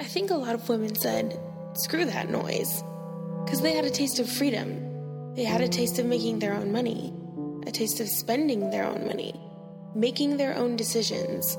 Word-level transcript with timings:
I 0.00 0.04
think 0.04 0.30
a 0.30 0.34
lot 0.34 0.54
of 0.54 0.66
women 0.66 0.94
said, 0.94 1.38
screw 1.74 2.06
that 2.06 2.30
noise. 2.30 2.82
Because 3.44 3.60
they 3.60 3.74
had 3.74 3.84
a 3.84 3.90
taste 3.90 4.18
of 4.18 4.30
freedom. 4.30 5.34
They 5.34 5.44
had 5.44 5.60
a 5.60 5.68
taste 5.68 5.98
of 5.98 6.06
making 6.06 6.38
their 6.38 6.54
own 6.54 6.72
money, 6.72 7.12
a 7.66 7.70
taste 7.70 8.00
of 8.00 8.08
spending 8.08 8.70
their 8.70 8.86
own 8.86 9.06
money, 9.06 9.38
making 9.94 10.38
their 10.38 10.56
own 10.56 10.76
decisions. 10.76 11.58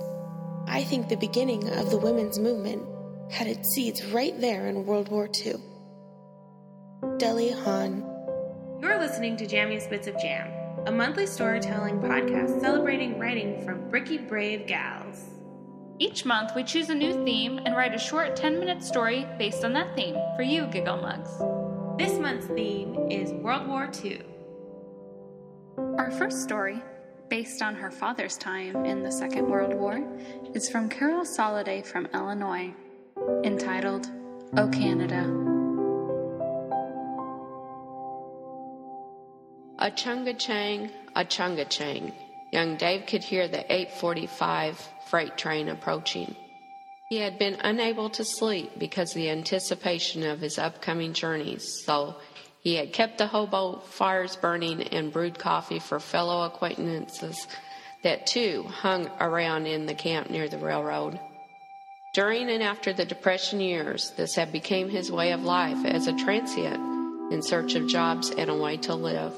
I 0.67 0.83
think 0.83 1.07
the 1.07 1.17
beginning 1.17 1.69
of 1.69 1.91
the 1.91 1.99
women's 1.99 2.39
movement 2.39 2.83
had 3.31 3.45
its 3.45 3.69
seeds 3.69 4.03
right 4.05 4.39
there 4.41 4.65
in 4.65 4.87
World 4.87 5.09
War 5.09 5.29
II. 5.45 5.57
Deli 7.17 7.51
Hahn. 7.51 8.03
You're 8.81 8.99
listening 8.99 9.37
to 9.37 9.45
Jammiest 9.45 9.91
Bits 9.91 10.07
of 10.07 10.19
Jam, 10.19 10.51
a 10.87 10.91
monthly 10.91 11.27
storytelling 11.27 11.99
podcast 11.99 12.59
celebrating 12.59 13.19
writing 13.19 13.63
from 13.63 13.87
Bricky 13.91 14.17
Brave 14.17 14.65
Gals. 14.65 15.25
Each 16.01 16.25
month, 16.25 16.55
we 16.55 16.63
choose 16.63 16.89
a 16.89 16.95
new 16.95 17.13
theme 17.23 17.59
and 17.63 17.75
write 17.75 17.93
a 17.93 17.99
short 17.99 18.35
10 18.35 18.59
minute 18.59 18.81
story 18.81 19.27
based 19.37 19.63
on 19.63 19.71
that 19.73 19.95
theme 19.95 20.15
for 20.35 20.41
you, 20.41 20.65
Giggle 20.65 20.97
Mugs. 20.97 21.29
This 21.99 22.17
month's 22.17 22.47
theme 22.47 23.11
is 23.11 23.31
World 23.33 23.67
War 23.67 23.87
II. 24.03 24.23
Our 25.99 26.09
first 26.09 26.41
story, 26.41 26.81
based 27.29 27.61
on 27.61 27.75
her 27.75 27.91
father's 27.91 28.35
time 28.35 28.83
in 28.83 29.03
the 29.03 29.11
Second 29.11 29.47
World 29.47 29.75
War, 29.75 30.03
is 30.55 30.67
from 30.67 30.89
Carol 30.89 31.23
Soliday 31.23 31.85
from 31.85 32.07
Illinois, 32.15 32.73
entitled 33.43 34.09
O 34.57 34.67
Canada. 34.69 35.21
A 39.77 39.91
chunga 39.91 40.35
chang, 40.35 40.89
a 41.15 41.23
chunga 41.23 41.69
chang. 41.69 42.11
Young 42.51 42.75
Dave 42.75 43.05
could 43.05 43.23
hear 43.23 43.47
the 43.47 43.63
845 43.71 44.89
freight 45.07 45.37
train 45.37 45.69
approaching. 45.69 46.35
He 47.09 47.17
had 47.17 47.39
been 47.39 47.57
unable 47.61 48.09
to 48.11 48.23
sleep 48.23 48.77
because 48.77 49.11
of 49.11 49.15
the 49.15 49.29
anticipation 49.29 50.23
of 50.23 50.39
his 50.39 50.57
upcoming 50.57 51.13
journeys, 51.13 51.83
so 51.85 52.15
he 52.61 52.75
had 52.75 52.93
kept 52.93 53.17
the 53.17 53.27
hobo 53.27 53.79
fires 53.79 54.35
burning 54.35 54.81
and 54.81 55.11
brewed 55.11 55.39
coffee 55.39 55.79
for 55.79 55.99
fellow 55.99 56.43
acquaintances 56.43 57.47
that 58.03 58.27
too 58.27 58.63
hung 58.63 59.09
around 59.19 59.65
in 59.65 59.85
the 59.85 59.93
camp 59.93 60.29
near 60.29 60.47
the 60.47 60.57
railroad. 60.57 61.19
During 62.13 62.49
and 62.49 62.61
after 62.61 62.91
the 62.91 63.05
Depression 63.05 63.61
years, 63.61 64.11
this 64.17 64.35
had 64.35 64.51
become 64.51 64.89
his 64.89 65.11
way 65.11 65.31
of 65.31 65.43
life 65.43 65.85
as 65.85 66.07
a 66.07 66.17
transient 66.17 67.31
in 67.31 67.41
search 67.41 67.75
of 67.75 67.87
jobs 67.87 68.29
and 68.29 68.49
a 68.49 68.55
way 68.55 68.77
to 68.77 68.93
live. 68.93 69.33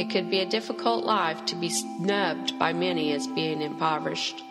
It 0.00 0.08
could 0.08 0.30
be 0.30 0.40
a 0.40 0.46
difficult 0.46 1.04
life 1.04 1.44
to 1.44 1.54
be 1.56 1.68
snubbed 1.68 2.58
by 2.58 2.72
many 2.72 3.12
as 3.12 3.26
being 3.26 3.60
impoverished. 3.60 4.42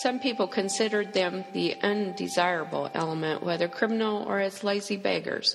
Some 0.00 0.18
people 0.18 0.48
considered 0.48 1.12
them 1.12 1.44
the 1.52 1.76
undesirable 1.84 2.90
element, 2.94 3.44
whether 3.44 3.68
criminal 3.68 4.24
or 4.24 4.40
as 4.40 4.64
lazy 4.64 4.96
beggars. 4.96 5.54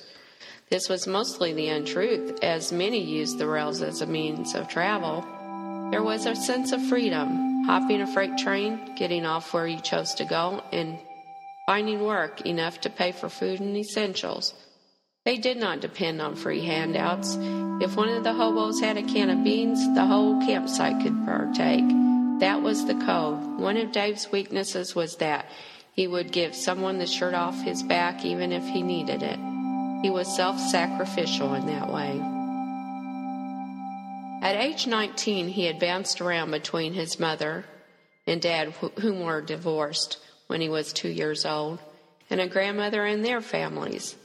This 0.70 0.88
was 0.88 1.06
mostly 1.06 1.52
the 1.52 1.68
untruth, 1.68 2.42
as 2.42 2.72
many 2.72 3.04
used 3.04 3.36
the 3.36 3.46
rails 3.46 3.82
as 3.82 4.00
a 4.00 4.06
means 4.06 4.54
of 4.54 4.66
travel. 4.66 5.20
There 5.90 6.02
was 6.02 6.24
a 6.24 6.34
sense 6.34 6.72
of 6.72 6.82
freedom, 6.86 7.64
hopping 7.64 8.00
a 8.00 8.06
freight 8.06 8.38
train, 8.38 8.94
getting 8.96 9.26
off 9.26 9.52
where 9.52 9.66
you 9.66 9.78
chose 9.78 10.14
to 10.14 10.24
go, 10.24 10.62
and 10.72 10.98
finding 11.66 12.02
work 12.02 12.40
enough 12.46 12.80
to 12.80 12.88
pay 12.88 13.12
for 13.12 13.28
food 13.28 13.60
and 13.60 13.76
essentials. 13.76 14.54
They 15.24 15.38
did 15.38 15.56
not 15.56 15.80
depend 15.80 16.20
on 16.20 16.36
free 16.36 16.60
handouts. 16.60 17.38
If 17.80 17.96
one 17.96 18.10
of 18.10 18.24
the 18.24 18.34
hobos 18.34 18.80
had 18.80 18.98
a 18.98 19.02
can 19.02 19.30
of 19.30 19.42
beans, 19.42 19.78
the 19.94 20.04
whole 20.04 20.38
campsite 20.44 21.02
could 21.02 21.24
partake. 21.24 21.88
That 22.40 22.60
was 22.60 22.84
the 22.84 22.94
code. 22.94 23.58
One 23.58 23.78
of 23.78 23.90
Dave's 23.90 24.30
weaknesses 24.30 24.94
was 24.94 25.16
that 25.16 25.46
he 25.94 26.06
would 26.06 26.30
give 26.30 26.54
someone 26.54 26.98
the 26.98 27.06
shirt 27.06 27.32
off 27.32 27.62
his 27.62 27.82
back 27.82 28.22
even 28.22 28.52
if 28.52 28.64
he 28.64 28.82
needed 28.82 29.22
it. 29.22 29.38
He 30.02 30.10
was 30.10 30.36
self 30.36 30.60
sacrificial 30.60 31.54
in 31.54 31.66
that 31.68 31.90
way. 31.90 32.20
At 34.46 34.62
age 34.62 34.86
19, 34.86 35.48
he 35.48 35.64
had 35.64 35.80
bounced 35.80 36.20
around 36.20 36.50
between 36.50 36.92
his 36.92 37.18
mother 37.18 37.64
and 38.26 38.42
dad, 38.42 38.74
whom 39.00 39.24
were 39.24 39.40
divorced 39.40 40.18
when 40.48 40.60
he 40.60 40.68
was 40.68 40.92
two 40.92 41.08
years 41.08 41.46
old, 41.46 41.78
and 42.28 42.42
a 42.42 42.46
grandmother 42.46 43.06
and 43.06 43.24
their 43.24 43.40
families. 43.40 44.16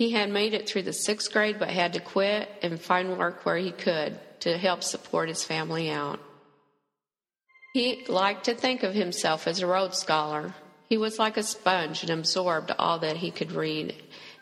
He 0.00 0.12
had 0.12 0.30
made 0.30 0.54
it 0.54 0.66
through 0.66 0.84
the 0.84 0.94
sixth 0.94 1.30
grade 1.30 1.58
but 1.58 1.68
had 1.68 1.92
to 1.92 2.00
quit 2.00 2.48
and 2.62 2.80
find 2.80 3.18
work 3.18 3.44
where 3.44 3.58
he 3.58 3.70
could 3.70 4.18
to 4.40 4.56
help 4.56 4.82
support 4.82 5.28
his 5.28 5.44
family 5.44 5.90
out. 5.90 6.18
He 7.74 8.06
liked 8.08 8.44
to 8.44 8.54
think 8.54 8.82
of 8.82 8.94
himself 8.94 9.46
as 9.46 9.60
a 9.60 9.66
Rhodes 9.66 9.98
Scholar. 9.98 10.54
He 10.88 10.96
was 10.96 11.18
like 11.18 11.36
a 11.36 11.42
sponge 11.42 12.00
and 12.00 12.10
absorbed 12.10 12.72
all 12.78 12.98
that 13.00 13.18
he 13.18 13.30
could 13.30 13.52
read, 13.52 13.94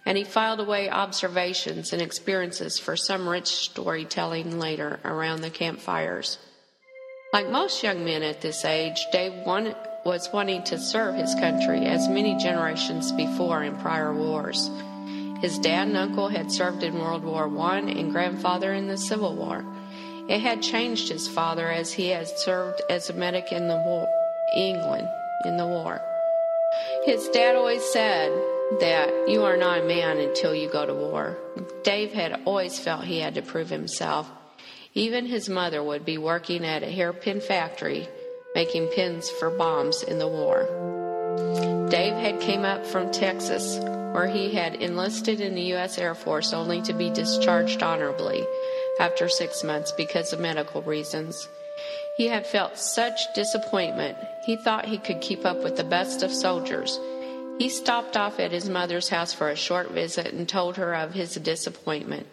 and 0.06 0.16
he 0.16 0.22
filed 0.22 0.60
away 0.60 0.88
observations 0.88 1.92
and 1.92 2.00
experiences 2.00 2.78
for 2.78 2.96
some 2.96 3.28
rich 3.28 3.48
storytelling 3.48 4.60
later 4.60 5.00
around 5.04 5.40
the 5.40 5.50
campfires. 5.50 6.38
Like 7.32 7.50
most 7.50 7.82
young 7.82 8.04
men 8.04 8.22
at 8.22 8.42
this 8.42 8.64
age, 8.64 9.04
Dave 9.10 9.44
wanted, 9.44 9.74
was 10.04 10.30
wanting 10.32 10.62
to 10.66 10.78
serve 10.78 11.16
his 11.16 11.34
country 11.34 11.84
as 11.84 12.08
many 12.08 12.36
generations 12.36 13.10
before 13.10 13.64
in 13.64 13.76
prior 13.78 14.14
wars. 14.14 14.70
His 15.40 15.58
dad 15.58 15.88
and 15.88 15.96
uncle 15.96 16.28
had 16.28 16.50
served 16.50 16.82
in 16.82 16.98
World 16.98 17.24
War 17.24 17.48
I 17.58 17.78
and 17.78 18.10
grandfather 18.10 18.72
in 18.72 18.88
the 18.88 18.96
Civil 18.96 19.36
War. 19.36 19.64
It 20.28 20.40
had 20.40 20.62
changed 20.62 21.08
his 21.08 21.28
father 21.28 21.70
as 21.70 21.92
he 21.92 22.08
had 22.08 22.28
served 22.28 22.82
as 22.90 23.08
a 23.08 23.14
medic 23.14 23.52
in 23.52 23.68
the 23.68 23.76
war, 23.76 24.08
England 24.54 25.08
in 25.44 25.56
the 25.56 25.66
war. 25.66 26.00
His 27.04 27.28
dad 27.28 27.56
always 27.56 27.84
said 27.84 28.30
that 28.80 29.28
you 29.28 29.44
are 29.44 29.56
not 29.56 29.80
a 29.80 29.84
man 29.84 30.18
until 30.18 30.54
you 30.54 30.68
go 30.68 30.84
to 30.84 30.94
war. 30.94 31.38
Dave 31.82 32.12
had 32.12 32.42
always 32.44 32.78
felt 32.78 33.04
he 33.04 33.20
had 33.20 33.36
to 33.36 33.42
prove 33.42 33.70
himself. 33.70 34.28
Even 34.94 35.24
his 35.24 35.48
mother 35.48 35.82
would 35.82 36.04
be 36.04 36.18
working 36.18 36.64
at 36.64 36.82
a 36.82 36.90
hairpin 36.90 37.40
factory 37.40 38.08
making 38.54 38.88
pins 38.88 39.30
for 39.30 39.50
bombs 39.50 40.02
in 40.02 40.18
the 40.18 40.26
war. 40.26 40.66
Dave 41.90 42.14
had 42.14 42.40
came 42.40 42.64
up 42.64 42.84
from 42.84 43.10
Texas 43.12 43.78
where 44.12 44.26
he 44.26 44.52
had 44.54 44.76
enlisted 44.76 45.40
in 45.40 45.54
the 45.54 45.74
US 45.74 45.98
Air 45.98 46.14
Force 46.14 46.52
only 46.52 46.82
to 46.82 46.92
be 46.92 47.10
discharged 47.10 47.82
honorably 47.82 48.46
after 49.00 49.28
six 49.28 49.62
months 49.62 49.92
because 49.92 50.32
of 50.32 50.40
medical 50.40 50.82
reasons. 50.82 51.48
He 52.16 52.26
had 52.26 52.46
felt 52.46 52.78
such 52.78 53.32
disappointment, 53.34 54.18
he 54.44 54.56
thought 54.56 54.86
he 54.86 54.98
could 54.98 55.20
keep 55.20 55.44
up 55.44 55.62
with 55.62 55.76
the 55.76 55.84
best 55.84 56.22
of 56.22 56.32
soldiers. 56.32 56.98
He 57.58 57.68
stopped 57.68 58.16
off 58.16 58.40
at 58.40 58.52
his 58.52 58.68
mother's 58.68 59.08
house 59.08 59.32
for 59.32 59.48
a 59.48 59.56
short 59.56 59.90
visit 59.90 60.32
and 60.32 60.48
told 60.48 60.76
her 60.76 60.94
of 60.94 61.12
his 61.14 61.34
disappointment. 61.34 62.26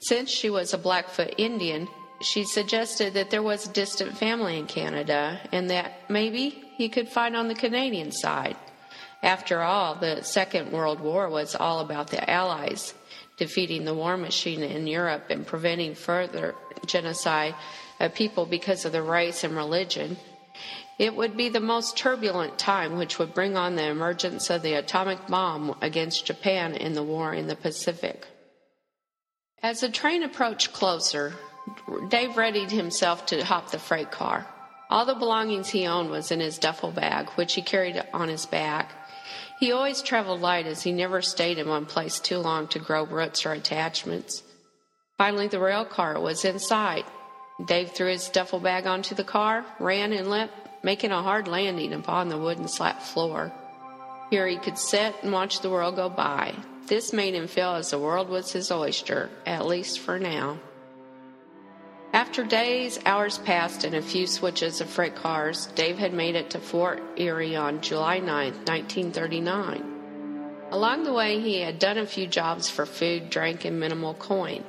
Since 0.00 0.30
she 0.30 0.50
was 0.50 0.72
a 0.72 0.78
Blackfoot 0.78 1.34
Indian, 1.38 1.88
she 2.20 2.44
suggested 2.44 3.14
that 3.14 3.30
there 3.30 3.42
was 3.42 3.66
a 3.66 3.72
distant 3.72 4.16
family 4.18 4.58
in 4.58 4.66
Canada 4.66 5.40
and 5.52 5.70
that 5.70 6.10
maybe 6.10 6.50
he 6.76 6.88
could 6.88 7.08
fight 7.08 7.34
on 7.34 7.48
the 7.48 7.54
Canadian 7.54 8.12
side. 8.12 8.56
After 9.22 9.60
all, 9.62 9.96
the 9.96 10.22
Second 10.22 10.72
World 10.72 11.00
War 11.00 11.28
was 11.28 11.54
all 11.54 11.80
about 11.80 12.08
the 12.08 12.28
Allies 12.30 12.94
defeating 13.36 13.84
the 13.84 13.94
war 13.94 14.16
machine 14.16 14.62
in 14.62 14.86
Europe 14.86 15.26
and 15.30 15.46
preventing 15.46 15.94
further 15.94 16.54
genocide 16.86 17.54
of 18.00 18.14
people 18.14 18.46
because 18.46 18.84
of 18.84 18.92
their 18.92 19.02
race 19.02 19.44
and 19.44 19.56
religion. 19.56 20.16
It 20.98 21.14
would 21.14 21.36
be 21.36 21.48
the 21.48 21.60
most 21.60 21.96
turbulent 21.96 22.58
time, 22.58 22.96
which 22.96 23.18
would 23.18 23.32
bring 23.32 23.56
on 23.56 23.76
the 23.76 23.86
emergence 23.86 24.50
of 24.50 24.62
the 24.62 24.74
atomic 24.74 25.28
bomb 25.28 25.76
against 25.80 26.26
Japan 26.26 26.74
in 26.74 26.94
the 26.94 27.04
war 27.04 27.32
in 27.32 27.46
the 27.46 27.54
Pacific. 27.54 28.26
As 29.62 29.80
the 29.80 29.88
train 29.88 30.24
approached 30.24 30.72
closer, 30.72 31.34
Dave 32.08 32.36
readied 32.36 32.70
himself 32.70 33.26
to 33.26 33.44
hop 33.44 33.70
the 33.70 33.78
freight 33.78 34.10
car. 34.10 34.46
All 34.90 35.04
the 35.04 35.14
belongings 35.14 35.68
he 35.68 35.86
owned 35.86 36.10
was 36.10 36.30
in 36.30 36.40
his 36.40 36.58
duffel 36.58 36.90
bag, 36.90 37.28
which 37.30 37.54
he 37.54 37.62
carried 37.62 38.02
on 38.12 38.28
his 38.28 38.46
back. 38.46 38.90
He 39.58 39.72
always 39.72 40.02
traveled 40.02 40.40
light 40.40 40.66
as 40.66 40.82
he 40.82 40.92
never 40.92 41.20
stayed 41.20 41.58
in 41.58 41.68
one 41.68 41.86
place 41.86 42.20
too 42.20 42.38
long 42.38 42.68
to 42.68 42.78
grow 42.78 43.04
roots 43.04 43.44
or 43.44 43.52
attachments. 43.52 44.42
Finally, 45.16 45.48
the 45.48 45.58
rail 45.58 45.84
car 45.84 46.20
was 46.20 46.44
in 46.44 46.60
sight. 46.60 47.04
Dave 47.66 47.90
threw 47.90 48.06
his 48.06 48.28
duffel 48.28 48.60
bag 48.60 48.86
onto 48.86 49.16
the 49.16 49.24
car, 49.24 49.64
ran 49.80 50.12
and 50.12 50.30
leapt, 50.30 50.84
making 50.84 51.10
a 51.10 51.22
hard 51.22 51.48
landing 51.48 51.92
upon 51.92 52.28
the 52.28 52.38
wooden 52.38 52.68
slat 52.68 53.02
floor. 53.02 53.52
Here 54.30 54.46
he 54.46 54.58
could 54.58 54.78
sit 54.78 55.16
and 55.22 55.32
watch 55.32 55.60
the 55.60 55.70
world 55.70 55.96
go 55.96 56.08
by. 56.08 56.54
This 56.86 57.12
made 57.12 57.34
him 57.34 57.48
feel 57.48 57.74
as 57.74 57.90
the 57.90 57.98
world 57.98 58.28
was 58.28 58.52
his 58.52 58.70
oyster, 58.70 59.28
at 59.44 59.66
least 59.66 59.98
for 59.98 60.20
now. 60.20 60.60
After 62.12 62.42
days, 62.42 62.98
hours 63.04 63.36
passed, 63.38 63.84
and 63.84 63.94
a 63.94 64.00
few 64.00 64.26
switches 64.26 64.80
of 64.80 64.88
freight 64.88 65.14
cars, 65.14 65.66
Dave 65.74 65.98
had 65.98 66.14
made 66.14 66.36
it 66.36 66.48
to 66.50 66.58
Fort 66.58 67.02
Erie 67.16 67.54
on 67.54 67.82
July 67.82 68.18
9, 68.18 68.26
1939. 68.64 69.96
Along 70.70 71.04
the 71.04 71.12
way, 71.12 71.38
he 71.38 71.60
had 71.60 71.78
done 71.78 71.98
a 71.98 72.06
few 72.06 72.26
jobs 72.26 72.70
for 72.70 72.86
food, 72.86 73.28
drink, 73.28 73.66
and 73.66 73.78
minimal 73.78 74.14
coin. 74.14 74.64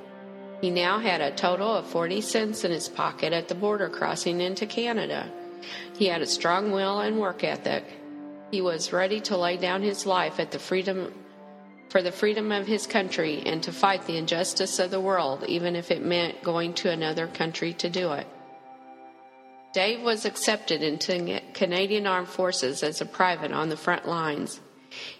He 0.59 0.69
now 0.69 0.99
had 0.99 1.21
a 1.21 1.31
total 1.31 1.73
of 1.73 1.87
40 1.87 2.19
cents 2.19 2.65
in 2.65 2.71
his 2.71 2.89
pocket 2.89 3.31
at 3.31 3.47
the 3.47 3.55
border 3.55 3.87
crossing 3.87 4.41
into 4.41 4.65
Canada. 4.65 5.31
He 5.97 6.07
had 6.07 6.21
a 6.21 6.27
strong 6.27 6.71
will 6.71 6.99
and 6.99 7.19
work 7.19 7.45
ethic. 7.45 7.85
He 8.51 8.59
was 8.59 8.91
ready 8.91 9.21
to 9.21 9.37
lay 9.37 9.55
down 9.55 9.81
his 9.81 10.05
life 10.05 10.41
at 10.41 10.51
the 10.51 10.59
freedom 10.59 11.13
for 11.89 12.01
the 12.01 12.11
freedom 12.11 12.51
of 12.51 12.67
his 12.67 12.87
country 12.87 13.43
and 13.45 13.61
to 13.63 13.71
fight 13.71 14.05
the 14.05 14.17
injustice 14.17 14.79
of 14.79 14.91
the 14.91 15.01
world, 15.01 15.43
even 15.47 15.75
if 15.75 15.91
it 15.91 16.03
meant 16.03 16.43
going 16.43 16.73
to 16.75 16.89
another 16.89 17.27
country 17.27 17.73
to 17.73 17.89
do 17.89 18.13
it. 18.13 18.27
Dave 19.73 20.01
was 20.01 20.25
accepted 20.25 20.81
into 20.81 21.41
Canadian 21.53 22.07
Armed 22.07 22.27
Forces 22.27 22.81
as 22.81 23.01
a 23.01 23.05
private 23.05 23.51
on 23.51 23.69
the 23.69 23.77
front 23.77 24.07
lines. 24.07 24.59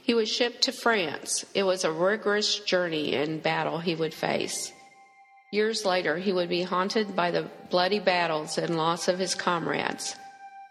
He 0.01 0.13
was 0.13 0.31
shipped 0.31 0.63
to 0.63 0.71
France. 0.71 1.45
It 1.54 1.63
was 1.63 1.83
a 1.83 1.92
rigorous 1.92 2.60
journey 2.60 3.15
and 3.15 3.44
battle 3.44 3.80
he 3.80 3.94
would 3.94 4.13
face. 4.13 4.74
Years 5.51 5.86
later, 5.86 6.18
he 6.18 6.31
would 6.31 6.50
be 6.50 6.63
haunted 6.63 7.15
by 7.15 7.31
the 7.31 7.50
bloody 7.69 8.00
battles 8.00 8.57
and 8.57 8.77
loss 8.77 9.07
of 9.07 9.19
his 9.19 9.36
comrades. 9.36 10.15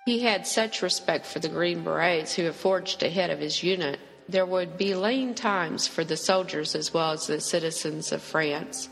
He 0.06 0.20
had 0.20 0.46
such 0.46 0.82
respect 0.82 1.26
for 1.26 1.38
the 1.38 1.48
Green 1.48 1.82
Berets 1.82 2.34
who 2.34 2.44
had 2.44 2.54
forged 2.54 3.02
ahead 3.02 3.30
of 3.30 3.40
his 3.40 3.62
unit. 3.62 3.98
There 4.28 4.44
would 4.44 4.76
be 4.76 4.94
lean 4.94 5.34
times 5.34 5.86
for 5.86 6.04
the 6.04 6.16
soldiers 6.16 6.74
as 6.74 6.92
well 6.92 7.12
as 7.12 7.26
the 7.26 7.40
citizens 7.40 8.12
of 8.12 8.22
France. 8.22 8.90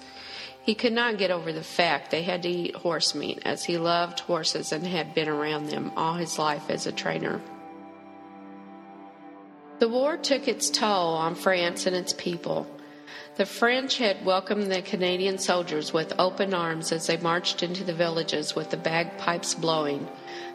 He 0.63 0.75
could 0.75 0.95
not 0.95 1.19
get 1.19 1.31
over 1.31 1.53
the 1.53 1.63
fact 1.63 2.11
they 2.11 2.23
had 2.23 2.43
to 2.43 2.49
eat 2.49 2.75
horse 2.75 3.15
meat, 3.15 3.41
as 3.45 3.65
he 3.65 3.77
loved 3.77 4.21
horses 4.21 4.73
and 4.73 4.87
had 4.87 5.15
been 5.15 5.29
around 5.29 5.69
them 5.69 5.93
all 5.97 6.15
his 6.15 6.39
life 6.39 6.71
as 6.71 6.87
a 6.87 6.93
trainer. 6.93 7.41
The 9.79 9.89
war 9.89 10.17
took 10.17 10.49
its 10.49 10.71
toll 10.71 11.15
on 11.15 11.35
France 11.35 11.87
and 11.87 11.95
its 11.95 12.15
people. 12.15 12.67
The 13.37 13.45
French 13.45 13.99
had 13.99 14.25
welcomed 14.25 14.73
the 14.73 14.81
Canadian 14.81 15.39
soldiers 15.39 15.93
with 15.93 16.19
open 16.19 16.55
arms 16.55 16.91
as 16.93 17.07
they 17.07 17.19
marched 17.19 17.63
into 17.63 17.85
the 17.85 17.93
villages 17.93 18.57
with 18.57 18.71
the 18.71 18.79
bagpipes 18.79 19.55
blowing. 19.55 20.09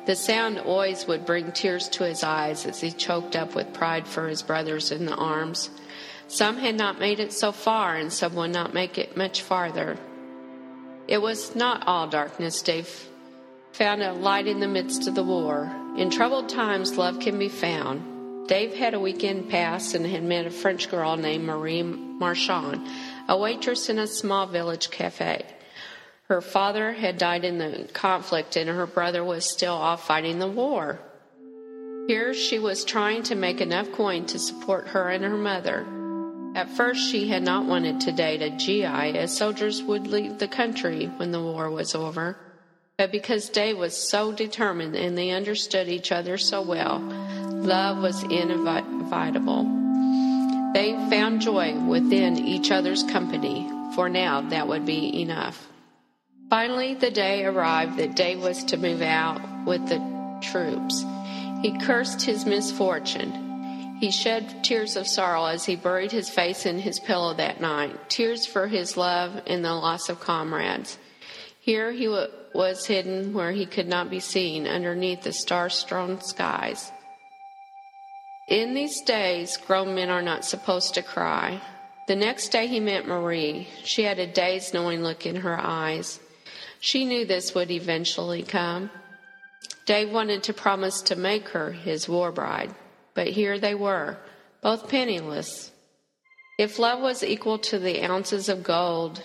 The 0.06 0.16
sound 0.16 0.60
always 0.60 1.06
would 1.08 1.26
bring 1.26 1.52
tears 1.52 1.88
to 1.90 2.04
his 2.04 2.24
eyes 2.24 2.66
as 2.66 2.82
he 2.82 2.92
choked 2.92 3.36
up 3.36 3.54
with 3.54 3.74
pride 3.74 4.08
for 4.08 4.28
his 4.28 4.42
brothers 4.42 4.92
in 4.92 5.06
the 5.06 5.16
arms. 5.16 5.70
Some 6.28 6.58
had 6.58 6.76
not 6.76 7.00
made 7.00 7.20
it 7.20 7.34
so 7.34 7.52
far, 7.52 7.96
and 7.96 8.12
some 8.12 8.34
would 8.36 8.52
not 8.52 8.74
make 8.74 8.98
it 8.98 9.16
much 9.16 9.42
farther. 9.42 9.98
It 11.08 11.22
was 11.22 11.56
not 11.56 11.86
all 11.88 12.08
darkness. 12.08 12.62
Dave 12.62 13.10
found 13.74 14.02
a 14.02 14.14
light 14.14 14.48
in 14.48 14.60
the 14.60 14.68
midst 14.68 15.08
of 15.08 15.16
the 15.16 15.24
war. 15.24 15.72
In 15.98 16.10
troubled 16.10 16.50
times, 16.50 16.98
love 16.98 17.20
can 17.20 17.38
be 17.38 17.50
found. 17.50 18.48
Dave 18.48 18.74
had 18.74 18.94
a 18.94 19.00
weekend 19.00 19.50
pass 19.50 19.94
and 19.94 20.06
had 20.06 20.24
met 20.24 20.46
a 20.46 20.52
French 20.52 20.90
girl 20.90 21.16
named 21.16 21.46
Marie 21.46 21.84
Marchand, 21.84 22.88
a 23.28 23.38
waitress 23.38 23.88
in 23.88 24.00
a 24.00 24.08
small 24.08 24.48
village 24.48 24.90
cafe. 24.90 25.46
Her 26.32 26.40
father 26.40 26.94
had 26.94 27.18
died 27.18 27.44
in 27.44 27.58
the 27.58 27.90
conflict 27.92 28.56
and 28.56 28.70
her 28.70 28.88
brother 28.88 29.22
was 29.22 29.44
still 29.44 29.74
off 29.74 30.08
fighting 30.08 30.40
the 30.40 30.48
war. 30.48 30.98
Here 32.08 32.34
she 32.34 32.58
was 32.58 32.86
trying 32.86 33.24
to 33.24 33.36
make 33.36 33.60
enough 33.60 33.92
coin 33.92 34.28
to 34.28 34.40
support 34.40 34.88
her 34.88 35.10
and 35.10 35.26
her 35.26 35.36
mother. 35.36 35.86
At 36.56 36.70
first, 36.70 37.12
she 37.12 37.28
had 37.28 37.44
not 37.44 37.66
wanted 37.66 38.00
to 38.00 38.14
date 38.14 38.42
a 38.42 38.50
GI, 38.50 38.86
as 38.86 39.36
soldiers 39.36 39.84
would 39.84 40.08
leave 40.08 40.38
the 40.38 40.48
country 40.48 41.08
when 41.18 41.34
the 41.34 41.42
war 41.42 41.70
was 41.70 41.96
over. 41.96 42.38
But 42.98 43.12
because 43.12 43.50
Dave 43.50 43.78
was 43.78 43.98
so 43.98 44.32
determined 44.32 44.96
and 44.96 45.18
they 45.18 45.32
understood 45.32 45.90
each 45.90 46.14
other 46.14 46.38
so 46.38 46.62
well, 46.62 47.00
Love 47.50 48.02
was 48.02 48.24
inevitable. 48.24 49.64
They 50.74 50.94
found 51.10 51.42
joy 51.42 51.78
within 51.78 52.38
each 52.38 52.72
other's 52.72 53.04
company, 53.04 53.70
for 53.96 54.08
now 54.08 54.40
that 54.40 54.70
would 54.70 54.86
be 54.86 55.22
enough. 55.22 55.68
Finally, 56.52 56.96
the 56.96 57.10
day 57.10 57.46
arrived 57.46 57.96
that 57.96 58.14
Dave 58.14 58.44
was 58.44 58.66
to 58.66 58.76
move 58.76 59.02
out 59.02 59.40
with 59.66 59.88
the 59.88 60.00
troops. 60.42 61.06
He 61.62 61.80
cursed 61.80 62.24
his 62.24 62.46
misfortune. 62.46 63.96
He 64.02 64.12
shed 64.12 64.62
tears 64.62 64.98
of 64.98 65.08
sorrow 65.08 65.46
as 65.46 65.64
he 65.64 65.78
buried 65.78 66.12
his 66.12 66.30
face 66.30 66.66
in 66.66 66.78
his 66.78 67.00
pillow 67.00 67.34
that 67.36 67.62
night, 67.62 68.10
tears 68.10 68.46
for 68.46 68.68
his 68.68 68.98
love 68.98 69.42
and 69.48 69.64
the 69.64 69.74
loss 69.74 70.10
of 70.10 70.20
comrades. 70.20 70.98
Here 71.62 71.94
he 71.94 72.10
was 72.10 72.86
hidden 72.86 73.34
where 73.34 73.54
he 73.54 73.66
could 73.66 73.88
not 73.88 74.10
be 74.10 74.20
seen 74.20 74.68
underneath 74.68 75.22
the 75.22 75.32
star 75.32 75.70
strewn 75.70 76.20
skies. 76.20 76.92
In 78.50 78.74
these 78.74 79.00
days, 79.04 79.56
grown 79.56 79.96
men 79.96 80.10
are 80.10 80.22
not 80.22 80.44
supposed 80.44 80.96
to 80.96 81.02
cry. 81.02 81.62
The 82.10 82.18
next 82.18 82.50
day 82.50 82.68
he 82.68 82.82
met 82.82 83.08
Marie. 83.08 83.70
She 83.86 84.04
had 84.04 84.20
a 84.20 84.28
dazed, 84.28 84.74
knowing 84.74 85.02
look 85.02 85.26
in 85.26 85.38
her 85.38 85.58
eyes. 85.58 86.20
She 86.82 87.06
knew 87.06 87.26
this 87.26 87.54
would 87.54 87.70
eventually 87.70 88.42
come. 88.42 88.90
Dave 89.86 90.12
wanted 90.12 90.44
to 90.44 90.54
promise 90.54 91.02
to 91.04 91.16
make 91.16 91.50
her 91.50 91.72
his 91.72 92.10
war 92.10 92.32
bride, 92.32 92.74
but 93.14 93.28
here 93.28 93.60
they 93.60 93.76
were, 93.76 94.18
both 94.64 94.90
penniless. 94.90 95.72
If 96.58 96.80
love 96.80 97.00
was 97.00 97.24
equal 97.24 97.60
to 97.60 97.78
the 97.78 98.04
ounces 98.04 98.50
of 98.50 98.64
gold, 98.64 99.22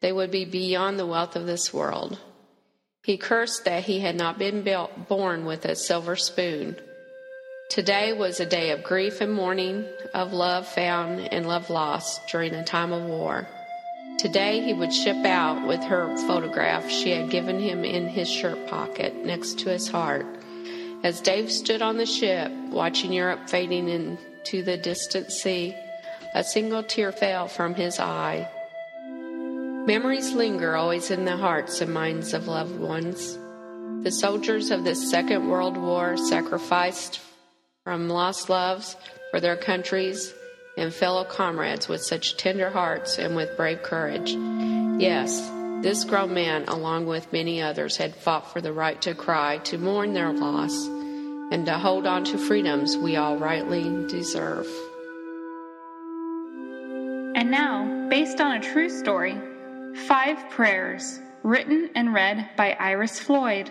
they 0.00 0.10
would 0.10 0.30
be 0.30 0.46
beyond 0.46 0.98
the 0.98 1.06
wealth 1.06 1.36
of 1.36 1.46
this 1.46 1.72
world. 1.72 2.18
He 3.04 3.18
cursed 3.18 3.66
that 3.66 3.84
he 3.84 4.00
had 4.00 4.16
not 4.16 4.38
been 4.38 4.62
built, 4.62 5.06
born 5.06 5.44
with 5.44 5.66
a 5.66 5.76
silver 5.76 6.16
spoon. 6.16 6.76
Today 7.68 8.14
was 8.14 8.40
a 8.40 8.46
day 8.46 8.70
of 8.70 8.82
grief 8.82 9.20
and 9.20 9.34
mourning, 9.34 9.84
of 10.14 10.32
love 10.32 10.66
found 10.66 11.20
and 11.20 11.46
love 11.46 11.68
lost 11.68 12.26
during 12.28 12.54
a 12.54 12.64
time 12.64 12.92
of 12.92 13.02
war. 13.02 13.46
Today 14.18 14.62
he 14.62 14.72
would 14.72 14.94
ship 14.94 15.26
out 15.26 15.66
with 15.66 15.82
her 15.84 16.16
photograph 16.26 16.88
she 16.88 17.10
had 17.10 17.28
given 17.28 17.60
him 17.60 17.84
in 17.84 18.08
his 18.08 18.30
shirt 18.30 18.66
pocket 18.66 19.14
next 19.26 19.58
to 19.58 19.68
his 19.68 19.88
heart. 19.88 20.26
As 21.04 21.20
Dave 21.20 21.52
stood 21.52 21.82
on 21.82 21.98
the 21.98 22.06
ship, 22.06 22.50
watching 22.70 23.12
Europe 23.12 23.48
fading 23.48 23.88
into 23.90 24.62
the 24.62 24.78
distant 24.78 25.30
sea, 25.30 25.74
a 26.34 26.42
single 26.42 26.82
tear 26.82 27.12
fell 27.12 27.46
from 27.46 27.74
his 27.74 28.00
eye. 28.00 28.48
Memories 29.86 30.32
linger 30.32 30.74
always 30.74 31.10
in 31.10 31.26
the 31.26 31.36
hearts 31.36 31.82
and 31.82 31.92
minds 31.92 32.32
of 32.32 32.48
loved 32.48 32.80
ones. 32.80 33.38
The 34.02 34.10
soldiers 34.10 34.70
of 34.70 34.84
the 34.84 34.94
Second 34.94 35.48
World 35.48 35.76
War 35.76 36.16
sacrificed 36.16 37.20
from 37.84 38.08
lost 38.08 38.48
loves 38.48 38.96
for 39.30 39.40
their 39.40 39.56
countries 39.56 40.32
and 40.76 40.92
fellow 40.92 41.24
comrades 41.24 41.88
with 41.88 42.02
such 42.02 42.36
tender 42.36 42.70
hearts 42.70 43.18
and 43.18 43.34
with 43.34 43.56
brave 43.56 43.82
courage. 43.82 44.36
Yes, 45.00 45.50
this 45.82 46.04
grown 46.04 46.34
man, 46.34 46.64
along 46.68 47.06
with 47.06 47.32
many 47.32 47.62
others, 47.62 47.96
had 47.96 48.14
fought 48.14 48.52
for 48.52 48.60
the 48.60 48.72
right 48.72 49.00
to 49.02 49.14
cry, 49.14 49.58
to 49.58 49.78
mourn 49.78 50.14
their 50.14 50.32
loss, 50.32 50.86
and 51.50 51.66
to 51.66 51.74
hold 51.74 52.06
on 52.06 52.24
to 52.24 52.38
freedoms 52.38 52.96
we 52.96 53.16
all 53.16 53.36
rightly 53.36 53.84
deserve. 54.08 54.66
And 57.36 57.50
now, 57.50 58.08
based 58.08 58.40
on 58.40 58.56
a 58.56 58.60
true 58.60 58.88
story, 58.88 59.38
Five 60.06 60.50
Prayers, 60.50 61.20
written 61.42 61.90
and 61.94 62.12
read 62.12 62.48
by 62.56 62.72
Iris 62.72 63.18
Floyd. 63.18 63.70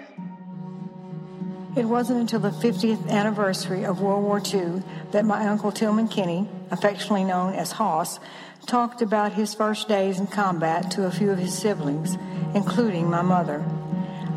It 1.76 1.90
wasn't 1.90 2.22
until 2.22 2.40
the 2.40 2.52
50th 2.52 3.10
anniversary 3.10 3.84
of 3.84 4.00
World 4.00 4.24
War 4.24 4.42
II 4.42 4.82
that 5.12 5.26
my 5.26 5.46
uncle 5.46 5.74
Tillman 5.74 6.08
Kinney, 6.08 6.48
affectionately 6.72 7.26
known 7.26 7.54
as 7.54 7.74
Hoss, 7.74 8.18
talked 8.66 9.02
about 9.02 9.34
his 9.34 9.54
first 9.54 9.90
days 9.90 10.18
in 10.18 10.28
combat 10.28 10.90
to 10.92 11.06
a 11.06 11.12
few 11.12 11.32
of 11.32 11.38
his 11.38 11.54
siblings, 11.54 12.18
including 12.54 13.10
my 13.10 13.22
mother. 13.22 13.66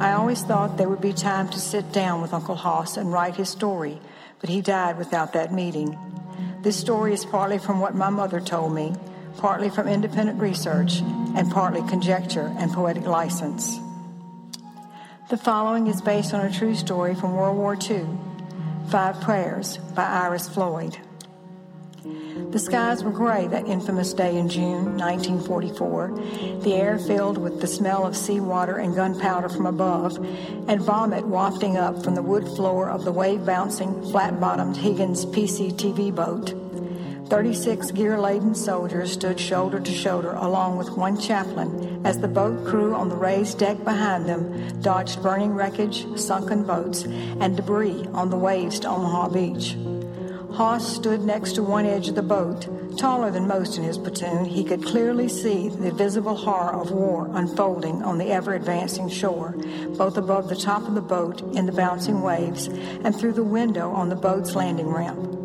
I 0.01 0.15
always 0.15 0.43
thought 0.43 0.79
there 0.79 0.89
would 0.89 1.01
be 1.01 1.13
time 1.13 1.49
to 1.51 1.61
sit 1.61 1.93
down 1.93 2.23
with 2.23 2.35
Uncle 2.35 2.57
Hoss 2.57 2.97
and 2.97 3.13
write 3.13 3.37
his 3.37 3.49
story, 3.49 4.01
but 4.41 4.51
he 4.51 4.61
died 4.61 4.99
without 4.99 5.33
that 5.35 5.53
meeting. 5.53 5.97
This 6.63 6.77
story 6.77 7.13
is 7.13 7.25
partly 7.25 7.59
from 7.59 7.79
what 7.79 7.95
my 7.95 8.11
mother 8.11 8.41
told 8.41 8.75
me, 8.75 8.97
partly 9.37 9.71
from 9.71 9.87
independent 9.87 10.41
research, 10.41 10.99
and 11.37 11.49
partly 11.53 11.89
conjecture 11.89 12.53
and 12.59 12.73
poetic 12.73 13.07
license. 13.07 13.79
The 15.29 15.37
following 15.37 15.89
is 15.89 16.01
based 16.01 16.33
on 16.33 16.47
a 16.47 16.51
true 16.51 16.75
story 16.75 17.15
from 17.15 17.35
World 17.35 17.59
War 17.59 17.77
II 17.79 18.07
Five 18.89 19.21
Prayers 19.21 19.77
by 19.95 20.07
Iris 20.07 20.49
Floyd. 20.49 20.97
The 22.51 22.59
skies 22.59 23.05
were 23.05 23.11
gray 23.11 23.47
that 23.49 23.67
infamous 23.67 24.15
day 24.15 24.39
in 24.39 24.49
June 24.49 24.97
1944, 24.97 26.61
the 26.63 26.73
air 26.73 26.99
filled 26.99 27.37
with 27.37 27.61
the 27.61 27.67
smell 27.67 28.07
of 28.07 28.17
seawater 28.17 28.79
and 28.79 28.95
gunpowder 28.95 29.51
from 29.51 29.67
above, 29.67 30.17
and 30.67 30.81
vomit 30.81 31.27
wafting 31.27 31.77
up 31.77 32.03
from 32.03 32.15
the 32.15 32.23
wood 32.23 32.47
floor 32.57 32.89
of 32.89 33.05
the 33.05 33.13
wave 33.13 33.45
bouncing, 33.45 34.03
flat 34.11 34.41
bottomed 34.41 34.79
Higgins 34.79 35.27
PCTV 35.27 36.15
boat. 36.15 36.55
36 37.29 37.91
gear 37.91 38.19
laden 38.19 38.55
soldiers 38.55 39.13
stood 39.13 39.39
shoulder 39.39 39.79
to 39.79 39.93
shoulder 39.93 40.33
along 40.33 40.79
with 40.79 40.91
one 40.93 41.21
chaplain 41.21 42.01
as 42.07 42.19
the 42.19 42.29
boat 42.29 42.67
crew 42.67 42.95
on 42.95 43.11
the 43.11 43.17
raised 43.17 43.59
deck 43.59 43.77
behind 43.85 44.27
them 44.27 44.81
dodged 44.81 45.23
burning 45.23 45.53
wreckage, 45.53 46.07
sunken 46.19 46.65
boats, 46.65 47.03
and 47.03 47.55
debris 47.55 48.07
on 48.15 48.31
the 48.31 48.37
waves 48.37 48.81
to 48.81 48.89
Omaha 48.89 49.29
Beach. 49.29 49.77
Hoss 50.55 50.97
stood 50.97 51.21
next 51.21 51.53
to 51.53 51.63
one 51.63 51.85
edge 51.85 52.09
of 52.09 52.15
the 52.15 52.23
boat. 52.23 52.67
Taller 52.97 53.31
than 53.31 53.47
most 53.47 53.77
in 53.77 53.85
his 53.85 53.99
platoon, 53.99 54.47
he 54.47 54.65
could 54.65 54.83
clearly 54.83 55.29
see 55.29 55.69
the 55.69 55.93
visible 55.93 56.35
horror 56.35 56.73
of 56.73 56.93
war 56.93 57.29
unfolding 57.35 58.03
on 58.03 58.17
the 58.17 58.31
ever 58.31 58.55
advancing 58.55 59.09
shore, 59.11 59.55
both 59.99 60.17
above 60.17 60.49
the 60.49 60.57
top 60.57 60.89
of 60.89 60.95
the 60.95 61.03
boat 61.03 61.43
in 61.55 61.67
the 61.67 61.73
bouncing 61.73 62.23
waves 62.23 62.69
and 62.69 63.15
through 63.15 63.35
the 63.35 63.45
window 63.45 63.91
on 63.91 64.09
the 64.09 64.17
boat's 64.17 64.55
landing 64.55 64.89
ramp. 64.89 65.38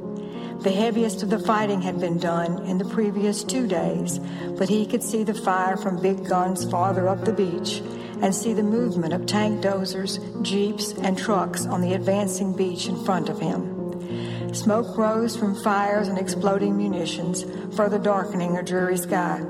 The 0.64 0.72
heaviest 0.72 1.22
of 1.24 1.30
the 1.30 1.40
fighting 1.40 1.82
had 1.82 2.00
been 2.00 2.18
done 2.18 2.66
in 2.66 2.78
the 2.78 2.86
previous 2.86 3.44
two 3.44 3.68
days, 3.68 4.20
but 4.58 4.70
he 4.70 4.86
could 4.86 5.04
see 5.04 5.26
the 5.26 5.34
fire 5.34 5.76
from 5.76 6.02
big 6.02 6.26
guns 6.26 6.64
farther 6.72 7.10
up 7.10 7.26
the 7.26 7.34
beach 7.34 7.82
and 8.22 8.34
see 8.34 8.54
the 8.54 8.64
movement 8.64 9.14
of 9.14 9.26
tank 9.26 9.62
dozers, 9.62 10.20
jeeps, 10.42 10.94
and 10.94 11.18
trucks 11.18 11.66
on 11.66 11.82
the 11.82 11.94
advancing 11.94 12.56
beach 12.56 12.88
in 12.88 13.04
front 13.04 13.28
of 13.28 13.42
him. 13.42 14.56
Smoke 14.56 14.98
rose 14.98 15.36
from 15.36 15.54
fires 15.54 16.08
and 16.08 16.18
exploding 16.18 16.78
munitions, 16.78 17.44
further 17.76 18.00
darkening 18.00 18.56
a 18.56 18.64
dreary 18.64 18.96
sky. 18.96 19.42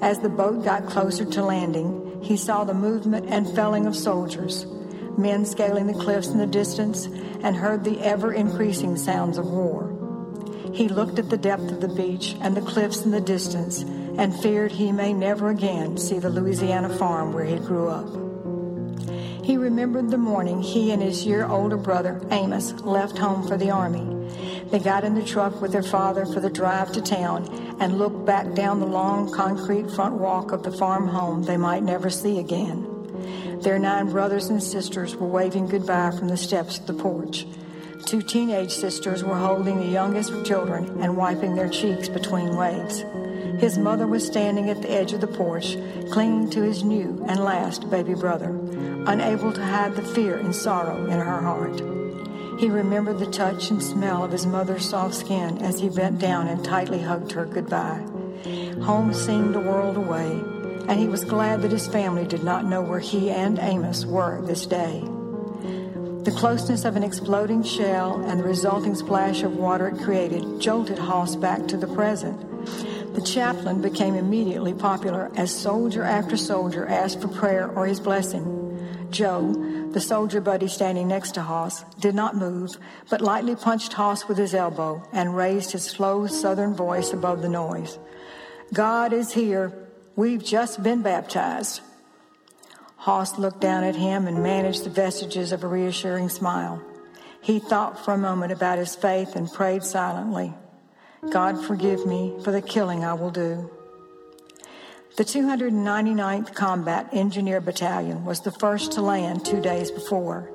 As 0.00 0.20
the 0.20 0.28
boat 0.28 0.64
got 0.64 0.86
closer 0.86 1.24
to 1.24 1.42
landing, 1.42 2.20
he 2.22 2.36
saw 2.36 2.62
the 2.62 2.72
movement 2.72 3.26
and 3.28 3.52
felling 3.56 3.84
of 3.84 3.96
soldiers, 3.96 4.64
men 5.18 5.44
scaling 5.44 5.88
the 5.88 6.00
cliffs 6.04 6.28
in 6.28 6.38
the 6.38 6.46
distance, 6.46 7.06
and 7.42 7.56
heard 7.56 7.82
the 7.82 7.98
ever 7.98 8.32
increasing 8.32 8.96
sounds 8.96 9.36
of 9.36 9.46
war. 9.50 9.99
He 10.72 10.88
looked 10.88 11.18
at 11.18 11.30
the 11.30 11.36
depth 11.36 11.70
of 11.70 11.80
the 11.80 11.88
beach 11.88 12.36
and 12.40 12.56
the 12.56 12.60
cliffs 12.60 13.04
in 13.04 13.10
the 13.10 13.20
distance 13.20 13.82
and 13.82 14.34
feared 14.40 14.72
he 14.72 14.92
may 14.92 15.12
never 15.12 15.50
again 15.50 15.96
see 15.96 16.18
the 16.18 16.30
Louisiana 16.30 16.88
farm 16.88 17.32
where 17.32 17.44
he 17.44 17.56
grew 17.56 17.88
up. 17.88 18.30
He 19.44 19.56
remembered 19.56 20.10
the 20.10 20.18
morning 20.18 20.62
he 20.62 20.92
and 20.92 21.02
his 21.02 21.26
year 21.26 21.46
older 21.46 21.76
brother, 21.76 22.20
Amos, 22.30 22.72
left 22.82 23.18
home 23.18 23.46
for 23.46 23.56
the 23.56 23.70
Army. 23.70 24.06
They 24.70 24.78
got 24.78 25.02
in 25.02 25.14
the 25.14 25.24
truck 25.24 25.60
with 25.60 25.72
their 25.72 25.82
father 25.82 26.24
for 26.24 26.38
the 26.38 26.50
drive 26.50 26.92
to 26.92 27.00
town 27.00 27.48
and 27.80 27.98
looked 27.98 28.24
back 28.24 28.54
down 28.54 28.78
the 28.78 28.86
long 28.86 29.32
concrete 29.32 29.90
front 29.90 30.14
walk 30.14 30.52
of 30.52 30.62
the 30.62 30.70
farm 30.70 31.08
home 31.08 31.42
they 31.42 31.56
might 31.56 31.82
never 31.82 32.10
see 32.10 32.38
again. 32.38 33.58
Their 33.62 33.78
nine 33.78 34.10
brothers 34.10 34.48
and 34.48 34.62
sisters 34.62 35.16
were 35.16 35.26
waving 35.26 35.66
goodbye 35.66 36.12
from 36.12 36.28
the 36.28 36.36
steps 36.36 36.78
of 36.78 36.86
the 36.86 36.94
porch. 36.94 37.46
Two 38.06 38.22
teenage 38.22 38.72
sisters 38.72 39.22
were 39.22 39.36
holding 39.36 39.78
the 39.78 39.86
youngest 39.86 40.44
children 40.44 41.00
and 41.00 41.16
wiping 41.16 41.54
their 41.54 41.68
cheeks 41.68 42.08
between 42.08 42.56
waves. 42.56 43.04
His 43.60 43.78
mother 43.78 44.06
was 44.06 44.26
standing 44.26 44.70
at 44.70 44.82
the 44.82 44.90
edge 44.90 45.12
of 45.12 45.20
the 45.20 45.26
porch, 45.26 45.76
clinging 46.10 46.50
to 46.50 46.62
his 46.62 46.82
new 46.82 47.24
and 47.28 47.44
last 47.44 47.90
baby 47.90 48.14
brother 48.14 48.58
unable 49.06 49.52
to 49.52 49.64
hide 49.64 49.94
the 49.96 50.02
fear 50.02 50.36
and 50.36 50.54
sorrow 50.54 51.04
in 51.06 51.18
her 51.18 51.40
heart. 51.40 51.80
He 52.60 52.68
remembered 52.68 53.18
the 53.18 53.30
touch 53.30 53.70
and 53.70 53.82
smell 53.82 54.22
of 54.22 54.32
his 54.32 54.46
mother's 54.46 54.88
soft 54.88 55.14
skin 55.14 55.58
as 55.58 55.80
he 55.80 55.88
bent 55.88 56.18
down 56.18 56.48
and 56.48 56.64
tightly 56.64 57.00
hugged 57.00 57.32
her 57.32 57.46
goodbye. 57.46 58.04
Home 58.82 59.14
seemed 59.14 59.56
a 59.56 59.60
world 59.60 59.96
away, 59.96 60.30
and 60.88 60.98
he 61.00 61.08
was 61.08 61.24
glad 61.24 61.62
that 61.62 61.72
his 61.72 61.88
family 61.88 62.26
did 62.26 62.44
not 62.44 62.66
know 62.66 62.82
where 62.82 63.00
he 63.00 63.30
and 63.30 63.58
Amos 63.58 64.04
were 64.04 64.42
this 64.42 64.66
day. 64.66 65.02
The 66.24 66.36
closeness 66.36 66.84
of 66.84 66.96
an 66.96 67.02
exploding 67.02 67.62
shell 67.62 68.22
and 68.26 68.38
the 68.38 68.44
resulting 68.44 68.94
splash 68.94 69.42
of 69.42 69.56
water 69.56 69.88
it 69.88 70.02
created 70.02 70.60
jolted 70.60 70.98
Hoss 70.98 71.34
back 71.34 71.66
to 71.68 71.78
the 71.78 71.86
present. 71.86 72.38
The 73.14 73.22
chaplain 73.22 73.80
became 73.80 74.14
immediately 74.14 74.74
popular 74.74 75.30
as 75.34 75.50
soldier 75.50 76.02
after 76.02 76.36
soldier 76.36 76.86
asked 76.86 77.22
for 77.22 77.28
prayer 77.28 77.70
or 77.70 77.86
his 77.86 78.00
blessing. 78.00 79.08
Joe, 79.10 79.54
the 79.92 80.00
soldier 80.00 80.42
buddy 80.42 80.68
standing 80.68 81.08
next 81.08 81.32
to 81.32 81.42
Hoss, 81.42 81.84
did 82.00 82.14
not 82.14 82.36
move, 82.36 82.72
but 83.08 83.22
lightly 83.22 83.56
punched 83.56 83.94
Hoss 83.94 84.28
with 84.28 84.36
his 84.36 84.54
elbow 84.54 85.02
and 85.12 85.34
raised 85.34 85.72
his 85.72 85.84
slow 85.84 86.26
southern 86.26 86.74
voice 86.74 87.14
above 87.14 87.40
the 87.40 87.48
noise. 87.48 87.98
God 88.74 89.14
is 89.14 89.32
here. 89.32 89.72
We've 90.16 90.44
just 90.44 90.82
been 90.82 91.00
baptized. 91.00 91.80
Hoss 93.00 93.38
looked 93.38 93.62
down 93.62 93.82
at 93.82 93.96
him 93.96 94.26
and 94.26 94.42
managed 94.42 94.84
the 94.84 94.90
vestiges 94.90 95.52
of 95.52 95.64
a 95.64 95.66
reassuring 95.66 96.28
smile. 96.28 96.82
He 97.40 97.58
thought 97.58 98.04
for 98.04 98.12
a 98.12 98.18
moment 98.18 98.52
about 98.52 98.76
his 98.76 98.94
faith 98.94 99.36
and 99.36 99.50
prayed 99.50 99.82
silently. 99.82 100.52
God 101.30 101.64
forgive 101.64 102.04
me 102.04 102.34
for 102.44 102.50
the 102.50 102.60
killing 102.60 103.02
I 103.02 103.14
will 103.14 103.30
do. 103.30 103.70
The 105.16 105.24
299th 105.24 106.54
Combat 106.54 107.08
Engineer 107.10 107.62
Battalion 107.62 108.26
was 108.26 108.40
the 108.40 108.52
first 108.52 108.92
to 108.92 109.00
land 109.00 109.46
two 109.46 109.62
days 109.62 109.90
before. 109.90 110.50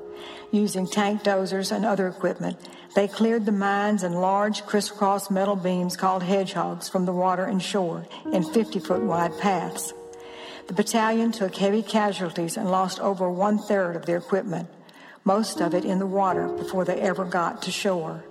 Using 0.52 0.86
tank 0.86 1.24
dozers 1.24 1.72
and 1.72 1.84
other 1.84 2.08
equipment, 2.08 2.58
they 2.94 3.08
cleared 3.08 3.48
the 3.48 3.52
mines 3.52 4.04
and 4.04 4.22
large 4.22 4.68
crisscross 4.68 5.32
metal 5.32 5.56
beams 5.56 5.98
called 5.98 6.22
hedgehogs 6.22 6.90
from 6.90 7.06
the 7.06 7.12
water 7.12 7.46
and 7.46 7.62
shore 7.62 8.06
in 8.32 8.44
50 8.44 8.80
foot 8.82 9.02
wide 9.02 9.36
paths. 9.40 9.94
The 10.68 10.74
battalion 10.74 11.32
took 11.32 11.56
heavy 11.56 11.84
casualties 11.84 12.58
and 12.58 12.72
lost 12.72 13.00
over 13.00 13.30
one 13.30 13.60
third 13.60 13.96
of 13.96 14.06
their 14.06 14.18
equipment, 14.18 14.68
most 15.24 15.62
of 15.62 15.74
it 15.74 15.86
in 15.86 16.00
the 16.00 16.08
water 16.08 16.48
before 16.48 16.86
they 16.86 17.00
ever 17.02 17.24
got 17.24 17.62
to 17.64 17.72
shore. 17.72 18.24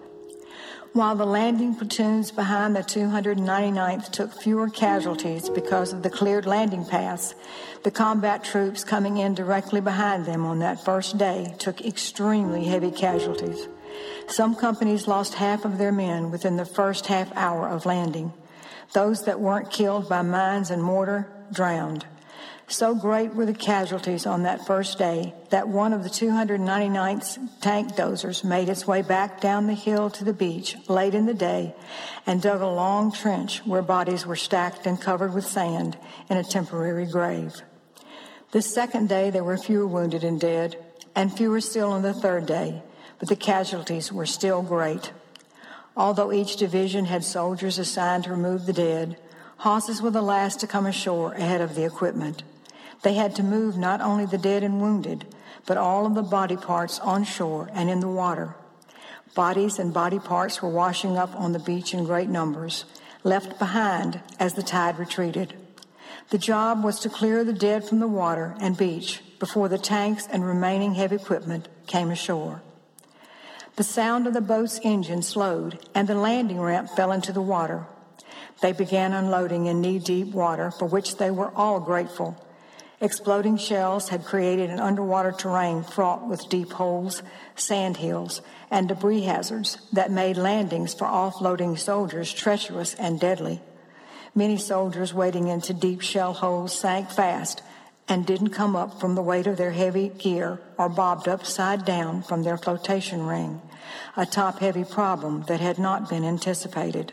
While 0.94 1.16
the 1.16 1.26
landing 1.26 1.74
platoons 1.74 2.30
behind 2.30 2.76
the 2.76 2.80
299th 2.80 4.12
took 4.12 4.32
fewer 4.32 4.68
casualties 4.68 5.48
because 5.48 5.92
of 5.92 6.04
the 6.04 6.10
cleared 6.10 6.46
landing 6.46 6.84
paths, 6.84 7.34
the 7.82 7.90
combat 7.90 8.44
troops 8.44 8.84
coming 8.84 9.16
in 9.16 9.34
directly 9.34 9.80
behind 9.80 10.24
them 10.24 10.46
on 10.46 10.60
that 10.60 10.84
first 10.84 11.18
day 11.18 11.54
took 11.58 11.84
extremely 11.84 12.64
heavy 12.64 12.92
casualties. 12.92 13.66
Some 14.28 14.54
companies 14.54 15.08
lost 15.08 15.34
half 15.34 15.64
of 15.64 15.78
their 15.78 15.92
men 15.92 16.30
within 16.30 16.56
the 16.56 16.64
first 16.64 17.06
half 17.06 17.30
hour 17.36 17.68
of 17.68 17.86
landing. 17.86 18.32
Those 18.92 19.24
that 19.24 19.40
weren't 19.40 19.72
killed 19.72 20.08
by 20.08 20.22
mines 20.22 20.70
and 20.70 20.82
mortar 20.82 21.28
drowned. 21.52 22.06
So 22.66 22.94
great 22.94 23.34
were 23.34 23.44
the 23.44 23.52
casualties 23.52 24.24
on 24.26 24.44
that 24.44 24.66
first 24.66 24.98
day 24.98 25.34
that 25.50 25.68
one 25.68 25.92
of 25.92 26.02
the 26.02 26.08
299th 26.08 27.60
tank 27.60 27.94
dozers 27.94 28.42
made 28.42 28.70
its 28.70 28.86
way 28.86 29.02
back 29.02 29.40
down 29.40 29.66
the 29.66 29.74
hill 29.74 30.08
to 30.10 30.24
the 30.24 30.32
beach 30.32 30.76
late 30.88 31.14
in 31.14 31.26
the 31.26 31.34
day 31.34 31.74
and 32.26 32.40
dug 32.40 32.62
a 32.62 32.66
long 32.66 33.12
trench 33.12 33.58
where 33.66 33.82
bodies 33.82 34.26
were 34.26 34.34
stacked 34.34 34.86
and 34.86 35.00
covered 35.00 35.34
with 35.34 35.46
sand 35.46 35.98
in 36.30 36.38
a 36.38 36.44
temporary 36.44 37.06
grave. 37.06 37.60
The 38.52 38.62
second 38.62 39.08
day 39.08 39.28
there 39.30 39.44
were 39.44 39.58
fewer 39.58 39.86
wounded 39.86 40.24
and 40.24 40.40
dead, 40.40 40.76
and 41.14 41.36
fewer 41.36 41.60
still 41.60 41.92
on 41.92 42.02
the 42.02 42.14
third 42.14 42.46
day, 42.46 42.82
but 43.18 43.28
the 43.28 43.36
casualties 43.36 44.10
were 44.10 44.26
still 44.26 44.62
great. 44.62 45.12
Although 45.96 46.32
each 46.32 46.56
division 46.56 47.04
had 47.04 47.24
soldiers 47.24 47.78
assigned 47.78 48.24
to 48.24 48.30
remove 48.30 48.66
the 48.66 48.72
dead, 48.72 49.18
Hoss's 49.58 50.02
were 50.02 50.10
the 50.10 50.22
last 50.22 50.60
to 50.60 50.66
come 50.66 50.86
ashore 50.86 51.32
ahead 51.34 51.60
of 51.60 51.74
the 51.74 51.84
equipment. 51.84 52.42
They 53.04 53.14
had 53.14 53.36
to 53.36 53.42
move 53.42 53.76
not 53.76 54.00
only 54.00 54.24
the 54.24 54.38
dead 54.38 54.62
and 54.62 54.80
wounded, 54.80 55.26
but 55.66 55.76
all 55.76 56.06
of 56.06 56.14
the 56.14 56.22
body 56.22 56.56
parts 56.56 56.98
on 57.00 57.24
shore 57.24 57.68
and 57.74 57.90
in 57.90 58.00
the 58.00 58.08
water. 58.08 58.56
Bodies 59.34 59.78
and 59.78 59.92
body 59.92 60.18
parts 60.18 60.62
were 60.62 60.70
washing 60.70 61.18
up 61.18 61.38
on 61.38 61.52
the 61.52 61.58
beach 61.58 61.92
in 61.92 62.04
great 62.04 62.30
numbers, 62.30 62.86
left 63.22 63.58
behind 63.58 64.22
as 64.40 64.54
the 64.54 64.62
tide 64.62 64.98
retreated. 64.98 65.52
The 66.30 66.38
job 66.38 66.82
was 66.82 66.98
to 67.00 67.10
clear 67.10 67.44
the 67.44 67.52
dead 67.52 67.86
from 67.86 68.00
the 68.00 68.08
water 68.08 68.54
and 68.58 68.74
beach 68.74 69.22
before 69.38 69.68
the 69.68 69.76
tanks 69.76 70.26
and 70.32 70.42
remaining 70.42 70.94
heavy 70.94 71.16
equipment 71.16 71.68
came 71.86 72.10
ashore. 72.10 72.62
The 73.76 73.84
sound 73.84 74.26
of 74.26 74.32
the 74.32 74.40
boat's 74.40 74.80
engine 74.82 75.20
slowed 75.20 75.78
and 75.94 76.08
the 76.08 76.14
landing 76.14 76.58
ramp 76.58 76.88
fell 76.88 77.12
into 77.12 77.32
the 77.32 77.42
water. 77.42 77.86
They 78.62 78.72
began 78.72 79.12
unloading 79.12 79.66
in 79.66 79.82
knee 79.82 79.98
deep 79.98 80.28
water, 80.28 80.70
for 80.70 80.86
which 80.86 81.18
they 81.18 81.30
were 81.30 81.52
all 81.54 81.80
grateful 81.80 82.40
Exploding 83.00 83.56
shells 83.56 84.08
had 84.08 84.24
created 84.24 84.70
an 84.70 84.78
underwater 84.78 85.32
terrain 85.32 85.82
fraught 85.82 86.26
with 86.26 86.48
deep 86.48 86.72
holes, 86.72 87.22
sand 87.56 87.96
hills, 87.96 88.40
and 88.70 88.88
debris 88.88 89.22
hazards 89.22 89.78
that 89.92 90.10
made 90.10 90.36
landings 90.36 90.94
for 90.94 91.06
offloading 91.06 91.78
soldiers 91.78 92.32
treacherous 92.32 92.94
and 92.94 93.18
deadly. 93.18 93.60
Many 94.34 94.56
soldiers 94.56 95.12
wading 95.12 95.48
into 95.48 95.74
deep 95.74 96.00
shell 96.00 96.32
holes 96.32 96.76
sank 96.76 97.10
fast 97.10 97.62
and 98.08 98.26
didn't 98.26 98.50
come 98.50 98.76
up 98.76 99.00
from 99.00 99.14
the 99.14 99.22
weight 99.22 99.46
of 99.46 99.56
their 99.56 99.72
heavy 99.72 100.08
gear 100.08 100.60
or 100.76 100.88
bobbed 100.88 101.26
upside 101.26 101.84
down 101.84 102.22
from 102.22 102.42
their 102.42 102.58
flotation 102.58 103.26
ring, 103.26 103.60
a 104.16 104.26
top 104.26 104.58
heavy 104.58 104.84
problem 104.84 105.42
that 105.44 105.60
had 105.60 105.78
not 105.78 106.08
been 106.08 106.24
anticipated. 106.24 107.12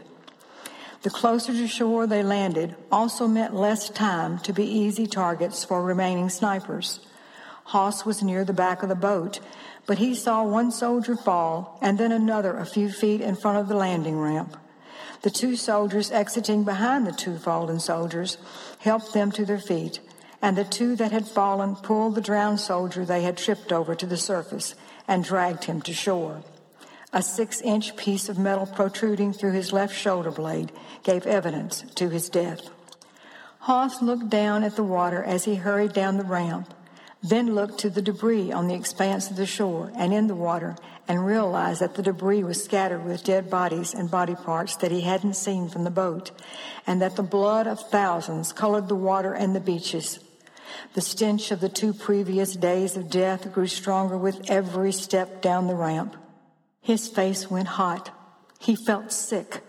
The 1.04 1.10
closer 1.10 1.52
to 1.52 1.68
shore 1.68 2.06
they 2.06 2.22
landed 2.22 2.76
also 2.92 3.28
meant 3.28 3.56
less 3.56 3.90
time 3.90 4.38
to 4.40 4.54
be 4.54 4.66
easy 4.66 5.08
targets 5.08 5.64
for 5.64 5.82
remaining 5.82 6.30
snipers. 6.30 7.00
Hoss 7.66 8.06
was 8.06 8.22
near 8.22 8.46
the 8.46 8.54
back 8.54 8.84
of 8.84 8.90
the 8.90 8.96
boat, 8.96 9.40
but 9.88 9.98
he 9.98 10.14
saw 10.14 10.44
one 10.44 10.72
soldier 10.72 11.16
fall 11.16 11.80
and 11.82 11.98
then 11.98 12.12
another 12.12 12.56
a 12.56 12.68
few 12.68 12.92
feet 12.92 13.20
in 13.20 13.36
front 13.36 13.58
of 13.58 13.68
the 13.68 13.76
landing 13.76 14.20
ramp. 14.20 14.58
The 15.24 15.32
two 15.32 15.56
soldiers 15.56 16.12
exiting 16.12 16.64
behind 16.64 17.08
the 17.08 17.12
two 17.12 17.38
fallen 17.38 17.80
soldiers 17.80 18.38
helped 18.80 19.14
them 19.14 19.32
to 19.32 19.46
their 19.46 19.60
feet, 19.60 20.00
and 20.40 20.56
the 20.56 20.64
two 20.64 20.96
that 20.98 21.12
had 21.12 21.28
fallen 21.28 21.76
pulled 21.78 22.14
the 22.14 22.22
drowned 22.22 22.60
soldier 22.60 23.06
they 23.06 23.24
had 23.24 23.38
tripped 23.38 23.72
over 23.72 23.96
to 23.96 24.06
the 24.06 24.18
surface 24.18 24.76
and 25.08 25.24
dragged 25.24 25.64
him 25.64 25.82
to 25.82 25.94
shore. 25.94 26.44
A 27.14 27.22
six 27.22 27.60
inch 27.62 27.98
piece 27.98 28.30
of 28.30 28.40
metal 28.40 28.66
protruding 28.66 29.34
through 29.34 29.52
his 29.52 29.74
left 29.74 29.96
shoulder 29.96 30.32
blade 30.32 30.72
gave 31.04 31.26
evidence 31.26 31.84
to 31.96 32.10
his 32.10 32.30
death. 32.30 32.70
Hoss 33.60 34.02
looked 34.02 34.30
down 34.30 34.64
at 34.64 34.76
the 34.76 34.84
water 34.84 35.24
as 35.24 35.44
he 35.44 35.56
hurried 35.56 35.94
down 35.94 36.18
the 36.18 36.24
ramp, 36.24 36.74
then 37.22 37.54
looked 37.54 37.78
to 37.80 37.90
the 37.90 38.02
debris 38.02 38.52
on 38.52 38.68
the 38.68 38.74
expanse 38.74 39.30
of 39.30 39.36
the 39.36 39.46
shore 39.46 39.92
and 39.96 40.14
in 40.14 40.28
the 40.28 40.36
water 40.36 40.76
and 41.08 41.26
realized 41.26 41.82
that 41.82 41.96
the 41.96 42.02
debris 42.02 42.44
was 42.44 42.64
scattered 42.64 43.04
with 43.04 43.26
dead 43.26 43.50
bodies 43.50 43.94
and 43.94 44.10
body 44.10 44.34
parts 44.34 44.78
that 44.78 44.92
he 44.92 45.02
hadn't 45.02 45.36
seen 45.36 45.68
from 45.68 45.84
the 45.84 45.92
boat, 45.92 46.32
and 46.88 47.02
that 47.02 47.18
the 47.18 47.24
blood 47.24 47.68
of 47.68 47.90
thousands 47.90 48.54
colored 48.54 48.88
the 48.88 48.96
water 48.96 49.34
and 49.34 49.54
the 49.54 49.60
beaches. 49.60 50.20
The 50.94 51.02
stench 51.02 51.52
of 51.52 51.60
the 51.60 51.68
two 51.68 51.94
previous 51.94 52.56
days 52.56 52.96
of 52.96 53.10
death 53.10 53.52
grew 53.52 53.68
stronger 53.68 54.18
with 54.18 54.50
every 54.50 54.94
step 54.94 55.42
down 55.42 55.68
the 55.68 55.76
ramp. 55.76 56.16
His 56.82 57.08
face 57.08 57.50
went 57.50 57.68
hot. 57.68 58.10
He 58.60 58.76
felt 58.76 59.12
sick, 59.12 59.62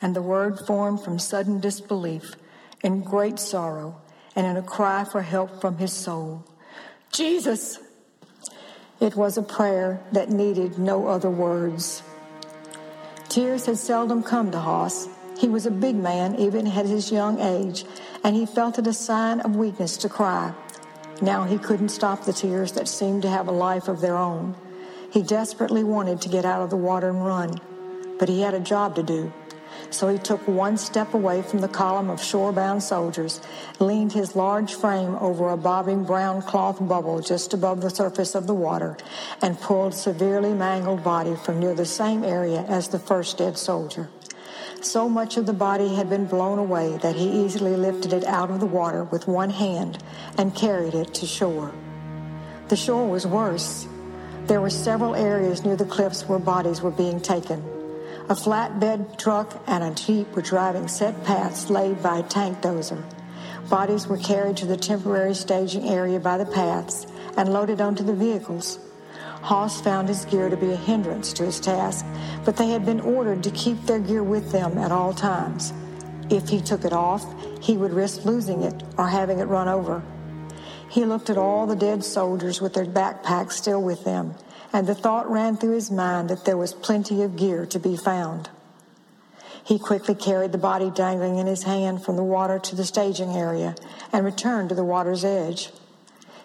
and 0.00 0.14
the 0.14 0.22
word 0.22 0.58
formed 0.66 1.02
from 1.02 1.18
sudden 1.18 1.60
disbelief, 1.60 2.34
in 2.82 3.02
great 3.02 3.38
sorrow, 3.38 4.00
and 4.36 4.46
in 4.46 4.56
a 4.56 4.62
cry 4.62 5.04
for 5.04 5.22
help 5.22 5.60
from 5.60 5.78
his 5.78 5.92
soul. 5.92 6.44
Jesus! 7.10 7.78
It 9.00 9.16
was 9.16 9.36
a 9.36 9.42
prayer 9.42 10.00
that 10.12 10.30
needed 10.30 10.78
no 10.78 11.08
other 11.08 11.30
words. 11.30 12.02
Tears 13.28 13.66
had 13.66 13.78
seldom 13.78 14.22
come 14.22 14.50
to 14.50 14.60
Hoss. 14.60 15.08
He 15.38 15.48
was 15.48 15.66
a 15.66 15.70
big 15.70 15.96
man, 15.96 16.36
even 16.36 16.66
at 16.66 16.86
his 16.86 17.10
young 17.10 17.40
age, 17.40 17.84
and 18.22 18.36
he 18.36 18.46
felt 18.46 18.78
it 18.78 18.86
a 18.86 18.92
sign 18.92 19.40
of 19.40 19.56
weakness 19.56 19.96
to 19.98 20.08
cry. 20.08 20.54
Now 21.20 21.44
he 21.44 21.58
couldn't 21.58 21.88
stop 21.88 22.24
the 22.24 22.32
tears 22.32 22.72
that 22.72 22.88
seemed 22.88 23.22
to 23.22 23.30
have 23.30 23.48
a 23.48 23.52
life 23.52 23.88
of 23.88 24.00
their 24.00 24.16
own. 24.16 24.54
He 25.12 25.22
desperately 25.22 25.84
wanted 25.84 26.22
to 26.22 26.30
get 26.30 26.46
out 26.46 26.62
of 26.62 26.70
the 26.70 26.76
water 26.76 27.10
and 27.10 27.22
run, 27.22 27.60
but 28.18 28.30
he 28.30 28.40
had 28.40 28.54
a 28.54 28.60
job 28.60 28.94
to 28.94 29.02
do. 29.02 29.30
So 29.90 30.08
he 30.08 30.16
took 30.16 30.48
one 30.48 30.78
step 30.78 31.12
away 31.12 31.42
from 31.42 31.60
the 31.60 31.68
column 31.68 32.08
of 32.08 32.22
shore-bound 32.22 32.82
soldiers, 32.82 33.42
leaned 33.78 34.12
his 34.12 34.34
large 34.34 34.72
frame 34.72 35.16
over 35.16 35.50
a 35.50 35.56
bobbing 35.58 36.04
brown 36.04 36.40
cloth 36.40 36.78
bubble 36.80 37.20
just 37.20 37.52
above 37.52 37.82
the 37.82 37.90
surface 37.90 38.34
of 38.34 38.46
the 38.46 38.54
water, 38.54 38.96
and 39.42 39.60
pulled 39.60 39.92
severely 39.92 40.54
mangled 40.54 41.04
body 41.04 41.36
from 41.36 41.60
near 41.60 41.74
the 41.74 41.84
same 41.84 42.24
area 42.24 42.64
as 42.66 42.88
the 42.88 42.98
first 42.98 43.36
dead 43.36 43.58
soldier. 43.58 44.08
So 44.80 45.10
much 45.10 45.36
of 45.36 45.44
the 45.44 45.52
body 45.52 45.94
had 45.94 46.08
been 46.08 46.24
blown 46.24 46.58
away 46.58 46.96
that 47.02 47.16
he 47.16 47.44
easily 47.44 47.76
lifted 47.76 48.14
it 48.14 48.24
out 48.24 48.50
of 48.50 48.60
the 48.60 48.66
water 48.66 49.04
with 49.04 49.28
one 49.28 49.50
hand 49.50 50.02
and 50.38 50.54
carried 50.54 50.94
it 50.94 51.12
to 51.14 51.26
shore. 51.26 51.70
The 52.68 52.76
shore 52.76 53.06
was 53.06 53.26
worse. 53.26 53.86
There 54.52 54.60
were 54.60 54.68
several 54.68 55.14
areas 55.14 55.64
near 55.64 55.76
the 55.76 55.86
cliffs 55.86 56.28
where 56.28 56.38
bodies 56.38 56.82
were 56.82 56.90
being 56.90 57.20
taken. 57.20 57.64
A 58.28 58.34
flatbed 58.34 59.16
truck 59.16 59.62
and 59.66 59.82
a 59.82 59.94
jeep 59.94 60.30
were 60.36 60.42
driving 60.42 60.88
set 60.88 61.24
paths 61.24 61.70
laid 61.70 62.02
by 62.02 62.18
a 62.18 62.22
tank 62.22 62.60
dozer. 62.60 63.02
Bodies 63.70 64.06
were 64.06 64.18
carried 64.18 64.58
to 64.58 64.66
the 64.66 64.76
temporary 64.76 65.34
staging 65.34 65.88
area 65.88 66.20
by 66.20 66.36
the 66.36 66.44
paths 66.44 67.06
and 67.38 67.50
loaded 67.50 67.80
onto 67.80 68.04
the 68.04 68.12
vehicles. 68.12 68.78
Hoss 69.40 69.80
found 69.80 70.08
his 70.08 70.26
gear 70.26 70.50
to 70.50 70.56
be 70.58 70.72
a 70.72 70.76
hindrance 70.76 71.32
to 71.32 71.46
his 71.46 71.58
task, 71.58 72.04
but 72.44 72.58
they 72.58 72.68
had 72.68 72.84
been 72.84 73.00
ordered 73.00 73.42
to 73.44 73.50
keep 73.52 73.80
their 73.86 74.00
gear 74.00 74.22
with 74.22 74.52
them 74.52 74.76
at 74.76 74.92
all 74.92 75.14
times. 75.14 75.72
If 76.28 76.50
he 76.50 76.60
took 76.60 76.84
it 76.84 76.92
off, 76.92 77.24
he 77.62 77.78
would 77.78 77.94
risk 77.94 78.26
losing 78.26 78.64
it 78.64 78.82
or 78.98 79.08
having 79.08 79.38
it 79.38 79.46
run 79.46 79.68
over. 79.68 80.02
He 80.92 81.04
looked 81.04 81.30
at 81.30 81.38
all 81.38 81.66
the 81.66 81.74
dead 81.74 82.04
soldiers 82.04 82.60
with 82.60 82.74
their 82.74 82.84
backpacks 82.84 83.52
still 83.52 83.82
with 83.82 84.04
them, 84.04 84.34
and 84.72 84.86
the 84.86 84.94
thought 84.94 85.30
ran 85.30 85.56
through 85.56 85.72
his 85.72 85.90
mind 85.90 86.28
that 86.28 86.44
there 86.44 86.56
was 86.56 86.72
plenty 86.74 87.22
of 87.22 87.36
gear 87.36 87.66
to 87.66 87.78
be 87.78 87.96
found. 87.96 88.50
He 89.64 89.78
quickly 89.78 90.14
carried 90.14 90.52
the 90.52 90.58
body 90.58 90.90
dangling 90.90 91.38
in 91.38 91.46
his 91.46 91.62
hand 91.62 92.04
from 92.04 92.16
the 92.16 92.22
water 92.22 92.58
to 92.58 92.76
the 92.76 92.84
staging 92.84 93.30
area 93.30 93.74
and 94.12 94.24
returned 94.24 94.68
to 94.68 94.74
the 94.74 94.84
water's 94.84 95.24
edge. 95.24 95.70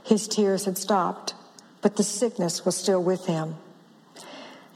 His 0.03 0.27
tears 0.27 0.65
had 0.65 0.77
stopped 0.77 1.33
but 1.81 1.95
the 1.95 2.03
sickness 2.03 2.65
was 2.65 2.75
still 2.75 3.01
with 3.01 3.25
him. 3.25 3.55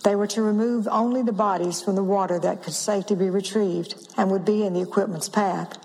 They 0.04 0.16
were 0.16 0.28
to 0.28 0.42
remove 0.42 0.88
only 0.88 1.22
the 1.22 1.32
bodies 1.32 1.82
from 1.82 1.96
the 1.96 2.04
water 2.04 2.40
that 2.40 2.63
could 2.63 2.74
safely 2.74 3.16
be 3.16 3.30
retrieved 3.30 4.08
and 4.18 4.32
would 4.32 4.46
be 4.46 4.66
in 4.66 4.74
the 4.74 4.82
equipment's 4.82 5.30
path, 5.30 5.78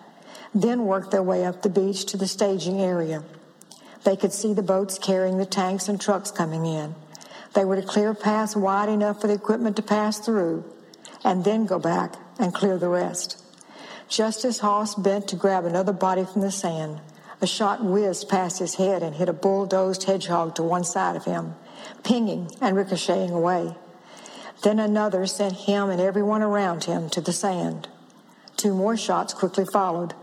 then 0.54 0.86
work 0.86 1.10
their 1.10 1.22
way 1.22 1.44
up 1.44 1.62
the 1.62 1.68
beach 1.68 2.06
to 2.06 2.16
the 2.16 2.26
staging 2.26 2.80
area. 2.80 3.22
They 4.06 4.14
could 4.14 4.32
see 4.32 4.54
the 4.54 4.62
boats 4.62 5.00
carrying 5.00 5.36
the 5.36 5.44
tanks 5.44 5.88
and 5.88 6.00
trucks 6.00 6.30
coming 6.30 6.64
in. 6.64 6.94
They 7.54 7.64
were 7.64 7.74
to 7.74 7.82
clear 7.82 8.14
paths 8.14 8.54
wide 8.54 8.88
enough 8.88 9.20
for 9.20 9.26
the 9.26 9.34
equipment 9.34 9.74
to 9.76 9.82
pass 9.82 10.20
through, 10.20 10.62
and 11.24 11.42
then 11.42 11.66
go 11.66 11.80
back 11.80 12.14
and 12.38 12.54
clear 12.54 12.78
the 12.78 12.88
rest. 12.88 13.42
Just 14.08 14.44
as 14.44 14.60
Hoss 14.60 14.94
bent 14.94 15.26
to 15.26 15.34
grab 15.34 15.64
another 15.64 15.92
body 15.92 16.24
from 16.24 16.42
the 16.42 16.52
sand, 16.52 17.00
a 17.40 17.48
shot 17.48 17.84
whizzed 17.84 18.28
past 18.28 18.60
his 18.60 18.76
head 18.76 19.02
and 19.02 19.16
hit 19.16 19.28
a 19.28 19.32
bulldozed 19.32 20.04
hedgehog 20.04 20.54
to 20.54 20.62
one 20.62 20.84
side 20.84 21.16
of 21.16 21.24
him, 21.24 21.56
pinging 22.04 22.48
and 22.60 22.76
ricocheting 22.76 23.32
away. 23.32 23.74
Then 24.62 24.78
another 24.78 25.26
sent 25.26 25.54
him 25.54 25.90
and 25.90 26.00
everyone 26.00 26.42
around 26.42 26.84
him 26.84 27.10
to 27.10 27.20
the 27.20 27.32
sand. 27.32 27.88
Two 28.56 28.72
more 28.72 28.96
shots 28.96 29.34
quickly 29.34 29.64
followed, 29.64 30.14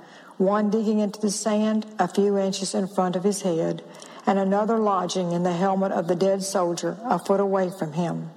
one 0.43 0.69
digging 0.69 0.99
into 0.99 1.19
the 1.19 1.31
sand 1.31 1.85
a 1.97 2.07
few 2.07 2.37
inches 2.37 2.75
in 2.75 2.87
front 2.87 3.15
of 3.15 3.23
his 3.23 3.41
head, 3.41 3.83
and 4.25 4.37
another 4.37 4.77
lodging 4.77 5.31
in 5.31 5.43
the 5.43 5.53
helmet 5.53 5.91
of 5.91 6.07
the 6.07 6.15
dead 6.15 6.43
soldier 6.43 6.97
a 7.05 7.17
foot 7.17 7.39
away 7.39 7.69
from 7.69 7.93
him. 7.93 8.29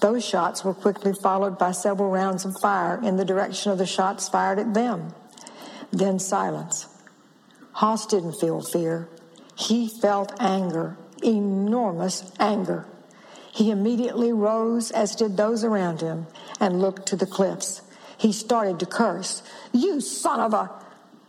Those 0.00 0.26
shots 0.26 0.64
were 0.64 0.74
quickly 0.74 1.12
followed 1.14 1.58
by 1.58 1.72
several 1.72 2.10
rounds 2.10 2.44
of 2.44 2.58
fire 2.60 3.00
in 3.02 3.16
the 3.16 3.24
direction 3.24 3.72
of 3.72 3.78
the 3.78 3.86
shots 3.86 4.28
fired 4.28 4.58
at 4.58 4.74
them. 4.74 5.14
Then 5.90 6.18
silence. 6.18 6.88
Hoss 7.72 8.06
didn't 8.06 8.40
feel 8.40 8.60
fear. 8.60 9.08
He 9.54 9.88
felt 9.88 10.32
anger, 10.38 10.98
enormous 11.22 12.30
anger. 12.38 12.86
He 13.52 13.70
immediately 13.70 14.32
rose, 14.32 14.90
as 14.90 15.16
did 15.16 15.36
those 15.36 15.64
around 15.64 16.02
him, 16.02 16.26
and 16.60 16.80
looked 16.80 17.06
to 17.06 17.16
the 17.16 17.26
cliffs. 17.26 17.80
He 18.18 18.32
started 18.32 18.78
to 18.80 18.86
curse. 18.86 19.42
You 19.72 20.00
son 20.00 20.40
of 20.40 20.52
a... 20.52 20.85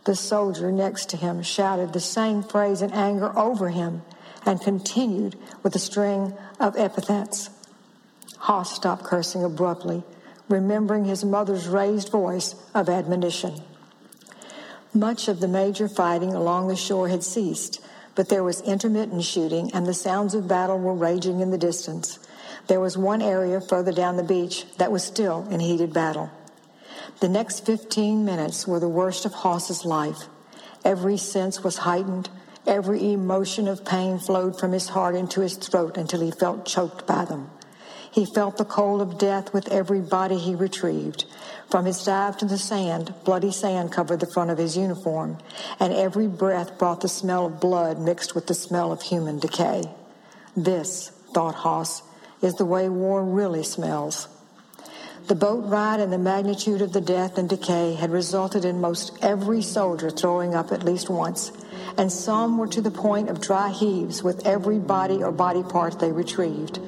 The 0.08 0.16
soldier 0.16 0.72
next 0.72 1.10
to 1.10 1.18
him 1.18 1.42
shouted 1.42 1.92
the 1.92 2.00
same 2.00 2.42
phrase 2.42 2.80
in 2.80 2.92
anger 2.92 3.38
over 3.38 3.68
him 3.68 4.00
and 4.46 4.58
continued 4.58 5.36
with 5.62 5.76
a 5.76 5.78
string 5.78 6.32
of 6.58 6.78
epithets. 6.78 7.50
Hoss 8.38 8.74
stopped 8.74 9.04
cursing 9.04 9.44
abruptly, 9.44 10.02
remembering 10.48 11.04
his 11.04 11.26
mother's 11.26 11.68
raised 11.68 12.08
voice 12.08 12.54
of 12.72 12.88
admonition. 12.88 13.60
Much 14.94 15.28
of 15.28 15.40
the 15.40 15.46
major 15.46 15.90
fighting 15.90 16.32
along 16.32 16.68
the 16.68 16.76
shore 16.76 17.08
had 17.08 17.22
ceased, 17.22 17.78
but 18.14 18.30
there 18.30 18.42
was 18.42 18.62
intermittent 18.62 19.24
shooting 19.24 19.70
and 19.74 19.84
the 19.84 19.92
sounds 19.92 20.34
of 20.34 20.48
battle 20.48 20.78
were 20.78 20.94
raging 20.94 21.40
in 21.40 21.50
the 21.50 21.58
distance. 21.58 22.18
There 22.66 22.80
was 22.80 22.96
one 22.96 23.20
area 23.20 23.60
further 23.60 23.92
down 23.92 24.16
the 24.16 24.22
beach 24.22 24.64
that 24.78 24.90
was 24.90 25.04
still 25.04 25.46
in 25.50 25.60
heated 25.60 25.92
battle. 25.92 26.30
The 27.20 27.28
next 27.28 27.66
15 27.66 28.24
minutes 28.24 28.68
were 28.68 28.78
the 28.78 28.88
worst 28.88 29.24
of 29.24 29.32
Hoss's 29.32 29.84
life. 29.84 30.28
Every 30.84 31.16
sense 31.16 31.64
was 31.64 31.78
heightened. 31.78 32.30
Every 32.64 33.12
emotion 33.12 33.66
of 33.66 33.84
pain 33.84 34.20
flowed 34.20 34.56
from 34.56 34.70
his 34.70 34.90
heart 34.90 35.16
into 35.16 35.40
his 35.40 35.56
throat 35.56 35.96
until 35.96 36.20
he 36.20 36.30
felt 36.30 36.64
choked 36.64 37.08
by 37.08 37.24
them. 37.24 37.50
He 38.12 38.24
felt 38.24 38.56
the 38.56 38.64
cold 38.64 39.00
of 39.00 39.18
death 39.18 39.52
with 39.52 39.66
every 39.72 40.00
body 40.00 40.38
he 40.38 40.54
retrieved. 40.54 41.24
From 41.68 41.86
his 41.86 42.04
dive 42.04 42.36
to 42.38 42.44
the 42.44 42.56
sand, 42.56 43.12
bloody 43.24 43.50
sand 43.50 43.90
covered 43.90 44.20
the 44.20 44.30
front 44.32 44.50
of 44.50 44.58
his 44.58 44.76
uniform, 44.76 45.38
and 45.80 45.92
every 45.92 46.28
breath 46.28 46.78
brought 46.78 47.00
the 47.00 47.08
smell 47.08 47.46
of 47.46 47.60
blood 47.60 47.98
mixed 47.98 48.36
with 48.36 48.46
the 48.46 48.54
smell 48.54 48.92
of 48.92 49.02
human 49.02 49.40
decay. 49.40 49.90
This, 50.56 51.10
thought 51.34 51.56
Hoss, 51.56 52.02
is 52.42 52.54
the 52.54 52.64
way 52.64 52.88
war 52.88 53.24
really 53.24 53.64
smells. 53.64 54.28
The 55.28 55.34
boat 55.34 55.66
ride 55.66 56.00
and 56.00 56.10
the 56.10 56.16
magnitude 56.16 56.80
of 56.80 56.94
the 56.94 57.02
death 57.02 57.36
and 57.36 57.50
decay 57.50 57.92
had 57.92 58.10
resulted 58.10 58.64
in 58.64 58.80
most 58.80 59.12
every 59.20 59.60
soldier 59.60 60.08
throwing 60.08 60.54
up 60.54 60.72
at 60.72 60.84
least 60.84 61.10
once, 61.10 61.52
and 61.98 62.10
some 62.10 62.56
were 62.56 62.66
to 62.68 62.80
the 62.80 62.90
point 62.90 63.28
of 63.28 63.38
dry 63.38 63.68
heaves 63.68 64.22
with 64.22 64.46
every 64.46 64.78
body 64.78 65.22
or 65.22 65.30
body 65.30 65.62
part 65.62 66.00
they 66.00 66.12
retrieved. 66.12 66.80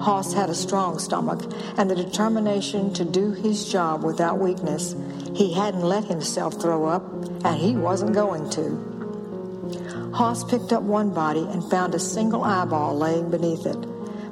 Hoss 0.00 0.34
had 0.34 0.50
a 0.50 0.54
strong 0.54 0.98
stomach 0.98 1.50
and 1.78 1.90
the 1.90 1.94
determination 1.94 2.92
to 2.92 3.06
do 3.06 3.32
his 3.32 3.72
job 3.72 4.04
without 4.04 4.38
weakness. 4.38 4.94
He 5.34 5.54
hadn't 5.54 5.80
let 5.80 6.04
himself 6.04 6.60
throw 6.60 6.84
up, 6.84 7.10
and 7.42 7.56
he 7.56 7.74
wasn't 7.74 8.12
going 8.12 8.50
to. 8.50 10.12
Hoss 10.12 10.44
picked 10.44 10.74
up 10.74 10.82
one 10.82 11.14
body 11.14 11.46
and 11.48 11.64
found 11.70 11.94
a 11.94 11.98
single 11.98 12.44
eyeball 12.44 12.98
laying 12.98 13.30
beneath 13.30 13.64
it. 13.64 13.78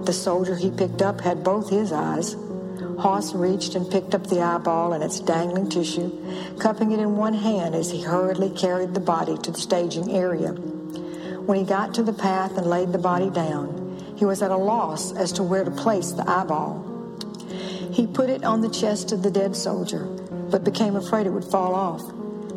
The 0.05 0.13
soldier 0.13 0.57
he 0.57 0.71
picked 0.71 1.01
up 1.01 1.23
had 1.23 1.43
both 1.43 1.71
his 1.71 1.91
eyes. 1.91 2.37
Hoss 2.99 3.35
reached 3.35 3.75
and 3.75 3.91
picked 3.91 4.15
up 4.15 4.27
the 4.27 4.41
eyeball 4.41 4.93
and 4.93 5.05
its 5.05 5.21
dangling 5.21 5.69
tissue, 5.69 6.11
cupping 6.59 6.93
it 6.93 6.99
in 6.99 7.17
one 7.17 7.35
hand 7.35 7.75
as 7.75 7.91
he 7.91 8.03
hurriedly 8.03 8.51
carried 8.51 8.95
the 8.95 9.01
body 9.01 9.37
to 9.39 9.51
the 9.51 9.59
staging 9.59 10.13
area. 10.13 10.53
When 10.53 11.59
he 11.59 11.65
got 11.65 11.95
to 11.95 12.03
the 12.03 12.13
path 12.13 12.57
and 12.57 12.67
laid 12.67 12.93
the 12.93 12.99
body 12.99 13.31
down, 13.31 14.15
he 14.17 14.25
was 14.25 14.43
at 14.43 14.51
a 14.51 14.57
loss 14.57 15.13
as 15.13 15.31
to 15.33 15.43
where 15.43 15.65
to 15.65 15.71
place 15.71 16.13
the 16.13 16.29
eyeball. 16.29 16.83
He 17.93 18.07
put 18.07 18.31
it 18.31 18.45
on 18.45 18.63
the 18.63 18.71
chest 18.71 19.13
of 19.13 19.23
the 19.23 19.31
dead 19.31 19.55
soldier, 19.55 20.05
but 20.51 20.65
became 20.65 20.97
afraid 20.97 21.27
it 21.27 21.31
would 21.31 21.45
fall 21.45 21.75
off. 21.75 22.03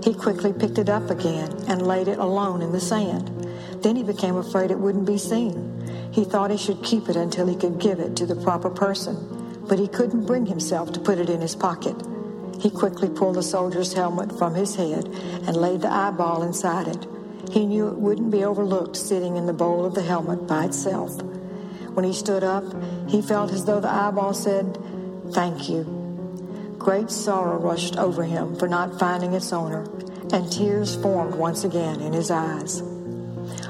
He 0.03 0.13
quickly 0.13 0.53
picked 0.53 0.77
it 0.77 0.89
up 0.89 1.09
again 1.09 1.51
and 1.67 1.85
laid 1.85 2.07
it 2.07 2.17
alone 2.17 2.61
in 2.61 2.71
the 2.71 2.79
sand. 2.79 3.27
Then 3.83 3.95
he 3.95 4.03
became 4.03 4.37
afraid 4.37 4.71
it 4.71 4.79
wouldn't 4.79 5.05
be 5.05 5.17
seen. 5.17 6.09
He 6.11 6.23
thought 6.23 6.51
he 6.51 6.57
should 6.57 6.83
keep 6.83 7.09
it 7.09 7.15
until 7.15 7.47
he 7.47 7.55
could 7.55 7.79
give 7.79 7.99
it 7.99 8.15
to 8.17 8.25
the 8.25 8.35
proper 8.35 8.69
person, 8.69 9.48
but 9.69 9.79
he 9.79 9.87
couldn't 9.87 10.25
bring 10.25 10.47
himself 10.47 10.91
to 10.91 10.99
put 10.99 11.19
it 11.19 11.29
in 11.29 11.39
his 11.39 11.55
pocket. 11.55 11.95
He 12.59 12.69
quickly 12.69 13.07
pulled 13.07 13.35
the 13.35 13.43
soldier's 13.43 13.93
helmet 13.93 14.37
from 14.37 14.55
his 14.55 14.75
head 14.75 15.05
and 15.47 15.55
laid 15.55 15.81
the 15.81 15.93
eyeball 15.93 16.43
inside 16.43 16.87
it. 16.87 17.07
He 17.51 17.65
knew 17.65 17.87
it 17.87 17.95
wouldn't 17.95 18.31
be 18.31 18.43
overlooked 18.43 18.97
sitting 18.97 19.37
in 19.37 19.45
the 19.45 19.53
bowl 19.53 19.85
of 19.85 19.95
the 19.95 20.01
helmet 20.01 20.47
by 20.47 20.65
itself. 20.65 21.21
When 21.93 22.03
he 22.03 22.13
stood 22.13 22.43
up, 22.43 22.65
he 23.07 23.21
felt 23.21 23.51
as 23.51 23.65
though 23.65 23.79
the 23.79 23.89
eyeball 23.89 24.33
said, 24.33 24.77
Thank 25.31 25.69
you. 25.69 26.75
Great 26.77 27.11
sorrow 27.11 27.59
rushed 27.59 27.97
over 27.97 28.23
him 28.23 28.55
for 28.55 28.67
not 28.67 28.99
finding 28.99 29.33
its 29.33 29.53
owner, 29.53 29.83
and 30.33 30.51
tears 30.51 30.95
formed 31.01 31.35
once 31.35 31.63
again 31.63 32.01
in 32.01 32.13
his 32.13 32.31
eyes. 32.31 32.81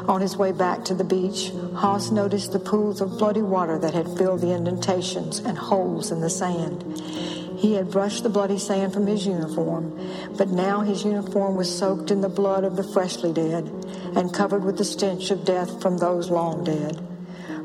On 0.10 0.22
his 0.22 0.36
way 0.36 0.52
back 0.52 0.84
to 0.86 0.96
the 0.96 1.04
beach, 1.04 1.52
Hoss 1.76 2.10
noticed 2.10 2.52
the 2.52 2.60
pools 2.60 3.00
of 3.00 3.20
bloody 3.20 3.44
water 3.44 3.78
that 3.78 3.94
had 3.94 4.18
filled 4.18 4.42
the 4.42 4.56
indentations 4.56 5.38
and 5.38 5.56
holes 5.56 6.12
in 6.12 6.20
the 6.20 6.32
sand. 6.32 7.00
He 7.60 7.76
had 7.76 7.92
brushed 7.92 8.24
the 8.24 8.30
bloody 8.30 8.58
sand 8.58 8.92
from 8.92 9.06
his 9.06 9.28
uniform, 9.28 9.96
but 10.36 10.48
now 10.48 10.82
his 10.82 11.06
uniform 11.06 11.56
was 11.56 11.78
soaked 11.78 12.10
in 12.10 12.22
the 12.22 12.28
blood 12.28 12.64
of 12.64 12.76
the 12.76 12.92
freshly 12.92 13.32
dead 13.32 13.66
and 14.16 14.34
covered 14.34 14.64
with 14.64 14.80
the 14.80 14.84
stench 14.84 15.30
of 15.30 15.46
death 15.46 15.80
from 15.80 16.00
those 16.00 16.32
long 16.32 16.64
dead. 16.64 17.00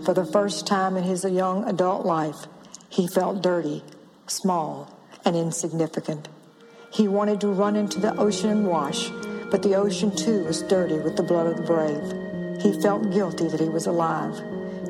For 0.04 0.12
the 0.12 0.26
first 0.26 0.66
time 0.66 0.98
in 0.98 1.04
his 1.04 1.24
young 1.24 1.66
adult 1.66 2.04
life, 2.04 2.46
he 2.90 3.06
felt 3.06 3.42
dirty, 3.42 3.82
small, 4.26 4.94
and 5.24 5.34
insignificant. 5.34 6.28
He 6.92 7.08
wanted 7.08 7.40
to 7.40 7.48
run 7.48 7.74
into 7.74 8.00
the 8.00 8.14
ocean 8.16 8.50
and 8.50 8.66
wash, 8.68 9.08
but 9.50 9.62
the 9.62 9.76
ocean 9.76 10.14
too 10.14 10.44
was 10.44 10.60
dirty 10.60 10.98
with 10.98 11.16
the 11.16 11.22
blood 11.22 11.46
of 11.46 11.56
the 11.56 11.62
brave. 11.62 12.33
He 12.60 12.80
felt 12.80 13.12
guilty 13.12 13.48
that 13.48 13.60
he 13.60 13.68
was 13.68 13.86
alive. 13.86 14.40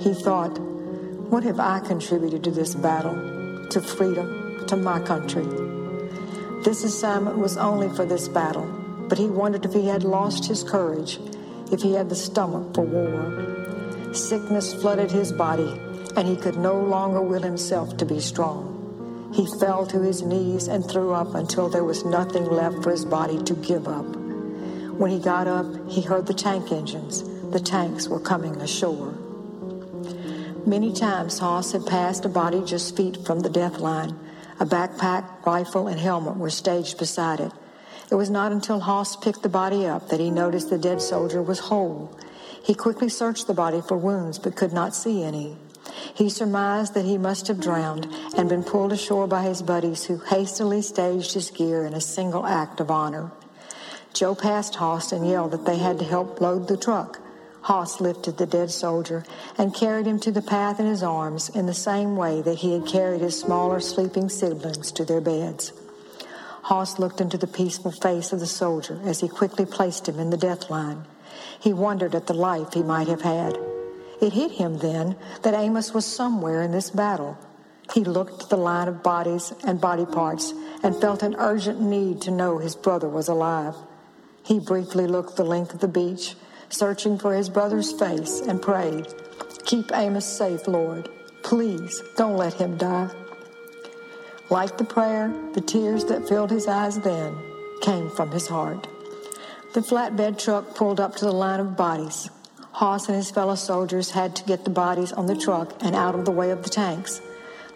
He 0.00 0.14
thought, 0.14 0.58
what 1.30 1.42
have 1.44 1.58
I 1.58 1.80
contributed 1.80 2.44
to 2.44 2.50
this 2.50 2.74
battle, 2.74 3.14
to 3.70 3.80
freedom, 3.80 4.66
to 4.66 4.76
my 4.76 5.00
country? 5.00 5.46
This 6.62 6.84
assignment 6.84 7.38
was 7.38 7.56
only 7.56 7.88
for 7.88 8.04
this 8.04 8.28
battle, 8.28 8.66
but 9.08 9.18
he 9.18 9.26
wondered 9.26 9.64
if 9.64 9.72
he 9.72 9.88
had 9.88 10.04
lost 10.04 10.46
his 10.46 10.62
courage, 10.62 11.18
if 11.72 11.82
he 11.82 11.94
had 11.94 12.08
the 12.08 12.14
stomach 12.14 12.74
for 12.74 12.82
war. 12.82 14.14
Sickness 14.14 14.74
flooded 14.74 15.10
his 15.10 15.32
body, 15.32 15.80
and 16.16 16.28
he 16.28 16.36
could 16.36 16.56
no 16.56 16.80
longer 16.80 17.20
will 17.20 17.42
himself 17.42 17.96
to 17.96 18.06
be 18.06 18.20
strong. 18.20 18.70
He 19.34 19.46
fell 19.58 19.84
to 19.86 20.00
his 20.00 20.22
knees 20.22 20.68
and 20.68 20.88
threw 20.88 21.12
up 21.12 21.34
until 21.34 21.68
there 21.68 21.82
was 21.82 22.04
nothing 22.04 22.44
left 22.44 22.82
for 22.84 22.92
his 22.92 23.04
body 23.04 23.42
to 23.42 23.54
give 23.54 23.88
up. 23.88 24.06
When 24.96 25.10
he 25.10 25.18
got 25.18 25.48
up, 25.48 25.66
he 25.90 26.02
heard 26.02 26.26
the 26.26 26.34
tank 26.34 26.70
engines. 26.70 27.24
The 27.54 27.60
tanks 27.60 28.08
were 28.08 28.18
coming 28.18 28.60
ashore. 28.60 29.14
Many 30.66 30.92
times 30.92 31.38
Hoss 31.38 31.70
had 31.70 31.86
passed 31.86 32.24
a 32.24 32.28
body 32.28 32.60
just 32.64 32.96
feet 32.96 33.24
from 33.24 33.38
the 33.38 33.48
death 33.48 33.78
line. 33.78 34.18
A 34.58 34.66
backpack, 34.66 35.46
rifle, 35.46 35.86
and 35.86 36.00
helmet 36.00 36.36
were 36.36 36.50
staged 36.50 36.98
beside 36.98 37.38
it. 37.38 37.52
It 38.10 38.16
was 38.16 38.28
not 38.28 38.50
until 38.50 38.80
Hoss 38.80 39.14
picked 39.14 39.44
the 39.44 39.48
body 39.48 39.86
up 39.86 40.08
that 40.08 40.18
he 40.18 40.32
noticed 40.32 40.68
the 40.68 40.78
dead 40.78 41.00
soldier 41.00 41.40
was 41.40 41.60
whole. 41.60 42.18
He 42.64 42.74
quickly 42.74 43.08
searched 43.08 43.46
the 43.46 43.54
body 43.54 43.80
for 43.80 43.96
wounds 43.96 44.40
but 44.40 44.56
could 44.56 44.72
not 44.72 44.96
see 44.96 45.22
any. 45.22 45.56
He 46.12 46.30
surmised 46.30 46.94
that 46.94 47.04
he 47.04 47.18
must 47.18 47.46
have 47.46 47.60
drowned 47.60 48.08
and 48.36 48.48
been 48.48 48.64
pulled 48.64 48.92
ashore 48.92 49.28
by 49.28 49.42
his 49.42 49.62
buddies 49.62 50.06
who 50.06 50.18
hastily 50.18 50.82
staged 50.82 51.34
his 51.34 51.50
gear 51.50 51.84
in 51.84 51.94
a 51.94 52.00
single 52.00 52.46
act 52.46 52.80
of 52.80 52.90
honor. 52.90 53.30
Joe 54.12 54.34
passed 54.34 54.74
Hoss 54.74 55.12
and 55.12 55.24
yelled 55.24 55.52
that 55.52 55.66
they 55.66 55.78
had 55.78 56.00
to 56.00 56.04
help 56.04 56.40
load 56.40 56.66
the 56.66 56.76
truck. 56.76 57.20
Hoss 57.64 57.98
lifted 57.98 58.36
the 58.36 58.44
dead 58.44 58.70
soldier 58.70 59.24
and 59.56 59.74
carried 59.74 60.04
him 60.06 60.20
to 60.20 60.30
the 60.30 60.42
path 60.42 60.78
in 60.80 60.84
his 60.84 61.02
arms 61.02 61.48
in 61.48 61.64
the 61.64 61.72
same 61.72 62.14
way 62.14 62.42
that 62.42 62.58
he 62.58 62.74
had 62.74 62.86
carried 62.86 63.22
his 63.22 63.40
smaller 63.40 63.80
sleeping 63.80 64.28
siblings 64.28 64.92
to 64.92 65.02
their 65.02 65.22
beds. 65.22 65.72
Hoss 66.64 66.98
looked 66.98 67.22
into 67.22 67.38
the 67.38 67.46
peaceful 67.46 67.90
face 67.90 68.34
of 68.34 68.40
the 68.40 68.46
soldier 68.46 69.00
as 69.04 69.20
he 69.20 69.28
quickly 69.28 69.64
placed 69.64 70.06
him 70.06 70.18
in 70.18 70.28
the 70.28 70.36
death 70.36 70.68
line. 70.68 71.06
He 71.58 71.72
wondered 71.72 72.14
at 72.14 72.26
the 72.26 72.34
life 72.34 72.74
he 72.74 72.82
might 72.82 73.08
have 73.08 73.22
had. 73.22 73.58
It 74.20 74.34
hit 74.34 74.50
him 74.52 74.76
then 74.76 75.16
that 75.40 75.54
Amos 75.54 75.94
was 75.94 76.04
somewhere 76.04 76.60
in 76.60 76.70
this 76.70 76.90
battle. 76.90 77.38
He 77.94 78.04
looked 78.04 78.42
at 78.42 78.48
the 78.50 78.58
line 78.58 78.88
of 78.88 79.02
bodies 79.02 79.54
and 79.66 79.80
body 79.80 80.04
parts 80.04 80.52
and 80.82 80.94
felt 81.00 81.22
an 81.22 81.34
urgent 81.38 81.80
need 81.80 82.20
to 82.22 82.30
know 82.30 82.58
his 82.58 82.76
brother 82.76 83.08
was 83.08 83.28
alive. 83.28 83.74
He 84.42 84.58
briefly 84.58 85.06
looked 85.06 85.36
the 85.36 85.44
length 85.44 85.72
of 85.72 85.80
the 85.80 85.88
beach, 85.88 86.34
searching 86.74 87.18
for 87.18 87.34
his 87.34 87.48
brother's 87.48 87.92
face, 87.92 88.40
and 88.40 88.60
prayed, 88.60 89.06
Keep 89.64 89.92
Amos 89.94 90.26
safe, 90.26 90.66
Lord. 90.66 91.08
Please 91.42 92.02
don't 92.16 92.36
let 92.36 92.54
him 92.54 92.76
die. 92.76 93.10
Like 94.50 94.76
the 94.76 94.84
prayer, 94.84 95.32
the 95.54 95.60
tears 95.60 96.04
that 96.06 96.28
filled 96.28 96.50
his 96.50 96.66
eyes 96.66 96.98
then 97.00 97.36
came 97.80 98.10
from 98.10 98.30
his 98.30 98.48
heart. 98.48 98.86
The 99.72 99.80
flatbed 99.80 100.38
truck 100.38 100.74
pulled 100.74 101.00
up 101.00 101.16
to 101.16 101.24
the 101.24 101.32
line 101.32 101.60
of 101.60 101.76
bodies. 101.76 102.30
Hoss 102.72 103.08
and 103.08 103.16
his 103.16 103.30
fellow 103.30 103.54
soldiers 103.54 104.10
had 104.10 104.36
to 104.36 104.44
get 104.44 104.64
the 104.64 104.70
bodies 104.70 105.12
on 105.12 105.26
the 105.26 105.36
truck 105.36 105.72
and 105.80 105.94
out 105.94 106.14
of 106.14 106.24
the 106.24 106.30
way 106.30 106.50
of 106.50 106.62
the 106.62 106.70
tanks. 106.70 107.20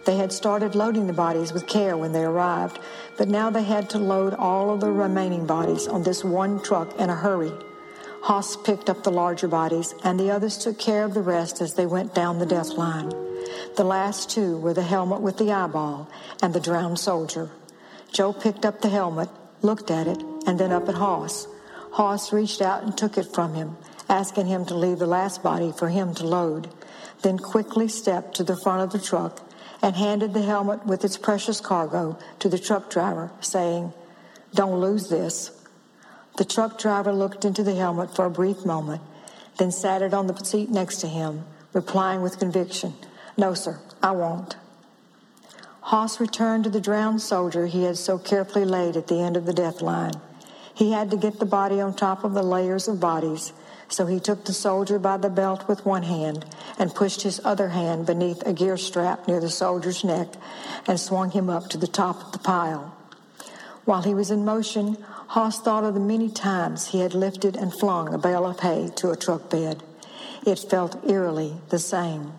They 0.05 0.17
had 0.17 0.31
started 0.31 0.75
loading 0.75 1.07
the 1.07 1.13
bodies 1.13 1.53
with 1.53 1.67
care 1.67 1.97
when 1.97 2.11
they 2.11 2.23
arrived, 2.23 2.79
but 3.17 3.27
now 3.27 3.49
they 3.49 3.63
had 3.63 3.89
to 3.91 3.97
load 3.97 4.33
all 4.33 4.73
of 4.73 4.79
the 4.79 4.91
remaining 4.91 5.45
bodies 5.45 5.87
on 5.87 6.03
this 6.03 6.23
one 6.23 6.61
truck 6.61 6.99
in 6.99 7.09
a 7.09 7.15
hurry. 7.15 7.51
Hoss 8.21 8.55
picked 8.57 8.89
up 8.89 9.03
the 9.03 9.11
larger 9.11 9.47
bodies, 9.47 9.95
and 10.03 10.19
the 10.19 10.31
others 10.31 10.57
took 10.57 10.77
care 10.77 11.03
of 11.03 11.13
the 11.13 11.21
rest 11.21 11.61
as 11.61 11.73
they 11.73 11.85
went 11.85 12.13
down 12.13 12.39
the 12.39 12.45
death 12.45 12.71
line. 12.71 13.09
The 13.75 13.83
last 13.83 14.29
two 14.29 14.57
were 14.57 14.73
the 14.73 14.83
helmet 14.83 15.21
with 15.21 15.37
the 15.37 15.51
eyeball 15.51 16.09
and 16.41 16.53
the 16.53 16.59
drowned 16.59 16.99
soldier. 16.99 17.49
Joe 18.11 18.33
picked 18.33 18.65
up 18.65 18.81
the 18.81 18.89
helmet, 18.89 19.29
looked 19.61 19.91
at 19.91 20.07
it, 20.07 20.21
and 20.45 20.59
then 20.59 20.71
up 20.71 20.89
at 20.89 20.95
Hoss. 20.95 21.47
Hoss 21.91 22.33
reached 22.33 22.61
out 22.61 22.83
and 22.83 22.97
took 22.97 23.17
it 23.17 23.33
from 23.33 23.53
him 23.53 23.77
asking 24.09 24.47
him 24.47 24.65
to 24.65 24.73
leave 24.73 24.99
the 24.99 25.05
last 25.05 25.43
body 25.43 25.71
for 25.71 25.87
him 25.87 26.13
to 26.15 26.25
load, 26.25 26.67
then 27.21 27.37
quickly 27.37 27.87
stepped 27.87 28.35
to 28.35 28.43
the 28.43 28.57
front 28.57 28.81
of 28.81 28.91
the 28.91 29.05
truck 29.05 29.41
and 29.81 29.95
handed 29.95 30.33
the 30.33 30.41
helmet 30.41 30.85
with 30.85 31.05
its 31.05 31.17
precious 31.17 31.61
cargo 31.61 32.17
to 32.39 32.49
the 32.49 32.59
truck 32.59 32.89
driver, 32.89 33.31
saying, 33.39 33.93
Don't 34.53 34.81
lose 34.81 35.09
this. 35.09 35.51
The 36.39 36.45
truck 36.45 36.79
driver 36.79 37.11
looked 37.11 37.43
into 37.43 37.63
the 37.63 37.75
helmet 37.75 38.15
for 38.15 38.23
a 38.23 38.29
brief 38.29 38.65
moment, 38.65 39.01
then 39.57 39.73
sat 39.73 40.01
it 40.01 40.13
on 40.13 40.27
the 40.27 40.45
seat 40.45 40.69
next 40.69 41.01
to 41.01 41.07
him, 41.07 41.43
replying 41.73 42.21
with 42.21 42.39
conviction, 42.39 42.93
No, 43.35 43.53
sir, 43.53 43.77
I 44.01 44.11
won't. 44.11 44.55
Hoss 45.81 46.21
returned 46.21 46.63
to 46.63 46.69
the 46.69 46.79
drowned 46.79 47.21
soldier 47.21 47.65
he 47.65 47.83
had 47.83 47.97
so 47.97 48.17
carefully 48.17 48.63
laid 48.63 48.95
at 48.95 49.07
the 49.07 49.19
end 49.19 49.35
of 49.35 49.45
the 49.45 49.51
death 49.51 49.81
line. 49.81 50.13
He 50.73 50.93
had 50.93 51.11
to 51.11 51.17
get 51.17 51.39
the 51.39 51.45
body 51.45 51.81
on 51.81 51.93
top 51.93 52.23
of 52.23 52.33
the 52.33 52.41
layers 52.41 52.87
of 52.87 53.01
bodies 53.01 53.51
so 53.89 54.05
he 54.05 54.21
took 54.21 54.45
the 54.45 54.53
soldier 54.53 54.97
by 54.97 55.17
the 55.17 55.29
belt 55.29 55.67
with 55.67 55.85
one 55.85 56.03
hand 56.03 56.45
and 56.77 56.95
pushed 56.95 57.23
his 57.23 57.41
other 57.43 57.67
hand 57.67 58.05
beneath 58.05 58.41
a 58.47 58.53
gear 58.53 58.77
strap 58.77 59.27
near 59.27 59.41
the 59.41 59.49
soldier's 59.49 60.05
neck 60.05 60.29
and 60.87 60.97
swung 60.97 61.31
him 61.31 61.49
up 61.49 61.67
to 61.67 61.77
the 61.77 61.87
top 61.87 62.23
of 62.23 62.31
the 62.31 62.39
pile. 62.39 62.95
While 63.83 64.03
he 64.03 64.13
was 64.13 64.29
in 64.31 64.45
motion, 64.45 65.03
Hoss 65.29 65.61
thought 65.61 65.83
of 65.83 65.93
the 65.93 65.99
many 65.99 66.27
times 66.27 66.87
he 66.87 67.01
had 67.01 67.13
lifted 67.13 67.55
and 67.55 67.71
flung 67.71 68.11
a 68.11 68.17
bale 68.17 68.47
of 68.47 68.61
hay 68.61 68.89
to 68.95 69.11
a 69.11 69.15
truck 69.15 69.47
bed. 69.47 69.83
It 70.43 70.57
felt 70.57 71.07
eerily 71.07 71.53
the 71.69 71.77
same. 71.77 72.33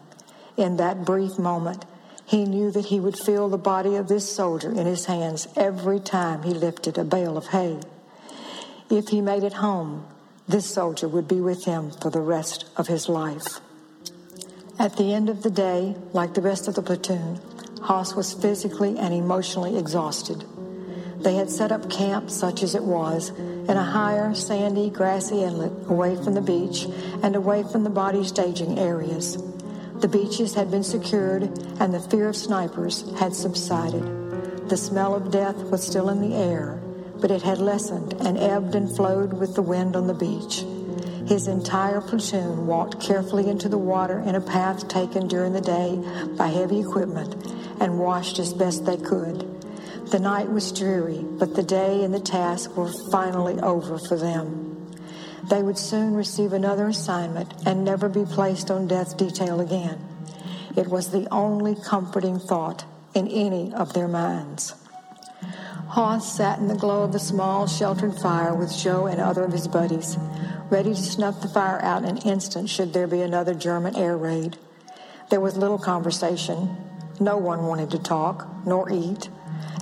In 0.57 0.77
that 0.79 1.05
brief 1.05 1.39
moment, 1.39 1.85
he 2.27 2.45
knew 2.45 2.73
that 2.73 2.87
he 2.87 2.99
would 2.99 3.17
feel 3.17 3.49
the 3.49 3.57
body 3.57 3.95
of 3.95 4.09
this 4.09 4.29
soldier 4.29 4.71
in 4.71 4.87
his 4.87 5.07
hands 5.07 5.47
every 5.55 6.01
time 6.01 6.43
he 6.43 6.51
lifted 6.51 6.99
a 6.99 7.05
bale 7.05 7.37
of 7.37 7.47
hay. 7.47 7.79
If 8.91 9.11
he 9.11 9.21
made 9.21 9.45
it 9.45 9.53
home, 9.53 10.05
this 10.49 10.67
soldier 10.67 11.07
would 11.07 11.29
be 11.29 11.41
with 11.41 11.67
him 11.67 11.93
for 11.93 12.11
the 12.11 12.21
rest 12.21 12.65
of 12.77 12.89
his 12.89 13.09
life. 13.09 13.61
At 14.81 14.97
the 14.97 15.15
end 15.15 15.29
of 15.29 15.45
the 15.45 15.51
day, 15.51 15.95
like 16.13 16.35
the 16.35 16.43
rest 16.43 16.67
of 16.67 16.75
the 16.75 16.83
platoon, 16.83 17.39
Hoss 17.83 18.17
was 18.17 18.35
physically 18.35 18.99
and 18.99 19.15
emotionally 19.15 19.79
exhausted. 19.79 20.45
They 21.23 21.35
had 21.35 21.51
set 21.51 21.71
up 21.71 21.91
camp, 21.91 22.31
such 22.31 22.63
as 22.63 22.75
it 22.75 22.83
was, 22.83 23.29
in 23.31 23.77
a 23.77 23.83
higher, 23.83 24.35
sandy, 24.35 24.89
grassy 24.89 25.43
inlet 25.43 25.73
away 25.87 26.17
from 26.17 26.33
the 26.33 26.41
beach 26.41 26.87
and 27.23 27.37
away 27.37 27.63
from 27.63 27.85
the 27.85 27.91
body 27.91 28.25
staging 28.25 28.79
areas. 28.79 29.37
The 30.01 30.09
beaches 30.09 30.55
had 30.55 30.71
been 30.71 30.83
secured 30.83 31.43
and 31.79 31.93
the 31.93 32.01
fear 32.01 32.31
of 32.31 32.37
snipers 32.37 33.05
had 33.19 33.35
subsided. 33.35 34.69
The 34.71 34.79
smell 34.79 35.15
of 35.15 35.31
death 35.31 35.57
was 35.71 35.87
still 35.87 36.09
in 36.09 36.23
the 36.23 36.35
air, 36.35 36.81
but 37.21 37.31
it 37.31 37.43
had 37.43 37.59
lessened 37.59 38.15
and 38.15 38.39
ebbed 38.39 38.75
and 38.75 38.91
flowed 38.97 39.35
with 39.35 39.55
the 39.55 39.63
wind 39.63 39.97
on 39.97 40.07
the 40.07 40.15
beach. 40.15 40.65
His 41.29 41.49
entire 41.49 42.01
platoon 42.01 42.67
walked 42.67 42.99
carefully 42.99 43.51
into 43.51 43.69
the 43.69 43.77
water 43.77 44.21
in 44.21 44.37
a 44.37 44.41
path 44.41 44.89
taken 44.89 45.29
during 45.29 45.53
the 45.53 45.61
day 45.61 46.03
by 46.39 46.47
heavy 46.47 46.81
equipment 46.81 47.35
and 47.79 47.99
washed 47.99 48.39
as 48.39 48.55
best 48.55 48.87
they 48.87 48.97
could. 48.97 49.60
The 50.11 50.19
night 50.19 50.51
was 50.51 50.73
dreary, 50.73 51.25
but 51.25 51.55
the 51.55 51.63
day 51.63 52.03
and 52.03 52.13
the 52.13 52.19
task 52.19 52.77
were 52.77 52.93
finally 53.13 53.61
over 53.61 53.97
for 53.97 54.17
them. 54.17 54.91
They 55.49 55.63
would 55.63 55.79
soon 55.79 56.15
receive 56.15 56.53
another 56.53 56.89
assignment 56.89 57.55
and 57.65 57.85
never 57.85 58.09
be 58.09 58.25
placed 58.25 58.73
on 58.73 58.89
death 58.89 59.17
detail 59.17 59.61
again. 59.61 60.05
It 60.77 60.89
was 60.89 61.13
the 61.13 61.29
only 61.31 61.77
comforting 61.77 62.41
thought 62.41 62.85
in 63.15 63.29
any 63.29 63.73
of 63.73 63.93
their 63.93 64.09
minds. 64.09 64.75
Hoss 65.91 66.37
sat 66.37 66.59
in 66.59 66.67
the 66.67 66.75
glow 66.75 67.05
of 67.05 67.13
the 67.13 67.21
small, 67.21 67.69
sheltered 67.69 68.19
fire 68.21 68.53
with 68.53 68.77
Joe 68.77 69.07
and 69.07 69.21
other 69.21 69.45
of 69.45 69.53
his 69.53 69.69
buddies, 69.69 70.17
ready 70.71 70.91
to 70.91 71.03
snuff 71.03 71.41
the 71.41 71.49
fire 71.49 71.81
out 71.83 72.03
in 72.03 72.17
an 72.17 72.19
instant 72.19 72.69
should 72.69 72.93
there 72.93 73.07
be 73.07 73.21
another 73.21 73.55
German 73.55 73.95
air 73.95 74.17
raid. 74.17 74.57
There 75.31 75.41
was 75.41 75.57
little 75.57 75.79
conversation. 75.79 76.77
No 77.21 77.37
one 77.37 77.67
wanted 77.67 77.93
to 77.93 77.99
talk, 78.01 78.49
nor 78.67 78.91
eat. 78.91 79.29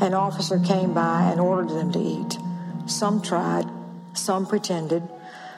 An 0.01 0.14
officer 0.14 0.59
came 0.59 0.95
by 0.95 1.31
and 1.31 1.41
ordered 1.41 1.71
them 1.71 1.93
to 1.93 1.99
eat. 1.99 2.38
Some 2.87 3.21
tried, 3.21 3.67
some 4.14 4.47
pretended. 4.47 5.03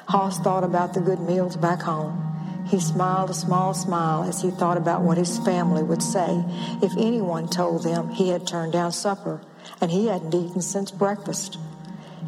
Hoss 0.08 0.38
thought 0.40 0.64
about 0.64 0.94
the 0.94 1.00
good 1.00 1.20
meals 1.20 1.56
back 1.56 1.82
home. 1.82 2.26
He 2.66 2.78
smiled 2.80 3.30
a 3.30 3.34
small 3.34 3.74
smile 3.74 4.22
as 4.22 4.42
he 4.42 4.50
thought 4.50 4.76
about 4.76 5.02
what 5.02 5.18
his 5.18 5.38
family 5.38 5.82
would 5.82 6.02
say 6.02 6.44
if 6.82 6.92
anyone 6.96 7.48
told 7.48 7.82
them 7.82 8.10
he 8.10 8.28
had 8.28 8.46
turned 8.46 8.72
down 8.72 8.92
supper 8.92 9.40
and 9.80 9.90
he 9.90 10.06
hadn't 10.06 10.34
eaten 10.34 10.62
since 10.62 10.90
breakfast. 10.90 11.58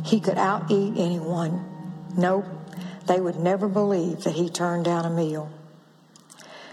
He 0.05 0.21
could 0.21 0.39
out 0.39 0.71
eat 0.71 0.95
anyone. 0.97 1.65
Nope, 2.17 2.45
they 3.07 3.21
would 3.21 3.37
never 3.37 3.69
believe 3.69 4.25
that 4.25 4.35
he 4.35 4.49
turned 4.49 4.85
down 4.85 5.05
a 5.05 5.11
meal. 5.11 5.51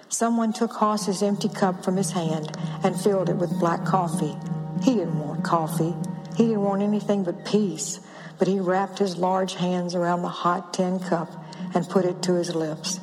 Someone 0.10 0.52
took 0.52 0.72
Hoss's 0.74 1.22
empty 1.22 1.50
cup 1.50 1.84
from 1.84 1.96
his 1.96 2.12
hand 2.12 2.58
and 2.84 3.00
filled 3.00 3.30
it 3.30 3.36
with 3.36 3.60
black 3.60 3.86
coffee. 3.86 4.36
He 4.82 4.96
didn't 4.96 5.20
want 5.20 5.44
coffee. 5.44 5.96
He 6.36 6.48
didn't 6.48 6.64
want 6.64 6.82
anything 6.82 7.24
but 7.24 7.46
peace. 7.46 8.00
But 8.38 8.48
he 8.48 8.60
wrapped 8.60 9.00
his 9.00 9.18
large 9.18 9.56
hands 9.56 9.96
around 9.96 10.22
the 10.22 10.30
hot 10.30 10.74
tin 10.74 11.00
cup 11.00 11.30
and 11.74 11.90
put 11.90 12.06
it 12.06 12.22
to 12.24 12.34
his 12.34 12.56
lips. 12.56 13.00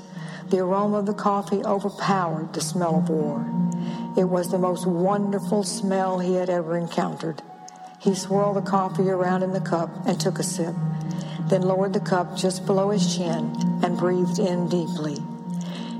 The 0.48 0.60
aroma 0.60 0.98
of 0.98 1.06
the 1.06 1.14
coffee 1.14 1.62
overpowered 1.64 2.52
the 2.52 2.60
smell 2.60 2.96
of 2.96 3.08
war. 3.08 3.44
It 4.16 4.24
was 4.24 4.50
the 4.50 4.58
most 4.58 4.86
wonderful 4.86 5.62
smell 5.62 6.20
he 6.20 6.34
had 6.34 6.48
ever 6.48 6.76
encountered. 6.76 7.42
He 7.98 8.14
swirled 8.14 8.56
the 8.56 8.62
coffee 8.62 9.10
around 9.10 9.42
in 9.42 9.52
the 9.52 9.60
cup 9.60 9.90
and 10.06 10.18
took 10.18 10.38
a 10.38 10.42
sip, 10.42 10.74
then 11.48 11.62
lowered 11.62 11.92
the 11.92 12.00
cup 12.00 12.36
just 12.36 12.64
below 12.64 12.90
his 12.90 13.16
chin 13.16 13.52
and 13.82 13.98
breathed 13.98 14.38
in 14.38 14.68
deeply. 14.68 15.18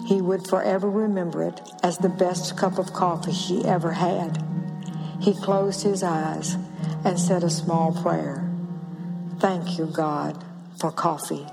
He 0.07 0.23
would 0.23 0.47
forever 0.47 0.89
remember 0.89 1.43
it 1.43 1.61
as 1.83 1.99
the 1.99 2.09
best 2.09 2.57
cup 2.57 2.79
of 2.79 2.93
coffee 2.93 3.33
he 3.33 3.65
ever 3.65 3.93
had. 3.93 4.43
He 5.21 5.35
closed 5.35 5.83
his 5.83 6.03
eyes 6.03 6.57
and 7.05 7.19
said 7.19 7.43
a 7.43 7.51
small 7.51 7.93
prayer. 8.03 8.49
Thank 9.39 9.79
you, 9.79 9.87
God, 9.87 10.45
for 10.79 10.91
coffee. 10.91 11.47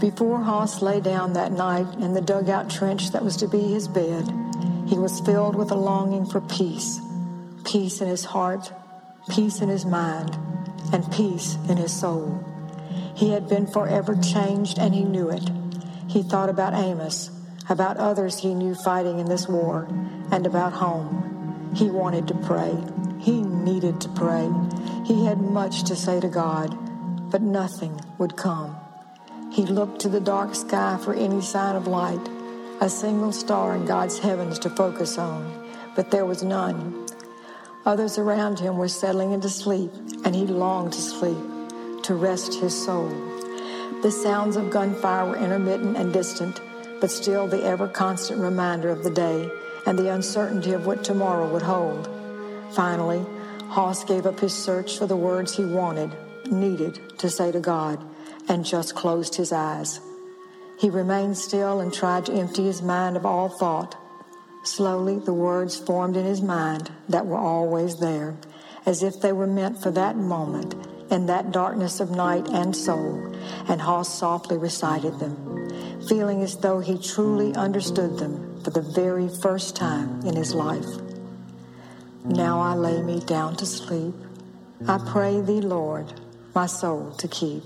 Before 0.00 0.38
Hoss 0.38 0.80
lay 0.80 1.00
down 1.00 1.32
that 1.32 1.52
night 1.52 1.94
in 1.94 2.14
the 2.14 2.20
dugout 2.20 2.70
trench 2.70 3.10
that 3.10 3.24
was 3.24 3.36
to 3.38 3.48
be 3.48 3.58
his 3.58 3.88
bed, 3.88 4.28
he 4.86 4.96
was 4.96 5.20
filled 5.20 5.56
with 5.56 5.70
a 5.70 5.76
longing 5.76 6.24
for 6.24 6.40
peace 6.40 7.00
peace 7.64 8.00
in 8.00 8.08
his 8.08 8.24
heart, 8.24 8.72
peace 9.28 9.60
in 9.60 9.68
his 9.68 9.84
mind, 9.84 10.38
and 10.90 11.12
peace 11.12 11.58
in 11.68 11.76
his 11.76 11.92
soul. 11.92 12.42
He 13.14 13.30
had 13.30 13.46
been 13.46 13.66
forever 13.66 14.16
changed 14.16 14.78
and 14.78 14.94
he 14.94 15.04
knew 15.04 15.28
it. 15.28 15.50
He 16.08 16.22
thought 16.22 16.48
about 16.48 16.72
Amos, 16.72 17.30
about 17.68 17.98
others 17.98 18.38
he 18.38 18.54
knew 18.54 18.74
fighting 18.74 19.18
in 19.18 19.28
this 19.28 19.46
war, 19.46 19.86
and 20.30 20.46
about 20.46 20.72
home. 20.72 21.37
He 21.74 21.90
wanted 21.90 22.28
to 22.28 22.34
pray. 22.34 22.76
He 23.18 23.42
needed 23.42 24.00
to 24.00 24.08
pray. 24.10 24.50
He 25.04 25.24
had 25.24 25.40
much 25.40 25.84
to 25.84 25.96
say 25.96 26.20
to 26.20 26.28
God, 26.28 26.76
but 27.30 27.42
nothing 27.42 28.00
would 28.18 28.36
come. 28.36 28.76
He 29.50 29.64
looked 29.64 30.00
to 30.00 30.08
the 30.08 30.20
dark 30.20 30.54
sky 30.54 30.98
for 31.02 31.14
any 31.14 31.40
sign 31.40 31.76
of 31.76 31.86
light, 31.86 32.28
a 32.80 32.88
single 32.88 33.32
star 33.32 33.74
in 33.74 33.86
God's 33.86 34.18
heavens 34.18 34.58
to 34.60 34.70
focus 34.70 35.18
on, 35.18 35.68
but 35.96 36.10
there 36.10 36.26
was 36.26 36.42
none. 36.42 37.06
Others 37.86 38.18
around 38.18 38.58
him 38.58 38.76
were 38.76 38.88
settling 38.88 39.32
into 39.32 39.48
sleep, 39.48 39.90
and 40.24 40.34
he 40.34 40.46
longed 40.46 40.92
to 40.92 41.00
sleep, 41.00 41.38
to 42.02 42.14
rest 42.14 42.54
his 42.54 42.84
soul. 42.84 43.08
The 44.02 44.10
sounds 44.10 44.56
of 44.56 44.70
gunfire 44.70 45.26
were 45.26 45.36
intermittent 45.36 45.96
and 45.96 46.12
distant, 46.12 46.60
but 47.00 47.10
still 47.10 47.46
the 47.46 47.64
ever 47.64 47.88
constant 47.88 48.40
reminder 48.40 48.90
of 48.90 49.02
the 49.02 49.10
day 49.10 49.50
and 49.88 49.98
the 49.98 50.12
uncertainty 50.12 50.74
of 50.74 50.84
what 50.84 51.02
tomorrow 51.02 51.50
would 51.50 51.62
hold. 51.62 52.06
Finally, 52.72 53.24
Hoss 53.68 54.04
gave 54.04 54.26
up 54.26 54.38
his 54.38 54.52
search 54.52 54.98
for 54.98 55.06
the 55.06 55.16
words 55.16 55.56
he 55.56 55.64
wanted, 55.64 56.14
needed 56.50 57.00
to 57.18 57.30
say 57.30 57.50
to 57.50 57.58
God, 57.58 57.98
and 58.50 58.66
just 58.66 58.94
closed 58.94 59.36
his 59.36 59.50
eyes. 59.50 59.98
He 60.78 60.90
remained 60.90 61.38
still 61.38 61.80
and 61.80 61.90
tried 61.90 62.26
to 62.26 62.34
empty 62.34 62.64
his 62.64 62.82
mind 62.82 63.16
of 63.16 63.24
all 63.24 63.48
thought. 63.48 63.96
Slowly, 64.62 65.20
the 65.20 65.32
words 65.32 65.78
formed 65.78 66.18
in 66.18 66.26
his 66.26 66.42
mind 66.42 66.92
that 67.08 67.24
were 67.24 67.38
always 67.38 67.96
there, 67.96 68.36
as 68.84 69.02
if 69.02 69.22
they 69.22 69.32
were 69.32 69.46
meant 69.46 69.82
for 69.82 69.90
that 69.92 70.18
moment 70.18 70.74
in 71.10 71.24
that 71.26 71.50
darkness 71.50 71.98
of 71.98 72.10
night 72.10 72.46
and 72.48 72.76
soul, 72.76 73.34
and 73.66 73.80
Hoss 73.80 74.18
softly 74.18 74.58
recited 74.58 75.18
them, 75.18 75.70
feeling 76.06 76.42
as 76.42 76.58
though 76.58 76.80
he 76.80 76.98
truly 76.98 77.54
understood 77.54 78.18
them 78.18 78.47
for 78.68 78.82
the 78.82 78.92
very 78.92 79.28
first 79.28 79.74
time 79.74 80.20
in 80.26 80.36
his 80.36 80.52
life. 80.54 80.84
Now 82.26 82.60
I 82.60 82.74
lay 82.74 83.00
me 83.00 83.20
down 83.20 83.56
to 83.56 83.64
sleep. 83.64 84.14
I 84.86 84.98
pray 84.98 85.40
thee, 85.40 85.62
Lord, 85.62 86.20
my 86.54 86.66
soul 86.66 87.12
to 87.12 87.28
keep. 87.28 87.62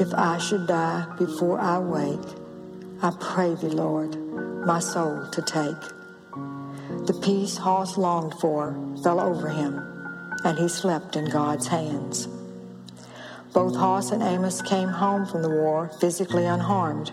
If 0.00 0.12
I 0.14 0.38
should 0.38 0.66
die 0.66 1.06
before 1.16 1.60
I 1.60 1.78
wake, 1.78 2.28
I 3.00 3.12
pray 3.20 3.54
thee, 3.54 3.68
Lord, 3.68 4.16
my 4.66 4.80
soul 4.80 5.28
to 5.30 5.42
take. 5.42 5.80
The 7.06 7.16
peace 7.22 7.56
Hoss 7.56 7.96
longed 7.96 8.34
for 8.40 8.74
fell 9.04 9.20
over 9.20 9.48
him, 9.48 9.78
and 10.42 10.58
he 10.58 10.68
slept 10.68 11.14
in 11.14 11.26
God's 11.26 11.68
hands. 11.68 12.26
Both 13.52 13.76
Hoss 13.76 14.10
and 14.10 14.24
Amos 14.24 14.60
came 14.60 14.88
home 14.88 15.24
from 15.24 15.42
the 15.42 15.50
war 15.50 15.88
physically 16.00 16.46
unharmed. 16.46 17.12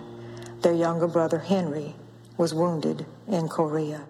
Their 0.61 0.73
younger 0.73 1.07
brother 1.07 1.37
Henry 1.37 1.93
was 2.37 2.53
wounded 2.53 3.05
in 3.27 3.47
Korea. 3.49 4.05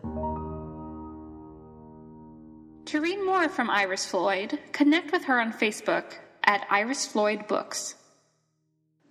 To 2.87 3.01
read 3.01 3.23
more 3.25 3.49
from 3.49 3.69
Iris 3.69 4.05
Floyd, 4.05 4.59
connect 4.71 5.11
with 5.11 5.25
her 5.25 5.39
on 5.39 5.51
Facebook 5.51 6.13
at 6.43 6.65
Iris 6.69 7.05
Floyd 7.05 7.47
Books. 7.47 7.95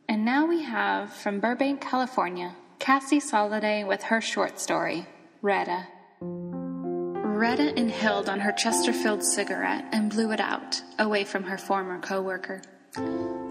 And 0.08 0.24
now 0.24 0.46
we 0.46 0.62
have 0.62 1.12
from 1.12 1.40
Burbank, 1.40 1.80
California, 1.80 2.54
Cassie 2.78 3.20
Soliday 3.20 3.86
with 3.86 4.02
her 4.04 4.20
short 4.20 4.60
story, 4.60 5.06
Retta. 5.42 5.86
Retta 6.20 7.78
inhaled 7.78 8.30
on 8.30 8.40
her 8.40 8.52
Chesterfield 8.52 9.22
cigarette 9.22 9.84
and 9.92 10.10
blew 10.10 10.30
it 10.32 10.40
out, 10.40 10.80
away 10.98 11.24
from 11.24 11.42
her 11.42 11.58
former 11.58 11.98
coworker, 12.00 12.62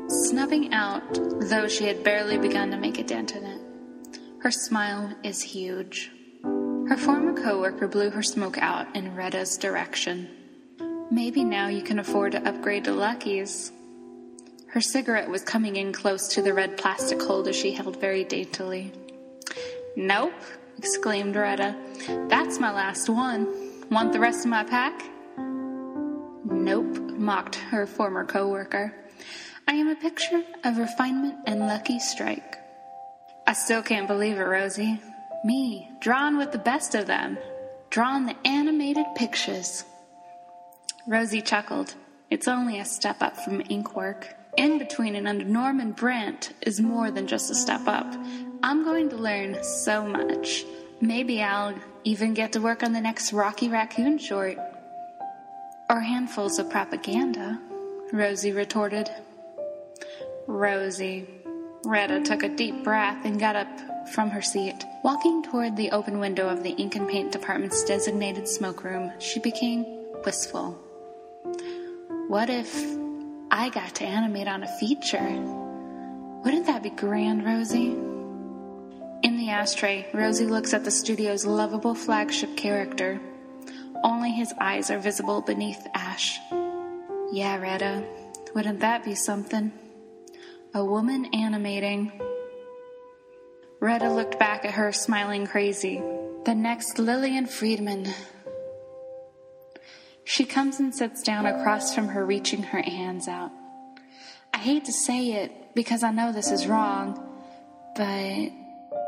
snubbing 0.08 0.74
out, 0.74 1.20
though 1.42 1.68
she 1.68 1.86
had 1.86 2.04
barely 2.04 2.38
begun 2.38 2.72
to 2.72 2.78
make 2.78 2.98
a 2.98 3.04
dent 3.04 3.36
in 3.36 3.44
it. 3.44 3.65
Her 4.46 4.52
smile 4.52 5.12
is 5.24 5.42
huge. 5.42 6.12
Her 6.44 6.98
former 6.98 7.34
coworker 7.34 7.88
blew 7.88 8.12
her 8.12 8.22
smoke 8.22 8.60
out 8.60 8.96
in 8.96 9.16
Retta's 9.16 9.58
direction. 9.58 10.30
Maybe 11.10 11.44
now 11.44 11.68
you 11.68 11.82
can 11.82 11.98
afford 11.98 12.34
to 12.34 12.48
upgrade 12.48 12.84
to 12.84 12.94
Lucky's. 12.94 13.72
Her 14.68 14.82
cigarette 14.82 15.32
was 15.32 15.42
coming 15.42 15.78
in 15.78 15.92
close 15.92 16.28
to 16.28 16.44
the 16.44 16.54
red 16.54 16.78
plastic 16.78 17.24
holder 17.24 17.54
she 17.54 17.72
held 17.72 18.00
very 18.00 18.24
daintily. 18.24 18.94
Nope, 19.96 20.40
exclaimed 20.78 21.36
Retta. 21.36 21.76
That's 22.30 22.60
my 22.60 22.72
last 22.72 23.10
one. 23.10 23.48
Want 23.90 24.14
the 24.14 24.20
rest 24.20 24.46
of 24.46 24.52
my 24.52 24.64
pack? 24.64 24.94
Nope, 25.40 27.00
mocked 27.18 27.56
her 27.56 27.88
former 27.88 28.24
coworker. 28.24 28.94
I 29.68 29.74
am 29.74 29.88
a 29.88 29.96
picture 29.96 30.44
of 30.64 30.78
refinement 30.78 31.34
and 31.48 31.62
lucky 31.62 31.98
strike. 31.98 32.60
I 33.48 33.54
still 33.54 33.84
can't 33.84 34.08
believe 34.08 34.38
it, 34.38 34.44
Rosie. 34.44 35.00
Me, 35.44 35.92
drawn 36.00 36.38
with 36.38 36.52
the 36.52 36.58
best 36.58 36.96
of 36.96 37.06
them, 37.06 37.38
drawn 37.92 38.26
the 38.26 38.36
animated 38.44 39.06
pictures. 39.16 39.84
Rosie 41.08 41.42
chuckled. 41.42 41.94
It's 42.32 42.48
only 42.48 42.80
a 42.80 42.86
step 42.86 43.22
up 43.22 43.38
from 43.38 43.62
ink 43.70 43.96
work. 43.96 44.36
In 44.58 44.80
between 44.80 45.16
and 45.16 45.28
under 45.28 45.46
Norman 45.46 45.92
Brant 45.92 46.54
is 46.62 46.82
more 46.82 47.12
than 47.12 47.28
just 47.28 47.52
a 47.52 47.56
step 47.56 47.88
up. 47.88 48.12
I'm 48.64 48.84
going 48.84 49.10
to 49.10 49.16
learn 49.16 49.64
so 49.64 50.08
much. 50.08 50.66
Maybe 51.00 51.44
I'll 51.44 51.76
even 52.04 52.34
get 52.34 52.54
to 52.54 52.62
work 52.62 52.82
on 52.82 52.94
the 52.94 53.02
next 53.02 53.32
Rocky 53.32 53.70
Raccoon 53.70 54.18
short. 54.18 54.58
Or 55.88 56.00
handfuls 56.00 56.58
of 56.58 56.72
propaganda, 56.72 57.60
Rosie 58.12 58.54
retorted. 58.54 59.10
Rosie, 60.48 61.28
Retta 61.86 62.22
took 62.22 62.42
a 62.42 62.50
deep 62.50 62.84
breath 62.84 63.24
and 63.26 63.40
got 63.40 63.56
up 63.56 63.68
from 64.10 64.32
her 64.32 64.42
seat. 64.42 64.84
Walking 65.04 65.44
toward 65.44 65.78
the 65.78 65.92
open 65.92 66.20
window 66.20 66.50
of 66.50 66.64
the 66.64 66.72
ink 66.72 66.96
and 66.96 67.08
paint 67.08 67.32
department's 67.32 67.84
designated 67.84 68.48
smoke 68.48 68.84
room, 68.84 69.12
she 69.20 69.40
became 69.40 69.86
wistful. 70.26 70.72
What 72.28 72.50
if 72.50 72.74
I 73.52 73.70
got 73.70 73.94
to 73.96 74.04
animate 74.04 74.48
on 74.48 74.64
a 74.64 74.78
feature? 74.80 75.30
Wouldn't 76.44 76.66
that 76.66 76.82
be 76.82 76.90
grand, 76.90 77.46
Rosie? 77.46 77.92
In 79.22 79.38
the 79.38 79.50
ashtray, 79.50 80.08
Rosie 80.12 80.48
looks 80.48 80.74
at 80.74 80.84
the 80.84 80.92
studio's 80.92 81.46
lovable 81.46 81.94
flagship 81.94 82.58
character. 82.58 83.20
Only 84.04 84.32
his 84.32 84.54
eyes 84.60 84.90
are 84.90 85.00
visible 85.00 85.42
beneath 85.42 85.86
ash. 85.94 86.40
Yeah, 87.32 87.58
Retta, 87.58 88.04
wouldn't 88.56 88.80
that 88.80 89.06
be 89.06 89.14
something? 89.14 89.72
A 90.76 90.84
woman 90.84 91.34
animating. 91.34 92.12
Retta 93.80 94.12
looked 94.12 94.38
back 94.38 94.66
at 94.66 94.74
her, 94.74 94.92
smiling 94.92 95.48
crazy. 95.48 96.04
The 96.44 96.54
next 96.54 97.00
Lillian 97.00 97.46
Friedman. 97.46 98.10
She 100.26 100.44
comes 100.44 100.82
and 100.82 100.94
sits 100.94 101.24
down 101.24 101.46
across 101.46 101.96
from 101.96 102.10
her, 102.10 102.26
reaching 102.26 102.62
her 102.62 102.82
hands 102.82 103.30
out. 103.30 103.52
I 104.54 104.58
hate 104.58 104.84
to 104.84 104.92
say 104.92 105.32
it 105.32 105.74
because 105.76 106.04
I 106.04 106.12
know 106.12 106.34
this 106.34 106.52
is 106.52 106.68
wrong, 106.68 107.26
but 107.96 108.52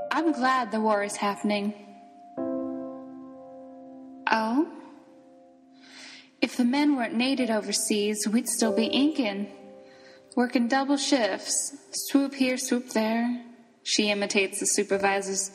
I'm 0.10 0.32
glad 0.32 0.72
the 0.72 0.80
war 0.80 1.04
is 1.04 1.18
happening. 1.18 1.74
Oh? 4.32 4.72
If 6.40 6.56
the 6.56 6.64
men 6.64 6.96
weren't 6.96 7.16
needed 7.16 7.50
overseas, 7.50 8.26
we'd 8.26 8.48
still 8.48 8.74
be 8.74 8.86
inking 8.86 9.52
working 10.38 10.68
double 10.68 10.98
shifts, 10.98 11.76
swoop 11.92 12.36
here, 12.36 12.58
swoop 12.58 12.90
there. 12.90 13.44
She 13.82 14.12
imitates 14.12 14.60
the 14.60 14.68
supervisors 14.68 15.50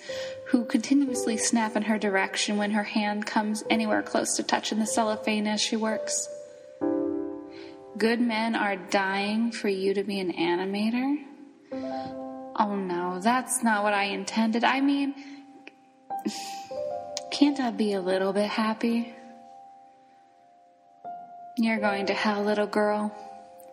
who 0.48 0.64
continuously 0.64 1.36
snap 1.36 1.76
in 1.76 1.84
her 1.84 1.98
direction 1.98 2.56
when 2.56 2.72
her 2.72 2.82
hand 2.82 3.24
comes 3.24 3.62
anywhere 3.70 4.02
close 4.02 4.34
to 4.36 4.42
touching 4.42 4.80
the 4.80 4.86
cellophane 4.86 5.46
as 5.46 5.60
she 5.60 5.76
works. 5.76 6.28
Good 7.96 8.20
men 8.20 8.56
are 8.56 8.74
dying 8.74 9.52
for 9.52 9.68
you 9.68 9.94
to 9.94 10.02
be 10.02 10.18
an 10.18 10.32
animator? 10.32 11.16
Oh 12.56 12.74
no, 12.74 13.20
that's 13.20 13.62
not 13.62 13.84
what 13.84 13.94
I 13.94 14.04
intended. 14.04 14.64
I 14.64 14.80
mean, 14.80 15.14
can't 17.30 17.60
I 17.60 17.70
be 17.70 17.92
a 17.92 18.00
little 18.00 18.32
bit 18.32 18.48
happy? 18.48 19.14
You're 21.56 21.78
going 21.78 22.06
to 22.06 22.14
hell, 22.14 22.42
little 22.42 22.66
girl. 22.66 23.14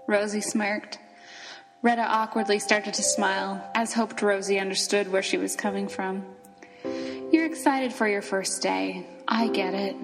Rosie 0.10 0.42
smirked. 0.42 0.98
Retta 1.84 2.02
awkwardly 2.02 2.58
started 2.58 2.96
to 2.96 3.04
smile, 3.04 3.64
as 3.76 3.94
hoped 3.94 4.24
Rosie 4.24 4.60
understood 4.60 5.12
where 5.12 5.22
she 5.22 5.38
was 5.38 5.56
coming 5.56 5.88
from. 5.88 6.26
You're 7.32 7.46
excited 7.46 7.94
for 7.94 8.08
your 8.08 8.24
first 8.24 8.64
day. 8.64 9.06
I 9.28 9.50
get 9.50 9.76
it. 9.76 9.96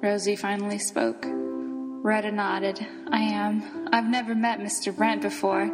Rosie 0.00 0.36
finally 0.36 0.78
spoke. 0.78 1.24
Retta 1.26 2.30
nodded. 2.30 2.78
I 3.10 3.22
am. 3.22 3.88
I've 3.92 4.08
never 4.08 4.36
met 4.36 4.60
Mr. 4.60 4.94
Brent 4.94 5.20
before. 5.20 5.68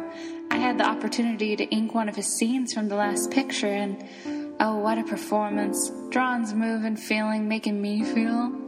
I 0.49 0.57
had 0.57 0.79
the 0.79 0.89
opportunity 0.89 1.55
to 1.55 1.63
ink 1.65 1.93
one 1.93 2.09
of 2.09 2.15
his 2.15 2.35
scenes 2.35 2.73
from 2.73 2.89
the 2.89 2.95
last 2.95 3.29
picture, 3.29 3.67
and 3.67 4.03
oh, 4.59 4.77
what 4.77 4.97
a 4.97 5.03
performance. 5.03 5.91
Drawings 6.09 6.51
and 6.51 6.99
feeling, 6.99 7.47
making 7.47 7.79
me 7.79 8.03
feel. 8.03 8.59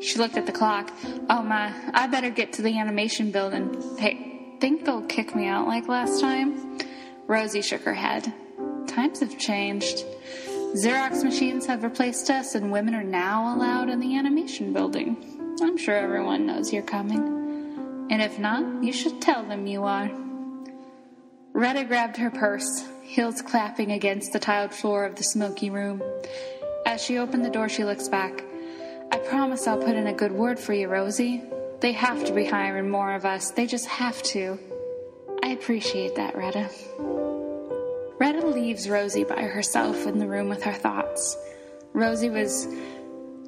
She 0.00 0.18
looked 0.18 0.36
at 0.36 0.46
the 0.46 0.52
clock. 0.52 0.92
Oh 1.28 1.42
my, 1.42 1.72
I 1.92 2.06
better 2.06 2.30
get 2.30 2.52
to 2.54 2.62
the 2.62 2.78
animation 2.78 3.30
building. 3.30 3.96
Hey, 3.98 4.56
think 4.60 4.84
they'll 4.84 5.02
kick 5.02 5.34
me 5.34 5.46
out 5.46 5.66
like 5.66 5.88
last 5.88 6.20
time? 6.20 6.78
Rosie 7.26 7.62
shook 7.62 7.82
her 7.82 7.94
head. 7.94 8.32
Times 8.86 9.20
have 9.20 9.38
changed. 9.38 10.04
Xerox 10.74 11.24
machines 11.24 11.66
have 11.66 11.82
replaced 11.82 12.30
us, 12.30 12.54
and 12.54 12.70
women 12.70 12.94
are 12.94 13.02
now 13.02 13.54
allowed 13.54 13.88
in 13.88 14.00
the 14.00 14.16
animation 14.16 14.72
building. 14.72 15.56
I'm 15.62 15.76
sure 15.76 15.94
everyone 15.94 16.46
knows 16.46 16.72
you're 16.72 16.82
coming. 16.82 18.06
And 18.10 18.22
if 18.22 18.38
not, 18.38 18.84
you 18.84 18.92
should 18.92 19.20
tell 19.20 19.42
them 19.44 19.66
you 19.66 19.84
are. 19.84 20.10
Retta 21.52 21.84
grabbed 21.84 22.16
her 22.18 22.30
purse, 22.30 22.86
heels 23.02 23.42
clapping 23.42 23.92
against 23.92 24.32
the 24.32 24.38
tiled 24.38 24.72
floor 24.72 25.04
of 25.04 25.16
the 25.16 25.24
smoky 25.24 25.70
room. 25.70 26.02
As 26.86 27.02
she 27.02 27.18
opened 27.18 27.44
the 27.44 27.50
door, 27.50 27.68
she 27.68 27.84
looks 27.84 28.08
back. 28.08 28.44
I 29.10 29.18
promise 29.18 29.66
I'll 29.66 29.78
put 29.78 29.96
in 29.96 30.06
a 30.06 30.12
good 30.12 30.32
word 30.32 30.58
for 30.58 30.72
you, 30.72 30.88
Rosie. 30.88 31.42
They 31.80 31.92
have 31.92 32.24
to 32.24 32.32
be 32.32 32.44
hiring 32.44 32.90
more 32.90 33.14
of 33.14 33.24
us. 33.24 33.50
They 33.50 33.66
just 33.66 33.86
have 33.86 34.22
to. 34.24 34.58
I 35.42 35.50
appreciate 35.50 36.16
that, 36.16 36.36
Retta. 36.36 36.68
Retta 38.18 38.46
leaves 38.46 38.88
Rosie 38.88 39.24
by 39.24 39.42
herself 39.42 40.06
in 40.06 40.18
the 40.18 40.26
room 40.26 40.48
with 40.48 40.62
her 40.64 40.72
thoughts. 40.72 41.36
Rosie 41.92 42.30
was 42.30 42.66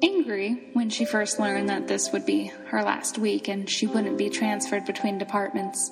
angry 0.01 0.69
when 0.73 0.89
she 0.89 1.05
first 1.05 1.39
learned 1.39 1.69
that 1.69 1.87
this 1.87 2.11
would 2.11 2.25
be 2.25 2.47
her 2.67 2.81
last 2.81 3.17
week 3.17 3.47
and 3.47 3.69
she 3.69 3.85
wouldn't 3.85 4.17
be 4.17 4.29
transferred 4.29 4.85
between 4.85 5.17
departments. 5.17 5.91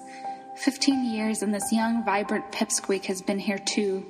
Fifteen 0.55 1.13
years 1.13 1.41
and 1.41 1.53
this 1.53 1.71
young, 1.71 2.03
vibrant 2.03 2.51
pipsqueak 2.51 3.05
has 3.05 3.21
been 3.21 3.39
here 3.39 3.59
too. 3.59 4.05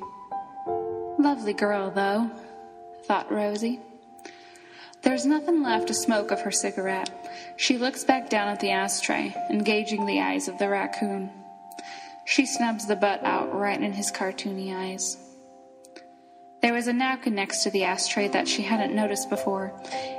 Lovely 1.20 1.54
girl, 1.54 1.92
though, 1.92 2.32
thought 3.04 3.32
Rosie. 3.32 3.82
There's 5.02 5.26
nothing 5.26 5.64
left 5.64 5.88
to 5.88 5.94
smoke 5.94 6.32
of 6.32 6.42
her 6.42 6.52
cigarette. 6.52 7.10
She 7.58 7.78
looks 7.78 8.04
back 8.04 8.30
down 8.30 8.50
at 8.50 8.60
the 8.60 8.72
ashtray, 8.72 9.34
engaging 9.50 10.06
the 10.06 10.20
eyes 10.20 10.48
of 10.48 10.58
the 10.58 10.68
raccoon. 10.68 11.30
She 12.26 12.46
snubs 12.46 12.86
the 12.86 12.96
butt 12.96 13.24
out 13.24 13.56
right 13.56 13.82
in 13.82 13.94
his 13.94 14.12
cartoony 14.12 14.76
eyes. 14.76 15.18
There 16.62 16.74
was 16.74 16.88
a 16.88 16.94
napkin 16.94 17.36
next 17.36 17.64
to 17.64 17.72
the 17.72 17.86
ashtray 17.86 18.28
that 18.28 18.48
she 18.48 18.62
hadn't 18.62 18.94
noticed 18.94 19.30
before, 19.30 19.74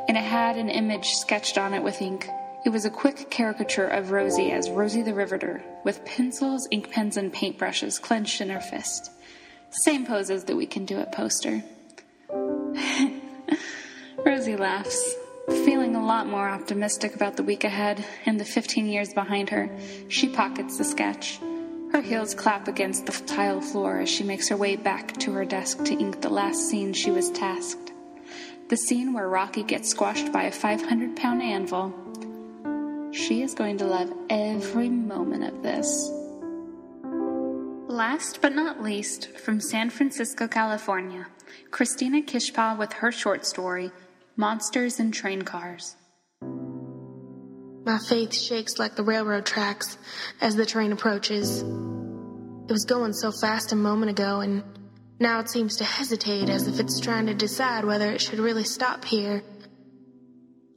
and 0.08 0.16
it 0.16 0.24
had 0.24 0.56
an 0.56 0.70
image 0.70 1.10
sketched 1.10 1.58
on 1.58 1.74
it 1.74 1.82
with 1.82 2.00
ink. 2.00 2.28
It 2.64 2.70
was 2.70 2.86
a 2.86 2.90
quick 2.90 3.30
caricature 3.30 3.86
of 3.86 4.10
Rosie 4.10 4.50
as 4.50 4.70
Rosie 4.70 5.02
the 5.02 5.14
Riveter, 5.14 5.62
with 5.84 6.04
pencils, 6.06 6.66
ink 6.70 6.90
pens, 6.90 7.18
and 7.18 7.32
paintbrushes 7.32 8.00
clenched 8.00 8.40
in 8.40 8.48
her 8.48 8.60
fist. 8.60 9.10
Same 9.70 10.06
pose 10.06 10.30
as 10.30 10.44
the 10.44 10.56
We 10.56 10.66
Can 10.66 10.86
Do 10.86 10.98
It 10.98 11.12
poster. 11.12 11.62
Rosie 14.24 14.56
laughs, 14.56 15.14
feeling 15.48 15.96
a 15.96 16.04
lot 16.04 16.26
more 16.26 16.48
optimistic 16.48 17.14
about 17.14 17.36
the 17.36 17.42
week 17.42 17.64
ahead 17.64 18.04
and 18.26 18.38
the 18.38 18.44
15 18.44 18.86
years 18.86 19.14
behind 19.14 19.48
her. 19.50 19.70
She 20.08 20.28
pockets 20.28 20.76
the 20.76 20.84
sketch. 20.84 21.38
Her 21.92 22.02
heels 22.02 22.34
clap 22.34 22.68
against 22.68 23.06
the 23.06 23.12
tile 23.26 23.60
floor 23.60 24.00
as 24.00 24.08
she 24.08 24.22
makes 24.22 24.48
her 24.48 24.56
way 24.56 24.76
back 24.76 25.16
to 25.18 25.32
her 25.32 25.44
desk 25.44 25.84
to 25.84 25.94
ink 25.94 26.20
the 26.20 26.28
last 26.28 26.68
scene 26.68 26.92
she 26.92 27.10
was 27.10 27.30
tasked. 27.30 27.92
The 28.68 28.76
scene 28.76 29.12
where 29.12 29.28
Rocky 29.28 29.62
gets 29.62 29.88
squashed 29.88 30.32
by 30.32 30.44
a 30.44 30.52
500 30.52 31.16
pound 31.16 31.42
anvil. 31.42 31.92
She 33.12 33.42
is 33.42 33.54
going 33.54 33.78
to 33.78 33.86
love 33.86 34.12
every 34.28 34.88
moment 34.88 35.44
of 35.44 35.62
this. 35.62 36.10
Last 37.88 38.40
but 38.40 38.54
not 38.54 38.82
least, 38.82 39.36
from 39.38 39.60
San 39.60 39.90
Francisco, 39.90 40.46
California, 40.46 41.26
Christina 41.72 42.22
Kishpa 42.22 42.78
with 42.78 42.92
her 42.94 43.10
short 43.10 43.44
story, 43.44 43.90
monsters 44.36 45.00
and 45.00 45.12
train 45.12 45.42
cars. 45.42 45.96
My 47.84 47.98
faith 47.98 48.34
shakes 48.34 48.78
like 48.78 48.94
the 48.94 49.02
railroad 49.02 49.46
tracks 49.46 49.96
as 50.40 50.54
the 50.54 50.66
train 50.66 50.92
approaches. 50.92 51.62
It 51.62 52.72
was 52.72 52.84
going 52.84 53.12
so 53.12 53.32
fast 53.32 53.72
a 53.72 53.76
moment 53.76 54.10
ago, 54.10 54.40
and 54.40 54.62
now 55.18 55.40
it 55.40 55.48
seems 55.48 55.76
to 55.76 55.84
hesitate 55.84 56.48
as 56.48 56.68
if 56.68 56.78
it's 56.78 57.00
trying 57.00 57.26
to 57.26 57.34
decide 57.34 57.84
whether 57.84 58.12
it 58.12 58.20
should 58.20 58.38
really 58.38 58.64
stop 58.64 59.04
here. 59.04 59.42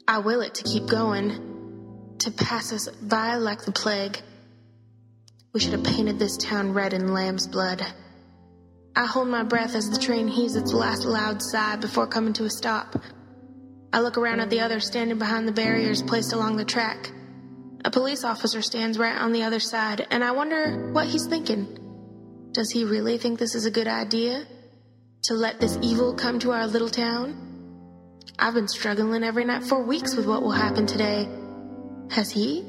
I 0.07 0.19
will 0.19 0.41
it 0.41 0.55
to 0.55 0.63
keep 0.63 0.87
going, 0.87 2.15
to 2.19 2.31
pass 2.31 2.71
us 2.73 2.87
by 2.87 3.35
like 3.35 3.63
the 3.65 3.71
plague. 3.71 4.19
We 5.53 5.59
should 5.59 5.73
have 5.73 5.83
painted 5.83 6.19
this 6.19 6.37
town 6.37 6.73
red 6.73 6.93
in 6.93 7.13
lamb's 7.13 7.47
blood. 7.47 7.85
I 8.95 9.05
hold 9.05 9.27
my 9.27 9.43
breath 9.43 9.75
as 9.75 9.89
the 9.89 9.99
train 9.99 10.27
heaves 10.27 10.55
its 10.55 10.73
last 10.73 11.05
loud 11.05 11.41
sigh 11.41 11.75
before 11.75 12.07
coming 12.07 12.33
to 12.33 12.45
a 12.45 12.49
stop. 12.49 12.95
I 13.93 13.99
look 13.99 14.17
around 14.17 14.39
at 14.39 14.49
the 14.49 14.61
others 14.61 14.87
standing 14.87 15.19
behind 15.19 15.47
the 15.47 15.51
barriers 15.51 16.01
placed 16.01 16.33
along 16.33 16.57
the 16.57 16.65
track. 16.65 17.11
A 17.85 17.91
police 17.91 18.23
officer 18.23 18.63
stands 18.63 18.97
right 18.97 19.15
on 19.15 19.33
the 19.33 19.43
other 19.43 19.59
side, 19.59 20.07
and 20.09 20.23
I 20.23 20.31
wonder 20.31 20.91
what 20.91 21.05
he's 21.05 21.27
thinking. 21.27 21.77
Does 22.53 22.71
he 22.71 22.85
really 22.85 23.19
think 23.19 23.37
this 23.37 23.53
is 23.53 23.67
a 23.67 23.71
good 23.71 23.87
idea? 23.87 24.45
To 25.25 25.35
let 25.35 25.59
this 25.59 25.77
evil 25.83 26.15
come 26.15 26.39
to 26.39 26.51
our 26.53 26.65
little 26.65 26.89
town? 26.89 27.37
I've 28.39 28.55
been 28.55 28.67
struggling 28.67 29.23
every 29.23 29.45
night 29.45 29.63
for 29.63 29.83
weeks 29.83 30.15
with 30.15 30.25
what 30.25 30.41
will 30.41 30.51
happen 30.51 30.87
today. 30.87 31.29
Has 32.09 32.31
he? 32.31 32.65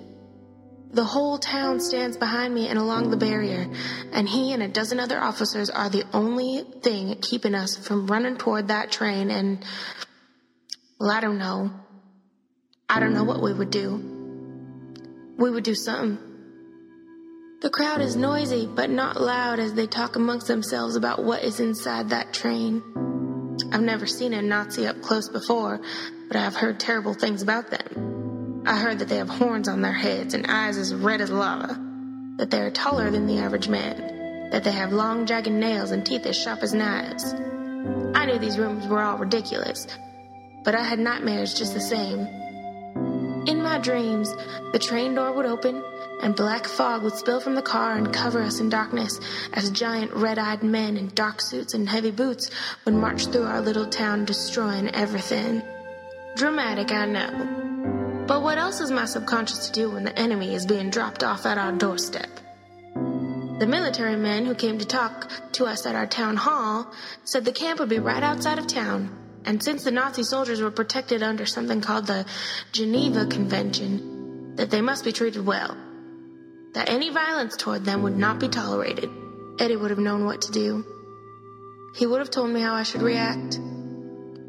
The 0.92 1.05
whole 1.05 1.38
town 1.38 1.80
stands 1.80 2.18
behind 2.18 2.55
me 2.55 2.68
and 2.68 2.78
along 2.78 3.09
the 3.09 3.16
barrier, 3.16 3.66
and 4.12 4.28
he 4.28 4.53
and 4.53 4.62
a 4.62 4.68
dozen 4.68 5.01
other 5.01 5.18
officers 5.18 5.70
are 5.70 5.88
the 5.88 6.05
only 6.12 6.64
thing 6.82 7.16
keeping 7.22 7.55
us 7.55 7.78
from 7.78 8.09
running 8.09 8.36
toward 8.36 8.68
that 8.68 8.92
train 8.92 9.30
and 9.30 9.64
well, 10.99 11.11
I 11.11 11.20
don't 11.20 11.38
know. 11.38 11.70
I 12.88 13.01
don't 13.01 13.14
know 13.14 13.24
what 13.24 13.42
we 13.42 13.53
would 13.53 13.70
do. 13.70 13.97
We 15.36 15.51
would 15.51 15.64
do 15.64 15.74
something. 15.74 16.18
The 17.61 17.70
crowd 17.70 18.01
is 18.01 18.14
noisy, 18.14 18.66
but 18.66 18.90
not 18.90 19.20
loud 19.20 19.59
as 19.59 19.74
they 19.74 19.86
talk 19.86 20.16
amongst 20.16 20.47
themselves 20.47 20.97
about 20.97 21.24
what 21.24 21.42
is 21.42 21.61
inside 21.61 22.11
that 22.11 22.34
train. 22.34 22.82
I've 23.72 23.80
never 23.80 24.07
seen 24.07 24.34
a 24.34 24.42
Nazi 24.42 24.86
up 24.86 25.01
close 25.01 25.28
before, 25.28 25.80
but 26.28 26.36
I've 26.36 26.55
heard 26.55 26.78
terrible 26.78 27.14
things 27.14 27.42
about 27.42 27.70
them. 27.70 28.62
I 28.66 28.76
heard 28.76 28.99
that 28.99 29.09
they 29.09 29.16
have 29.16 29.28
horns 29.28 29.68
on 29.68 29.80
their 29.80 29.92
heads 29.92 30.34
and 30.34 30.47
eyes 30.47 30.76
as 30.76 30.95
red 30.95 31.20
as 31.20 31.30
lava, 31.30 31.78
that 32.36 32.51
they 32.51 32.61
are 32.61 32.70
taller 32.70 33.11
than 33.11 33.26
the 33.26 33.38
average 33.38 33.68
man, 33.68 34.51
that 34.51 34.62
they 34.64 34.72
have 34.72 34.92
long, 34.92 35.26
jagged 35.26 35.53
nails 35.53 35.90
and 35.90 36.05
teeth 36.05 36.26
as 36.26 36.36
sharp 36.36 36.62
as 36.62 36.74
knives. 36.74 37.34
I 38.14 38.26
knew 38.26 38.38
these 38.38 38.59
rumors 38.59 38.86
were 38.86 39.03
all 39.03 39.18
ridiculous, 39.18 39.86
but 40.64 40.74
I 40.74 40.82
had 40.82 40.98
nightmares 40.98 41.54
just 41.54 41.74
the 41.74 41.80
same. 41.80 42.26
In 43.46 43.62
my 43.62 43.78
dreams, 43.78 44.34
the 44.72 44.78
train 44.78 45.14
door 45.14 45.32
would 45.32 45.44
open 45.46 45.84
and 46.22 46.34
black 46.34 46.66
fog 46.66 47.02
would 47.02 47.14
spill 47.14 47.40
from 47.40 47.54
the 47.54 47.62
car 47.62 47.96
and 47.96 48.12
cover 48.12 48.40
us 48.40 48.58
in 48.58 48.70
darkness 48.70 49.20
as 49.52 49.70
giant 49.70 50.12
red 50.14 50.38
eyed 50.38 50.62
men 50.62 50.96
in 50.96 51.08
dark 51.08 51.42
suits 51.42 51.74
and 51.74 51.88
heavy 51.88 52.10
boots 52.10 52.50
would 52.84 52.94
march 52.94 53.26
through 53.26 53.44
our 53.44 53.60
little 53.60 53.86
town 53.86 54.24
destroying 54.24 54.88
everything. 54.94 55.62
Dramatic, 56.36 56.90
I 56.90 57.04
know. 57.04 58.24
But 58.26 58.42
what 58.42 58.56
else 58.56 58.80
is 58.80 58.90
my 58.90 59.04
subconscious 59.04 59.66
to 59.66 59.72
do 59.72 59.90
when 59.90 60.04
the 60.04 60.18
enemy 60.18 60.54
is 60.54 60.64
being 60.64 60.88
dropped 60.88 61.22
off 61.22 61.44
at 61.44 61.58
our 61.58 61.72
doorstep? 61.72 62.30
The 62.94 63.66
military 63.68 64.16
men 64.16 64.46
who 64.46 64.54
came 64.54 64.78
to 64.78 64.86
talk 64.86 65.30
to 65.52 65.66
us 65.66 65.84
at 65.84 65.94
our 65.94 66.06
town 66.06 66.36
hall 66.36 66.90
said 67.24 67.44
the 67.44 67.52
camp 67.52 67.78
would 67.80 67.90
be 67.90 67.98
right 67.98 68.22
outside 68.22 68.58
of 68.58 68.66
town, 68.66 69.24
and 69.45 69.62
since 69.62 69.84
the 69.84 69.90
Nazi 69.90 70.22
soldiers 70.22 70.61
were 70.61 70.70
protected 70.70 71.22
under 71.22 71.47
something 71.47 71.80
called 71.80 72.07
the 72.07 72.26
Geneva 72.72 73.26
Convention, 73.26 74.57
that 74.57 74.70
they 74.70 74.80
must 74.80 75.05
be 75.05 75.12
treated 75.12 75.45
well 75.45 75.76
that 76.74 76.90
any 76.90 77.11
violence 77.11 77.57
toward 77.57 77.84
them 77.84 78.03
would 78.03 78.16
not 78.16 78.40
be 78.40 78.49
tolerated. 78.49 79.09
Eddie 79.61 79.76
would 79.76 79.90
have 79.90 79.99
known 79.99 80.24
what 80.24 80.42
to 80.42 80.53
do. 80.53 80.84
He 81.97 82.07
would 82.07 82.18
have 82.18 82.30
told 82.30 82.51
me 82.51 82.61
how 82.61 82.74
I 82.74 82.82
should 82.82 83.03
react. 83.03 83.61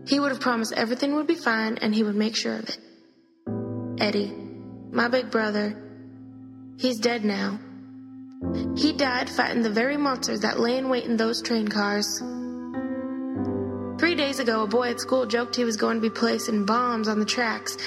He 0.07 0.19
would 0.19 0.31
have 0.31 0.41
promised 0.41 0.73
everything 0.73 1.15
would 1.15 1.27
be 1.27 1.35
fine 1.35 1.77
and 1.77 1.93
he 1.93 2.03
would 2.03 2.15
make 2.15 2.35
sure 2.35 2.57
of 2.57 2.67
it. 2.67 2.79
Eddie, 3.99 4.33
my 4.91 5.07
big 5.07 5.29
brother, 5.29 5.75
he's 6.79 6.99
dead 6.99 7.23
now. 7.23 7.59
He 8.75 8.93
died 8.93 9.29
fighting 9.29 9.61
the 9.61 9.69
very 9.69 9.97
monsters 9.97 10.41
that 10.41 10.59
lay 10.59 10.77
in 10.77 10.89
wait 10.89 11.05
in 11.05 11.17
those 11.17 11.41
train 11.41 11.67
cars. 11.67 12.21
Three 13.97 14.15
days 14.15 14.39
ago, 14.39 14.63
a 14.63 14.67
boy 14.67 14.89
at 14.89 14.99
school 14.99 15.25
joked 15.25 15.55
he 15.55 15.63
was 15.63 15.77
going 15.77 15.97
to 15.97 16.01
be 16.01 16.09
placing 16.09 16.65
bombs 16.65 17.07
on 17.07 17.19
the 17.19 17.25
tracks, 17.25 17.77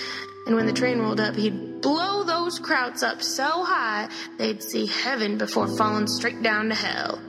and 0.47 0.57
when 0.57 0.65
the 0.65 0.73
train 0.73 1.01
rolled 1.01 1.21
up, 1.21 1.37
he'd 1.37 1.83
blow 1.83 2.25
those 2.25 2.59
krauts 2.59 3.03
up 3.03 3.23
so 3.23 3.63
high 3.63 4.09
they'd 4.39 4.63
see 4.63 4.87
heaven 4.87 5.37
before 5.37 5.67
falling 5.77 6.07
straight 6.07 6.43
down 6.43 6.71
to 6.71 6.75
hell. 6.75 7.21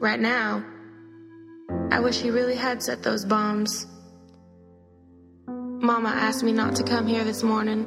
Right 0.00 0.18
now, 0.18 0.64
I 1.92 2.00
wish 2.00 2.20
he 2.20 2.30
really 2.30 2.56
had 2.56 2.82
set 2.82 3.04
those 3.04 3.24
bombs. 3.24 3.86
Mama 5.46 6.08
asked 6.08 6.42
me 6.42 6.52
not 6.52 6.74
to 6.76 6.82
come 6.82 7.06
here 7.06 7.22
this 7.22 7.44
morning, 7.44 7.86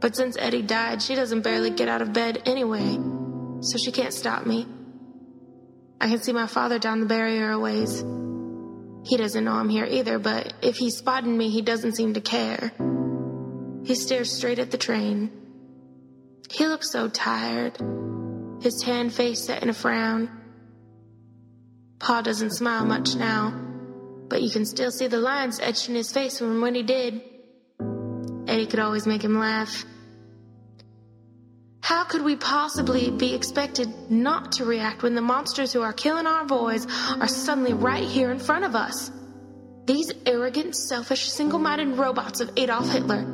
but 0.00 0.14
since 0.14 0.36
Eddie 0.38 0.62
died, 0.62 1.00
she 1.00 1.14
doesn't 1.14 1.40
barely 1.40 1.70
get 1.70 1.88
out 1.88 2.02
of 2.02 2.12
bed 2.12 2.42
anyway, 2.44 2.98
so 3.60 3.78
she 3.78 3.90
can't 3.90 4.12
stop 4.12 4.44
me. 4.44 4.66
I 6.00 6.08
can 6.08 6.22
see 6.22 6.32
my 6.32 6.46
father 6.46 6.78
down 6.78 7.00
the 7.00 7.06
barrier 7.06 7.50
a 7.50 7.58
ways. 7.58 8.04
He 9.04 9.16
doesn't 9.16 9.44
know 9.44 9.52
I'm 9.52 9.68
here 9.68 9.86
either, 9.86 10.18
but 10.18 10.52
if 10.62 10.76
he's 10.76 10.96
spotting 10.96 11.36
me, 11.36 11.50
he 11.50 11.62
doesn't 11.62 11.96
seem 11.96 12.14
to 12.14 12.20
care. 12.20 12.72
He 13.84 13.94
stares 13.94 14.30
straight 14.30 14.58
at 14.58 14.70
the 14.70 14.78
train. 14.78 15.30
He 16.50 16.66
looks 16.66 16.90
so 16.90 17.08
tired, 17.08 17.78
his 18.60 18.80
tan 18.84 19.10
face 19.10 19.44
set 19.44 19.62
in 19.62 19.70
a 19.70 19.74
frown. 19.74 20.30
Pa 21.98 22.22
doesn't 22.22 22.52
smile 22.52 22.84
much 22.84 23.16
now, 23.16 23.50
but 24.28 24.42
you 24.42 24.50
can 24.50 24.64
still 24.64 24.90
see 24.90 25.08
the 25.08 25.18
lines 25.18 25.58
etched 25.58 25.88
in 25.88 25.94
his 25.94 26.12
face 26.12 26.38
from 26.38 26.60
when 26.60 26.74
he 26.74 26.82
did. 26.82 27.22
Eddie 28.46 28.66
could 28.66 28.78
always 28.78 29.06
make 29.06 29.22
him 29.22 29.38
laugh. 29.38 29.84
How 31.80 32.04
could 32.04 32.22
we 32.22 32.36
possibly 32.36 33.10
be 33.10 33.34
expected 33.34 34.10
not 34.10 34.52
to 34.52 34.64
react 34.64 35.02
when 35.02 35.14
the 35.14 35.20
monsters 35.20 35.72
who 35.72 35.82
are 35.82 35.92
killing 35.92 36.26
our 36.26 36.44
boys 36.44 36.86
are 37.20 37.28
suddenly 37.28 37.72
right 37.72 38.04
here 38.04 38.30
in 38.30 38.38
front 38.38 38.64
of 38.64 38.74
us? 38.74 39.10
These 39.86 40.12
arrogant, 40.26 40.76
selfish, 40.76 41.30
single 41.30 41.58
minded 41.58 41.96
robots 41.96 42.40
of 42.40 42.50
Adolf 42.56 42.90
Hitler. 42.90 43.24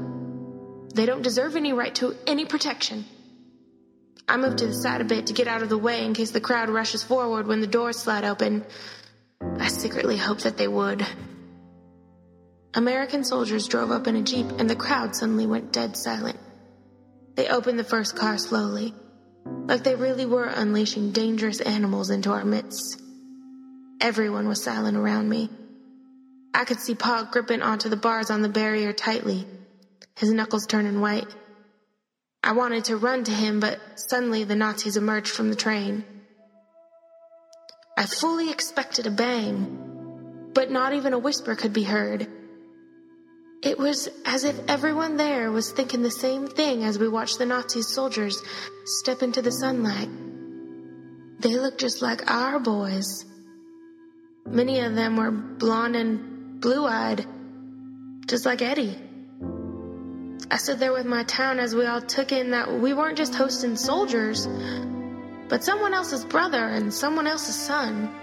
They 0.94 1.06
don't 1.06 1.22
deserve 1.22 1.56
any 1.56 1.72
right 1.72 1.94
to 1.96 2.14
any 2.26 2.44
protection. 2.44 3.04
I 4.28 4.36
moved 4.36 4.58
to 4.58 4.66
the 4.66 4.74
side 4.74 5.00
a 5.00 5.04
bit 5.04 5.26
to 5.26 5.32
get 5.32 5.48
out 5.48 5.62
of 5.62 5.68
the 5.68 5.76
way 5.76 6.04
in 6.04 6.14
case 6.14 6.30
the 6.30 6.40
crowd 6.40 6.70
rushes 6.70 7.02
forward 7.02 7.46
when 7.46 7.60
the 7.60 7.66
doors 7.66 7.98
slide 7.98 8.24
open. 8.24 8.64
I 9.58 9.68
secretly 9.68 10.16
hoped 10.16 10.44
that 10.44 10.56
they 10.56 10.68
would. 10.68 11.04
American 12.72 13.24
soldiers 13.24 13.68
drove 13.68 13.90
up 13.90 14.06
in 14.06 14.16
a 14.16 14.22
jeep 14.22 14.46
and 14.58 14.68
the 14.68 14.76
crowd 14.76 15.14
suddenly 15.14 15.46
went 15.46 15.72
dead 15.72 15.96
silent. 15.96 16.38
They 17.34 17.48
opened 17.48 17.78
the 17.78 17.84
first 17.84 18.16
car 18.16 18.38
slowly, 18.38 18.94
like 19.66 19.82
they 19.82 19.94
really 19.94 20.26
were 20.26 20.44
unleashing 20.44 21.10
dangerous 21.12 21.60
animals 21.60 22.10
into 22.10 22.30
our 22.30 22.44
midst. 22.44 23.00
Everyone 24.00 24.46
was 24.46 24.62
silent 24.62 24.96
around 24.96 25.28
me. 25.28 25.50
I 26.52 26.64
could 26.64 26.78
see 26.78 26.94
Pa 26.94 27.28
gripping 27.30 27.62
onto 27.62 27.88
the 27.88 27.96
bars 27.96 28.30
on 28.30 28.42
the 28.42 28.48
barrier 28.48 28.92
tightly, 28.92 29.46
his 30.16 30.32
knuckles 30.32 30.66
turning 30.66 31.00
white. 31.00 31.26
I 32.44 32.52
wanted 32.52 32.84
to 32.84 32.96
run 32.96 33.24
to 33.24 33.32
him, 33.32 33.58
but 33.58 33.80
suddenly 33.96 34.44
the 34.44 34.54
Nazis 34.54 34.96
emerged 34.96 35.30
from 35.30 35.50
the 35.50 35.56
train. 35.56 36.04
I 37.96 38.06
fully 38.06 38.50
expected 38.50 39.06
a 39.06 39.10
bang, 39.10 40.50
but 40.52 40.70
not 40.70 40.92
even 40.92 41.12
a 41.12 41.18
whisper 41.18 41.56
could 41.56 41.72
be 41.72 41.84
heard. 41.84 42.28
It 43.64 43.78
was 43.78 44.10
as 44.26 44.44
if 44.44 44.60
everyone 44.68 45.16
there 45.16 45.50
was 45.50 45.72
thinking 45.72 46.02
the 46.02 46.10
same 46.10 46.46
thing 46.46 46.84
as 46.84 46.98
we 46.98 47.08
watched 47.08 47.38
the 47.38 47.46
Nazi 47.46 47.80
soldiers 47.80 48.42
step 48.84 49.22
into 49.22 49.40
the 49.40 49.50
sunlight. 49.50 50.10
They 51.40 51.56
looked 51.56 51.80
just 51.80 52.02
like 52.02 52.30
our 52.30 52.58
boys. 52.60 53.24
Many 54.44 54.80
of 54.80 54.94
them 54.94 55.16
were 55.16 55.30
blonde 55.30 55.96
and 55.96 56.60
blue 56.60 56.84
eyed, 56.84 57.24
just 58.26 58.44
like 58.44 58.60
Eddie. 58.60 58.98
I 60.50 60.58
stood 60.58 60.78
there 60.78 60.92
with 60.92 61.06
my 61.06 61.24
town 61.24 61.58
as 61.58 61.74
we 61.74 61.86
all 61.86 62.02
took 62.02 62.32
in 62.32 62.50
that 62.50 62.70
we 62.70 62.92
weren't 62.92 63.16
just 63.16 63.34
hosting 63.34 63.76
soldiers, 63.76 64.46
but 65.48 65.64
someone 65.64 65.94
else's 65.94 66.26
brother 66.26 66.68
and 66.68 66.92
someone 66.92 67.26
else's 67.26 67.56
son. 67.56 68.14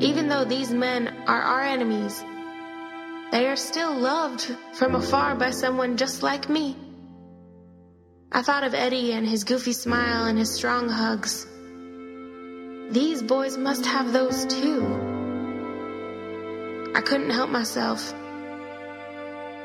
Even 0.00 0.28
though 0.28 0.44
these 0.44 0.72
men 0.72 1.06
are 1.28 1.42
our 1.42 1.62
enemies, 1.62 2.24
they 3.30 3.46
are 3.46 3.56
still 3.56 3.94
loved 3.94 4.54
from 4.74 4.94
afar 4.94 5.34
by 5.34 5.50
someone 5.50 5.96
just 5.96 6.22
like 6.22 6.48
me. 6.48 6.76
I 8.32 8.42
thought 8.42 8.64
of 8.64 8.74
Eddie 8.74 9.12
and 9.12 9.26
his 9.26 9.44
goofy 9.44 9.72
smile 9.72 10.24
and 10.24 10.38
his 10.38 10.52
strong 10.54 10.88
hugs. 10.88 11.46
These 12.90 13.22
boys 13.22 13.56
must 13.56 13.86
have 13.86 14.12
those 14.12 14.46
too. 14.46 14.84
I 16.94 17.00
couldn't 17.00 17.30
help 17.30 17.50
myself. 17.50 18.12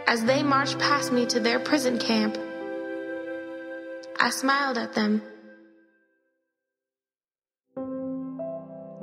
As 0.08 0.24
they 0.24 0.44
marched 0.44 0.78
past 0.78 1.12
me 1.12 1.26
to 1.28 1.40
their 1.40 1.60
prison 1.60 1.98
camp, 1.98 2.38
I 4.20 4.30
smiled 4.30 4.78
at 4.78 4.94
them. 4.94 5.24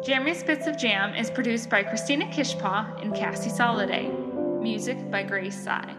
Jammiest 0.05 0.47
Bits 0.47 0.67
of 0.67 0.79
Jam 0.79 1.15
is 1.15 1.31
produced 1.31 1.71
by 1.71 1.83
Christina 1.83 2.27
Kishpaw 2.27 3.03
and 3.03 3.15
Cassie 3.15 3.51
Soliday. 3.51 4.22
Music 4.63 5.11
by 5.11 5.25
Grace 5.25 5.61
Sai. 5.61 5.97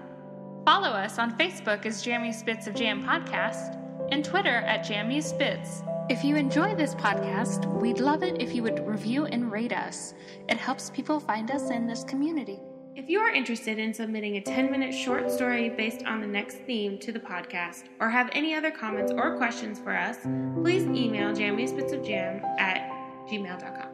Follow 0.65 0.87
us 0.87 1.19
on 1.19 1.37
Facebook 1.37 1.85
as 1.85 2.01
Jammiest 2.01 2.45
Bits 2.45 2.65
of 2.67 2.73
Jam 2.73 3.03
Podcast 3.03 3.77
and 4.09 4.23
Twitter 4.23 4.55
at 4.55 4.85
Jammiest 4.85 5.37
Bits. 5.37 5.83
If 6.09 6.23
you 6.23 6.37
enjoy 6.37 6.73
this 6.73 6.95
podcast, 6.95 7.65
we'd 7.81 7.99
love 7.99 8.23
it 8.23 8.41
if 8.41 8.55
you 8.55 8.63
would 8.63 8.87
review 8.87 9.25
and 9.25 9.51
rate 9.51 9.73
us. 9.73 10.13
It 10.47 10.57
helps 10.57 10.89
people 10.89 11.19
find 11.19 11.51
us 11.51 11.69
in 11.71 11.87
this 11.87 12.05
community. 12.05 12.61
If 12.95 13.09
you 13.09 13.19
are 13.19 13.31
interested 13.31 13.79
in 13.79 13.93
submitting 13.93 14.37
a 14.37 14.41
10 14.41 14.71
minute 14.71 14.93
short 14.93 15.29
story 15.29 15.67
based 15.69 16.05
on 16.05 16.21
the 16.21 16.27
next 16.27 16.59
theme 16.59 16.97
to 16.99 17.11
the 17.11 17.19
podcast, 17.19 17.85
or 17.99 18.09
have 18.09 18.29
any 18.31 18.55
other 18.55 18.71
comments 18.71 19.11
or 19.11 19.35
questions 19.35 19.79
for 19.79 19.93
us, 19.93 20.19
please 20.61 20.83
email 20.83 21.33
jammiestbitsofjam 21.33 22.41
at 22.59 22.89
gmail.com. 23.27 23.89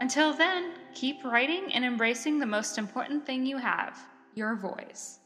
Until 0.00 0.34
then, 0.34 0.74
keep 0.94 1.24
writing 1.24 1.72
and 1.72 1.84
embracing 1.84 2.38
the 2.38 2.46
most 2.46 2.78
important 2.78 3.24
thing 3.26 3.46
you 3.46 3.56
have 3.56 3.98
your 4.34 4.54
voice. 4.56 5.21